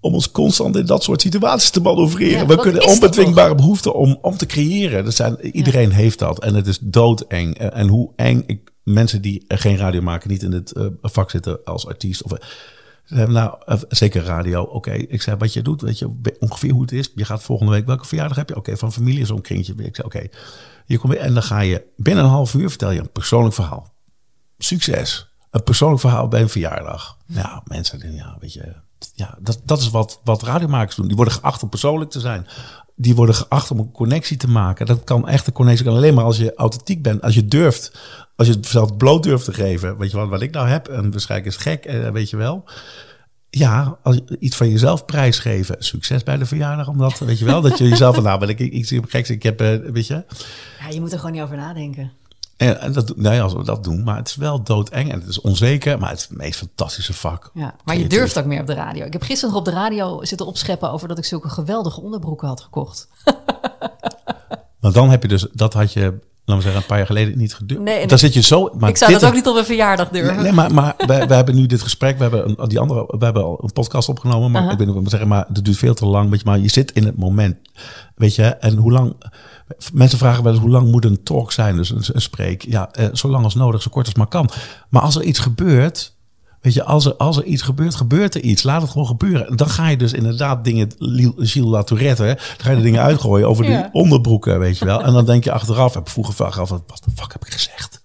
om 0.00 0.14
ons 0.14 0.30
constant 0.30 0.76
in 0.76 0.86
dat 0.86 1.02
soort 1.02 1.20
situaties 1.20 1.70
te 1.70 1.80
manoeuvreren. 1.80 2.38
Ja, 2.38 2.46
we 2.46 2.56
kunnen 2.56 2.86
onbedwingbare 2.86 3.54
behoefte 3.54 3.94
om, 3.94 4.18
om 4.22 4.36
te 4.36 4.46
creëren. 4.46 5.04
Dat 5.04 5.14
zijn, 5.14 5.46
iedereen 5.46 5.90
heeft 5.90 6.18
dat 6.18 6.38
en 6.38 6.54
het 6.54 6.66
is 6.66 6.78
doodeng. 6.78 7.58
En, 7.58 7.88
hoe 7.88 8.10
eng 8.16 8.42
ik, 8.46 8.72
mensen 8.82 9.22
die 9.22 9.44
eh, 9.48 9.58
geen 9.58 9.76
radio 9.76 10.02
maken, 10.02 10.30
niet 10.30 10.42
in 10.42 10.52
het 10.52 10.72
eh, 10.72 10.86
vak 11.02 11.30
zitten 11.30 11.64
als 11.64 11.86
artiest 11.86 12.22
of 12.22 12.32
ze 13.04 13.14
hebben 13.14 13.34
nou, 13.34 13.54
eh, 13.66 13.78
zeker 13.88 14.22
radio. 14.22 14.62
Oké, 14.62 14.92
ik 14.92 15.22
zei 15.22 15.36
wat 15.36 15.52
je 15.52 15.62
doet, 15.62 15.80
weet 15.80 15.98
je 15.98 16.10
ongeveer 16.38 16.72
hoe 16.72 16.82
het 16.82 16.92
is. 16.92 17.12
Je 17.14 17.24
gaat 17.24 17.42
volgende 17.42 17.72
week, 17.72 17.86
welke 17.86 18.06
verjaardag 18.06 18.36
heb 18.36 18.48
je? 18.48 18.56
Oké, 18.56 18.76
van 18.76 18.92
familie 18.92 19.26
zo'n 19.26 19.40
kringetje. 19.40 19.74
Ik 19.76 19.94
zei 19.96 20.06
oké, 20.06 20.26
je 20.86 20.98
komt 20.98 21.12
weer 21.12 21.22
en 21.22 21.34
dan 21.34 21.42
ga 21.42 21.60
je 21.60 21.84
binnen 21.96 22.24
een 22.24 22.30
half 22.30 22.54
uur 22.54 22.68
vertel 22.68 22.90
je 22.90 23.00
een 23.00 23.12
persoonlijk 23.12 23.54
verhaal. 23.54 23.92
Succes. 24.58 25.28
Een 25.50 25.62
persoonlijk 25.62 26.00
verhaal 26.00 26.28
bij 26.28 26.40
een 26.40 26.48
verjaardag. 26.48 27.16
Ja, 27.26 27.62
mensen, 27.64 28.14
ja, 28.14 28.36
weet 28.40 28.52
je, 28.52 28.74
ja, 29.14 29.38
dat, 29.40 29.60
dat 29.64 29.80
is 29.80 29.90
wat, 29.90 30.20
wat 30.24 30.42
radiomakers 30.42 30.96
doen. 30.96 31.06
Die 31.06 31.16
worden 31.16 31.34
geacht 31.34 31.62
om 31.62 31.68
persoonlijk 31.68 32.10
te 32.10 32.20
zijn. 32.20 32.46
Die 32.96 33.14
worden 33.14 33.34
geacht 33.34 33.70
om 33.70 33.78
een 33.78 33.92
connectie 33.92 34.36
te 34.36 34.48
maken. 34.48 34.86
Dat 34.86 35.04
kan 35.04 35.28
echt 35.28 35.46
een 35.46 35.52
connectie 35.52 35.84
kan 35.84 35.94
alleen 35.94 36.14
maar 36.14 36.24
als 36.24 36.36
je 36.36 36.54
authentiek 36.54 37.02
bent. 37.02 37.22
Als 37.22 37.34
je 37.34 37.44
durft, 37.44 37.98
als 38.36 38.46
je 38.46 38.52
het 38.52 38.66
zelf 38.66 38.96
bloot 38.96 39.22
durft 39.22 39.44
te 39.44 39.52
geven. 39.52 39.98
Weet 39.98 40.10
je 40.10 40.16
wat, 40.16 40.28
wat 40.28 40.42
ik 40.42 40.50
nou 40.50 40.68
heb? 40.68 40.88
En 40.88 41.10
waarschijnlijk 41.10 41.50
is 41.50 41.62
gek, 41.62 41.84
eh, 41.84 42.08
weet 42.10 42.30
je 42.30 42.36
wel. 42.36 42.64
Ja, 43.50 43.98
als 44.02 44.20
iets 44.38 44.56
van 44.56 44.68
jezelf 44.68 45.04
prijsgeven. 45.04 45.76
Succes 45.78 46.22
bij 46.22 46.36
de 46.36 46.46
verjaardag, 46.46 46.88
omdat, 46.88 47.18
weet 47.18 47.38
je 47.38 47.44
wel, 47.44 47.60
dat 47.60 47.78
je 47.78 47.88
jezelf 47.88 48.14
van, 48.14 48.24
nou, 48.24 48.38
ben 48.38 48.48
ik 48.48 48.58
iets 48.60 48.92
geks. 49.06 49.30
Ik 49.30 49.42
heb, 49.42 49.60
eh, 49.60 49.74
weet 49.92 50.06
je, 50.06 50.24
Ja, 50.80 50.88
je 50.88 51.00
moet 51.00 51.12
er 51.12 51.18
gewoon 51.18 51.32
niet 51.32 51.42
over 51.42 51.56
nadenken. 51.56 52.12
En, 52.58 52.92
dat, 52.92 53.16
nou 53.16 53.34
ja, 53.34 53.42
als 53.42 53.52
we 53.52 53.64
dat 53.64 53.84
doen, 53.84 54.04
maar 54.04 54.16
het 54.16 54.28
is 54.28 54.36
wel 54.36 54.62
doodeng 54.62 55.12
en 55.12 55.20
het 55.20 55.28
is 55.28 55.40
onzeker, 55.40 55.98
maar 55.98 56.10
het 56.10 56.18
is 56.18 56.28
het 56.28 56.38
meest 56.38 56.58
fantastische 56.58 57.12
vak. 57.12 57.50
Ja, 57.54 57.74
maar 57.84 57.98
je 57.98 58.06
durft 58.06 58.38
ook 58.38 58.44
meer 58.44 58.60
op 58.60 58.66
de 58.66 58.74
radio. 58.74 59.04
Ik 59.04 59.12
heb 59.12 59.22
gisteren 59.22 59.50
nog 59.50 59.58
op 59.58 59.64
de 59.64 59.70
radio 59.70 60.24
zitten 60.24 60.46
opscheppen 60.46 60.90
over 60.90 61.08
dat 61.08 61.18
ik 61.18 61.24
zulke 61.24 61.48
geweldige 61.48 62.00
onderbroeken 62.00 62.48
had 62.48 62.60
gekocht. 62.60 63.08
Maar 64.80 64.92
dan 64.92 65.10
heb 65.10 65.22
je 65.22 65.28
dus, 65.28 65.46
dat 65.52 65.72
had 65.72 65.92
je, 65.92 66.00
laten 66.00 66.20
we 66.44 66.60
zeggen, 66.60 66.80
een 66.80 66.86
paar 66.86 66.96
jaar 66.96 67.06
geleden 67.06 67.38
niet 67.38 67.54
gedurfd. 67.54 67.82
Nee, 67.82 68.06
dan 68.06 68.18
zit 68.18 68.34
je 68.34 68.42
zo. 68.42 68.70
Maar 68.78 68.88
ik 68.88 68.96
zou 68.96 69.12
dat 69.12 69.24
ook 69.24 69.34
niet 69.34 69.46
op 69.46 69.56
een 69.56 69.64
verjaardag 69.64 70.08
durven. 70.08 70.34
Nee, 70.34 70.42
nee, 70.42 70.52
maar, 70.52 70.74
maar 70.74 70.94
we, 70.96 71.26
we 71.26 71.34
hebben 71.34 71.54
nu 71.54 71.66
dit 71.66 71.82
gesprek. 71.82 72.16
We 72.16 72.22
hebben 72.22 72.54
een, 72.56 72.68
die 72.68 72.78
andere, 72.78 73.04
we 73.18 73.24
hebben 73.24 73.44
al 73.44 73.58
een 73.62 73.72
podcast 73.72 74.08
opgenomen. 74.08 74.50
Maar 74.50 74.72
ik 74.72 74.78
weet 74.78 74.86
niet 74.86 74.96
wat 74.96 75.10
zeggen, 75.10 75.28
maar 75.28 75.46
het 75.52 75.64
duurt 75.64 75.76
veel 75.76 75.94
te 75.94 76.06
lang. 76.06 76.42
Maar 76.42 76.58
je 76.58 76.70
zit 76.70 76.92
in 76.92 77.04
het 77.04 77.16
moment. 77.16 77.56
Weet 78.14 78.34
je, 78.34 78.44
en 78.44 78.76
hoe 78.76 78.92
lang. 78.92 79.14
Mensen 79.92 80.18
vragen 80.18 80.42
wel 80.42 80.52
eens 80.52 80.60
hoe 80.62 80.70
lang 80.70 80.90
moet 80.90 81.04
een 81.04 81.22
talk 81.22 81.52
zijn, 81.52 81.76
dus 81.76 81.90
een, 81.90 82.02
een 82.12 82.20
spreek. 82.20 82.64
Ja, 82.64 82.92
eh, 82.92 83.06
zo 83.12 83.28
lang 83.28 83.44
als 83.44 83.54
nodig, 83.54 83.82
zo 83.82 83.90
kort 83.90 84.06
als 84.06 84.14
maar 84.14 84.26
kan. 84.26 84.50
Maar 84.88 85.02
als 85.02 85.16
er 85.16 85.22
iets 85.22 85.38
gebeurt. 85.38 86.16
Weet 86.60 86.74
je, 86.74 86.84
als 86.84 87.04
er, 87.06 87.14
als 87.16 87.36
er 87.36 87.44
iets 87.44 87.62
gebeurt, 87.62 87.94
gebeurt 87.94 88.34
er 88.34 88.40
iets. 88.40 88.62
Laat 88.62 88.82
het 88.82 88.90
gewoon 88.90 89.06
gebeuren. 89.06 89.48
En 89.48 89.56
dan 89.56 89.68
ga 89.70 89.88
je 89.88 89.96
dus 89.96 90.12
inderdaad 90.12 90.64
dingen, 90.64 90.90
Gilles 91.36 91.54
Latourette, 91.54 92.22
hè, 92.22 92.34
dan 92.34 92.44
ga 92.56 92.70
je 92.70 92.76
de 92.76 92.82
dingen 92.82 93.02
uitgooien 93.02 93.48
over 93.48 93.64
Ja. 93.70 93.82
die 93.82 93.92
onderbroeken, 93.92 94.58
weet 94.58 94.78
je 94.78 94.84
wel. 94.84 95.02
En 95.02 95.12
dan 95.12 95.24
denk 95.24 95.44
je 95.44 95.52
achteraf, 95.52 95.94
heb 95.94 96.02
ik 96.02 96.08
vroeger 96.08 96.34
vraag 96.34 96.58
af, 96.60 96.68
wat 96.68 96.82
de 97.04 97.10
fuck 97.14 97.32
heb 97.32 97.44
ik 97.46 97.52
gezegd? 97.52 97.97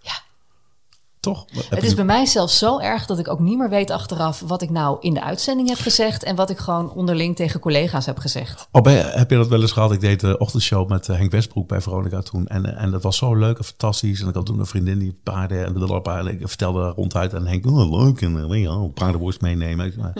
Toch? 1.23 1.45
Het 1.69 1.83
is 1.83 1.93
bij 1.93 2.05
mij 2.05 2.25
zelfs 2.25 2.57
zo 2.57 2.79
erg 2.79 3.05
dat 3.05 3.19
ik 3.19 3.27
ook 3.27 3.39
niet 3.39 3.57
meer 3.57 3.69
weet 3.69 3.89
achteraf 3.89 4.43
wat 4.45 4.61
ik 4.61 4.69
nou 4.69 4.97
in 4.99 5.13
de 5.13 5.23
uitzending 5.23 5.69
heb 5.69 5.77
gezegd 5.77 6.23
en 6.23 6.35
wat 6.35 6.49
ik 6.49 6.57
gewoon 6.57 6.91
onderling 6.91 7.35
tegen 7.35 7.59
collega's 7.59 8.05
heb 8.05 8.17
gezegd. 8.17 8.67
Oh, 8.71 8.81
ben 8.81 9.11
heb 9.11 9.29
je 9.29 9.35
dat 9.35 9.47
wel 9.47 9.61
eens 9.61 9.71
gehad? 9.71 9.91
Ik 9.91 9.99
deed 9.99 10.19
de 10.19 10.37
ochtendshow 10.37 10.89
met 10.89 11.09
eh, 11.09 11.17
Henk 11.17 11.31
Westbroek 11.31 11.67
bij 11.67 11.81
Veronica 11.81 12.21
toen. 12.21 12.47
En, 12.47 12.65
eh, 12.65 12.83
en 12.83 12.91
dat 12.91 13.03
was 13.03 13.17
zo 13.17 13.35
leuk 13.35 13.57
en 13.57 13.63
fantastisch. 13.63 14.21
En 14.21 14.27
ik 14.27 14.33
had 14.33 14.45
toen 14.45 14.59
een 14.59 14.65
vriendin 14.65 14.99
die 14.99 15.19
paarden 15.23 15.65
en 15.65 15.73
de 15.73 16.01
paarden. 16.01 16.33
Ik 16.33 16.47
vertelde 16.47 16.87
ronduit 16.87 17.33
en 17.33 17.47
Henk, 17.47 17.65
oh, 17.65 18.03
leuk. 18.03 18.21
En 18.21 18.51
uh, 18.51 18.63
ja, 18.63 18.87
paardenworst 18.93 19.41
meenemen. 19.41 19.93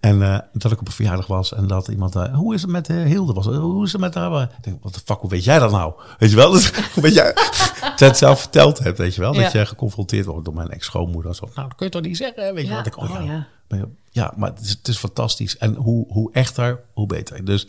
en 0.00 0.22
eh, 0.22 0.38
dat 0.52 0.72
ik 0.72 0.80
op 0.80 0.86
een 0.86 0.92
verjaardag 0.92 1.26
was 1.26 1.54
en 1.54 1.66
dat 1.66 1.88
iemand 1.88 2.12
daar, 2.12 2.32
hoe 2.32 2.54
is 2.54 2.62
het 2.62 2.70
met 2.70 2.88
uh, 2.88 3.04
Hilde? 3.04 3.32
Was, 3.32 3.46
hoe 3.46 3.84
is 3.84 3.92
het 3.92 4.00
met 4.00 4.14
haar? 4.14 4.42
Ik 4.42 4.48
denk, 4.60 4.82
wat 4.82 4.94
de 4.94 5.00
fuck, 5.04 5.18
hoe 5.18 5.30
weet 5.30 5.44
jij 5.44 5.58
dat 5.58 5.70
nou? 5.70 5.92
Weet 6.18 6.30
je 6.30 6.36
wel? 6.36 6.52
Hoe 6.94 7.02
weet 7.02 7.14
jij, 7.14 7.34
je 7.96 8.04
het 8.04 8.18
zelf 8.18 8.40
verteld 8.40 8.78
hebt, 8.78 8.98
weet 8.98 9.14
je 9.14 9.20
wel? 9.20 9.34
Ja. 9.34 9.42
Dat 9.42 9.52
je 9.52 9.66
geconfronteerd 9.66 10.26
wordt 10.26 10.33
door 10.42 10.54
mijn 10.54 10.70
ex-schoonmoeder. 10.70 11.34
Zo, 11.34 11.48
nou, 11.54 11.68
dat 11.68 11.76
kun 11.76 11.86
je 11.86 11.92
toch 11.92 12.02
niet 12.02 12.16
zeggen? 12.16 12.54
Weet 12.54 12.64
je 12.64 12.70
Ja, 12.70 12.76
wat? 12.76 12.86
Ik, 12.86 12.96
oh, 12.98 13.10
oh, 13.10 13.10
ja. 13.10 13.32
ja. 13.32 13.46
Maar 13.68 13.78
ja, 13.78 13.86
ja, 14.10 14.32
maar 14.36 14.50
het 14.50 14.60
is, 14.60 14.70
het 14.70 14.88
is 14.88 14.98
fantastisch. 14.98 15.56
En 15.56 15.74
hoe, 15.74 16.12
hoe 16.12 16.32
echter, 16.32 16.80
hoe 16.92 17.06
beter. 17.06 17.44
Dus 17.44 17.68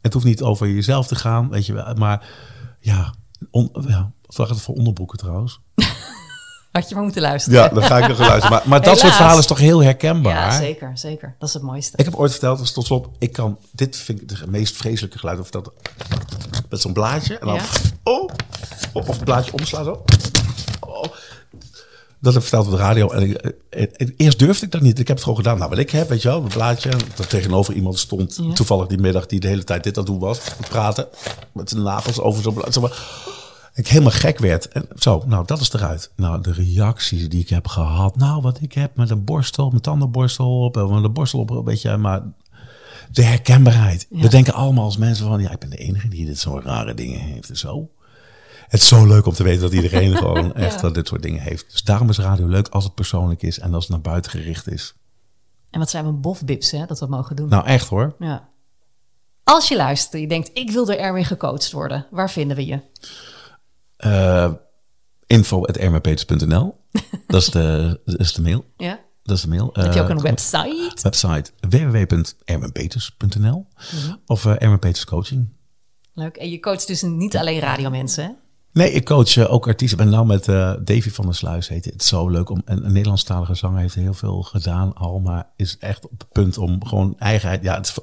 het 0.00 0.12
hoeft 0.12 0.24
niet 0.24 0.42
over 0.42 0.68
jezelf 0.68 1.06
te 1.06 1.14
gaan, 1.14 1.48
weet 1.50 1.66
je 1.66 1.72
wel. 1.72 1.94
Maar 1.94 2.28
ja, 2.80 3.14
on, 3.50 3.70
ja 3.86 4.10
wat 4.26 4.48
het 4.48 4.60
voor 4.60 4.74
onderbroeken 4.74 5.18
trouwens? 5.18 5.60
Had 6.72 6.88
je 6.88 6.94
maar 6.94 7.04
moeten 7.04 7.22
luisteren. 7.22 7.58
Ja, 7.58 7.68
dan 7.68 7.82
ga 7.82 7.98
ik 7.98 8.08
nog 8.08 8.18
luisteren. 8.18 8.50
Maar, 8.50 8.62
maar 8.68 8.82
dat 8.82 8.98
soort 8.98 9.12
verhalen 9.12 9.38
is 9.38 9.46
toch 9.46 9.58
heel 9.58 9.82
herkenbaar? 9.82 10.34
Ja, 10.34 10.58
zeker, 10.58 10.98
zeker. 10.98 11.34
Dat 11.38 11.48
is 11.48 11.54
het 11.54 11.62
mooiste. 11.62 11.96
Ik 11.96 12.04
heb 12.04 12.14
ooit 12.14 12.30
verteld, 12.30 12.58
dus 12.58 12.72
tot 12.72 12.86
slot, 12.86 13.08
ik 13.18 13.32
kan, 13.32 13.58
dit 13.72 13.96
vind 13.96 14.22
ik 14.22 14.30
het 14.30 14.46
meest 14.46 14.76
vreselijke 14.76 15.18
geluid. 15.18 15.38
Of 15.40 15.50
dat, 15.50 15.72
met 16.68 16.80
zo'n 16.80 16.92
blaadje 16.92 17.38
en 17.38 17.46
dan, 17.46 17.54
Ja. 17.54 17.62
oh, 18.02 18.30
of 18.92 19.06
het 19.06 19.24
blaadje 19.24 19.52
omslaan 19.52 19.84
zo. 19.84 20.04
Dat 22.24 22.34
heb 22.34 22.42
ik 22.42 22.48
verteld 22.48 22.66
op 22.66 22.78
de 22.78 22.84
radio. 22.84 23.10
En 23.10 23.22
ik, 23.22 23.36
eh, 23.70 23.82
eh, 23.96 24.08
eerst 24.16 24.38
durfde 24.38 24.66
ik 24.66 24.72
dat 24.72 24.80
niet. 24.80 24.98
Ik 24.98 25.06
heb 25.06 25.16
het 25.16 25.24
gewoon 25.24 25.38
gedaan. 25.38 25.58
Nou, 25.58 25.70
wat 25.70 25.78
ik 25.78 25.90
heb, 25.90 26.08
weet 26.08 26.22
je 26.22 26.28
wel, 26.28 26.42
een 26.42 26.48
blaadje. 26.48 26.90
Dat 27.14 27.28
tegenover 27.28 27.74
iemand 27.74 27.98
stond, 27.98 28.40
Ja. 28.42 28.52
toevallig 28.52 28.86
die 28.86 28.98
middag, 28.98 29.26
die 29.26 29.40
de 29.40 29.48
hele 29.48 29.64
tijd 29.64 29.82
dit 29.84 29.98
aan 29.98 30.04
het 30.04 30.12
doen 30.12 30.20
was. 30.20 30.40
Praten 30.68 31.06
met 31.52 31.68
zijn 31.70 31.82
nagels 31.82 32.20
over 32.20 32.42
zo'n 32.42 32.54
blaadje. 32.54 32.90
Ik 33.74 33.88
helemaal 33.88 34.10
gek 34.12 34.38
werd. 34.38 34.68
En 34.68 34.86
zo, 34.96 35.22
nou, 35.26 35.46
dat 35.46 35.60
is 35.60 35.72
eruit. 35.72 36.10
Nou, 36.16 36.40
de 36.42 36.52
reacties 36.52 37.28
die 37.28 37.40
ik 37.40 37.48
heb 37.48 37.66
gehad. 37.66 38.16
Nou, 38.16 38.42
wat 38.42 38.58
ik 38.60 38.72
heb 38.72 38.96
met 38.96 39.10
een 39.10 39.24
borstel, 39.24 39.70
met 39.70 39.82
tandenborstel 39.82 40.60
op. 40.64 40.76
En 40.76 40.94
met 40.94 41.04
een 41.04 41.12
borstel 41.12 41.40
op, 41.40 41.50
een 41.50 41.64
beetje. 41.64 41.96
Maar 41.96 42.22
de 43.12 43.22
herkenbaarheid. 43.22 44.06
We 44.10 44.28
denken 44.28 44.54
allemaal 44.54 44.84
als 44.84 44.96
mensen 44.96 45.26
van... 45.26 45.40
Ja, 45.40 45.50
ik 45.50 45.58
ben 45.58 45.70
de 45.70 45.76
enige 45.76 46.08
die 46.08 46.26
dit 46.26 46.38
soort 46.38 46.64
rare 46.64 46.94
dingen 46.94 47.20
heeft 47.20 47.48
en 47.48 47.56
zo. 47.56 47.88
Het 48.68 48.80
is 48.80 48.88
zo 48.88 49.06
leuk 49.06 49.26
om 49.26 49.32
te 49.32 49.42
weten 49.42 49.60
dat 49.60 49.72
iedereen 49.72 50.16
gewoon 50.16 50.54
echt 50.54 50.80
dat 50.80 50.94
dit 50.94 51.08
soort 51.08 51.22
dingen 51.22 51.40
heeft. 51.40 51.70
Dus 51.70 51.82
daarom 51.82 52.08
is 52.08 52.18
radio 52.18 52.46
leuk 52.46 52.68
als 52.68 52.84
het 52.84 52.94
persoonlijk 52.94 53.42
is 53.42 53.58
en 53.58 53.74
als 53.74 53.84
het 53.84 53.92
naar 53.92 54.12
buiten 54.12 54.30
gericht 54.30 54.70
is. 54.70 54.94
En 55.70 55.78
wat 55.78 55.90
zijn 55.90 56.04
we 56.04 56.12
bofbips, 56.12 56.70
hè, 56.70 56.86
dat 56.86 57.00
we 57.00 57.06
mogen 57.06 57.36
doen. 57.36 57.48
Nou, 57.48 57.66
echt 57.66 57.88
hoor. 57.88 58.14
Ja. 58.18 58.48
Als 59.44 59.68
je 59.68 59.76
luistert 59.76 60.14
en 60.14 60.20
je 60.20 60.28
denkt, 60.28 60.50
ik 60.52 60.70
wil 60.70 60.84
door 60.84 60.94
Erwin 60.94 61.24
gecoacht 61.24 61.72
worden. 61.72 62.06
Waar 62.10 62.30
vinden 62.30 62.56
we 62.56 62.66
je? 62.66 62.80
Uh, 64.04 64.52
dat, 67.26 67.42
is 67.42 67.46
de, 67.46 68.00
dat 68.04 68.18
is 68.20 68.32
de 68.32 68.42
mail. 68.42 68.64
Ja. 68.76 69.00
Dat 69.22 69.36
is 69.36 69.42
de 69.42 69.48
mail. 69.48 69.70
Heb 69.72 69.92
je 69.92 70.00
ook 70.00 70.08
Uh, 70.08 70.14
een 70.14 70.22
website? 70.22 70.96
Website 71.02 71.50
www.ermenpeters.nl 71.68 73.66
of 74.26 74.44
uh, 74.44 74.76
Peters 74.78 75.04
Coaching. 75.04 75.48
Leuk. 76.14 76.36
En 76.36 76.50
je 76.50 76.60
coacht 76.60 76.86
dus 76.86 77.02
niet 77.02 77.36
alleen 77.36 77.60
radiomensen, 77.60 78.24
hè? 78.24 78.30
Nee, 78.74 78.92
ik 78.92 79.04
coach 79.04 79.36
uh, 79.36 79.52
ook 79.52 79.66
artiesten. 79.66 79.98
Ik 79.98 80.04
ben 80.04 80.14
nou 80.14 80.26
met 80.26 80.48
uh, 80.48 80.74
Davy 80.84 81.10
van 81.10 81.24
der 81.24 81.34
Sluis. 81.34 81.68
Heet 81.68 81.84
het. 81.84 82.04
zo 82.04 82.28
leuk 82.28 82.50
om. 82.50 82.62
En 82.64 82.84
een 82.84 82.92
Nederlandstalige 82.92 83.54
zanger 83.54 83.80
heeft 83.80 83.94
heel 83.94 84.14
veel 84.14 84.42
gedaan 84.42 84.94
al, 84.94 85.18
maar 85.18 85.46
is 85.56 85.78
echt 85.78 86.04
op 86.04 86.18
het 86.18 86.32
punt 86.32 86.58
om 86.58 86.84
gewoon 86.84 87.18
eigenheid. 87.18 87.62
Ja, 87.62 87.76
het 87.76 87.94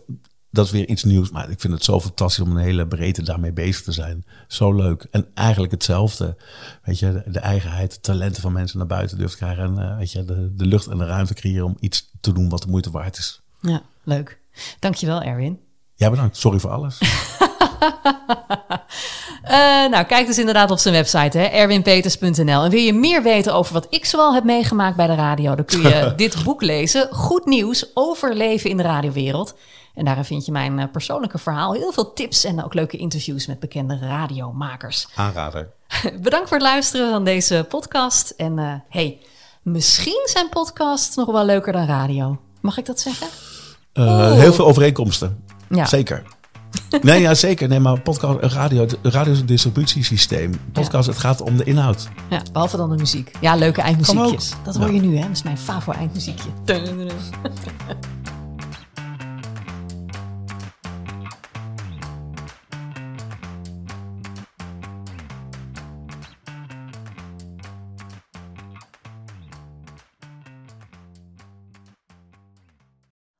dat 0.52 0.66
is 0.66 0.72
weer 0.72 0.88
iets 0.88 1.04
nieuws, 1.04 1.30
maar 1.30 1.50
ik 1.50 1.60
vind 1.60 1.74
het 1.74 1.84
zo 1.84 2.00
fantastisch 2.00 2.44
om 2.44 2.52
een 2.52 2.64
hele 2.64 2.88
breedte 2.88 3.24
daarmee 3.24 3.52
bezig 3.52 3.84
te 3.84 3.92
zijn. 3.92 4.26
Zo 4.48 4.74
leuk. 4.74 5.08
En 5.12 5.28
eigenlijk 5.34 5.72
hetzelfde. 5.72 6.38
Weet 6.84 7.00
je, 7.00 7.12
de, 7.12 7.32
de 7.32 7.40
eigenheid, 7.40 7.94
de 7.94 8.00
talenten 8.00 8.42
van 8.42 8.54
mensen 8.54 8.78
naar 8.78 8.88
buiten 8.88 9.18
durft 9.18 9.36
krijgen. 9.36 9.64
En 9.64 9.86
uh, 9.86 9.98
weet 9.98 10.12
je, 10.12 10.26
de, 10.26 10.56
de 10.56 10.66
lucht 10.66 10.88
en 10.88 10.98
de 10.98 11.06
ruimte 11.06 11.34
creëren 11.34 11.66
om 11.66 11.78
iets 11.80 12.12
te 12.22 12.34
doen 12.34 12.50
wat 12.50 12.62
de 12.62 12.70
moeite 12.70 12.92
waard 12.92 13.18
is. 13.18 13.42
Ja, 13.62 13.82
leuk. 14.04 14.40
Dankjewel, 14.80 15.22
Erwin. 15.22 15.60
Ja, 15.96 16.10
bedankt. 16.10 16.38
Sorry 16.38 16.60
voor 16.60 16.72
alles. 16.72 17.00
Uh, 19.44 19.52
nou, 19.90 20.04
kijk 20.04 20.28
dus 20.28 20.38
inderdaad 20.38 20.72
op 20.72 20.78
zijn 20.78 20.94
website, 20.94 21.38
hè, 21.38 21.44
erwinpeters.nl. 21.44 22.64
En 22.64 22.70
wil 22.70 22.80
je 22.80 22.94
meer 22.94 23.24
weten 23.24 23.54
over 23.54 23.74
wat 23.74 23.88
ik 23.90 24.06
zoal 24.06 24.34
heb 24.34 24.44
meegemaakt 24.44 24.96
bij 24.96 25.08
de 25.08 25.16
radio, 25.16 25.56
dan 25.56 25.66
kun 25.66 25.82
je 25.82 26.14
dit 26.16 26.44
boek 26.44 26.62
lezen. 26.62 27.08
Goed 27.12 27.46
nieuws 27.46 27.92
over 27.94 28.36
leven 28.36 28.70
in 28.70 28.78
de 28.78 28.84
radiowereld. 28.84 29.56
En 29.96 30.06
daarin 30.06 30.26
vind 30.26 30.46
je 30.46 30.52
mijn 30.52 30.80
uh, 30.80 30.86
persoonlijke 30.92 31.38
verhaal, 31.38 31.74
heel 31.74 31.92
veel 31.92 32.14
tips 32.14 32.44
en 32.44 32.64
ook 32.64 32.74
leuke 32.74 32.98
interviews 32.98 33.48
met 33.48 33.60
bekende 33.60 33.98
radiomakers. 34.02 35.08
Aanrader. 35.16 35.70
Bedankt 36.22 36.48
voor 36.48 36.58
het 36.58 36.68
luisteren 36.68 37.12
van 37.12 37.24
deze 37.24 37.66
podcast. 37.70 38.30
En 38.30 38.58
uh, 38.58 38.74
hey, 38.90 39.20
misschien 39.62 40.22
zijn 40.26 40.50
podcasts 40.50 41.16
nog 41.16 41.32
wel 41.32 41.46
leuker 41.46 41.74
dan 41.74 41.86
radio. 41.86 42.40
Mag 42.62 42.78
ik 42.78 42.86
dat 42.86 43.00
zeggen? 43.00 43.28
Uh, 43.94 44.32
heel 44.32 44.54
veel 44.54 44.66
overeenkomsten. 44.66 45.44
Ja. 45.70 45.86
Zeker. 45.86 46.24
Nee, 47.02 47.22
ja, 47.22 47.34
zeker. 47.34 47.68
Nee, 47.68 47.80
maar 47.80 48.00
podcast, 48.00 48.54
radio, 48.54 48.88
radio 49.02 49.32
is 49.32 49.40
een 49.40 49.46
distributiesysteem. 49.46 50.60
Podcast, 50.72 51.06
ja. 51.06 51.12
het 51.12 51.22
gaat 51.22 51.42
om 51.42 51.58
de 51.58 51.64
inhoud. 51.64 52.10
Ja, 52.30 52.42
behalve 52.52 52.78
dan 52.78 52.90
de 52.90 52.96
muziek. 52.96 53.32
Ja, 53.40 53.56
leuke 53.56 53.82
eindmuziekjes. 53.82 54.54
Dat 54.64 54.76
hoor 54.76 54.94
je 54.94 55.02
nu, 55.02 55.16
hè? 55.16 55.22
Dat 55.22 55.32
is 55.32 55.44
mijn 55.44 55.58
favo 55.58 55.92
eindmuziekje. 55.92 56.50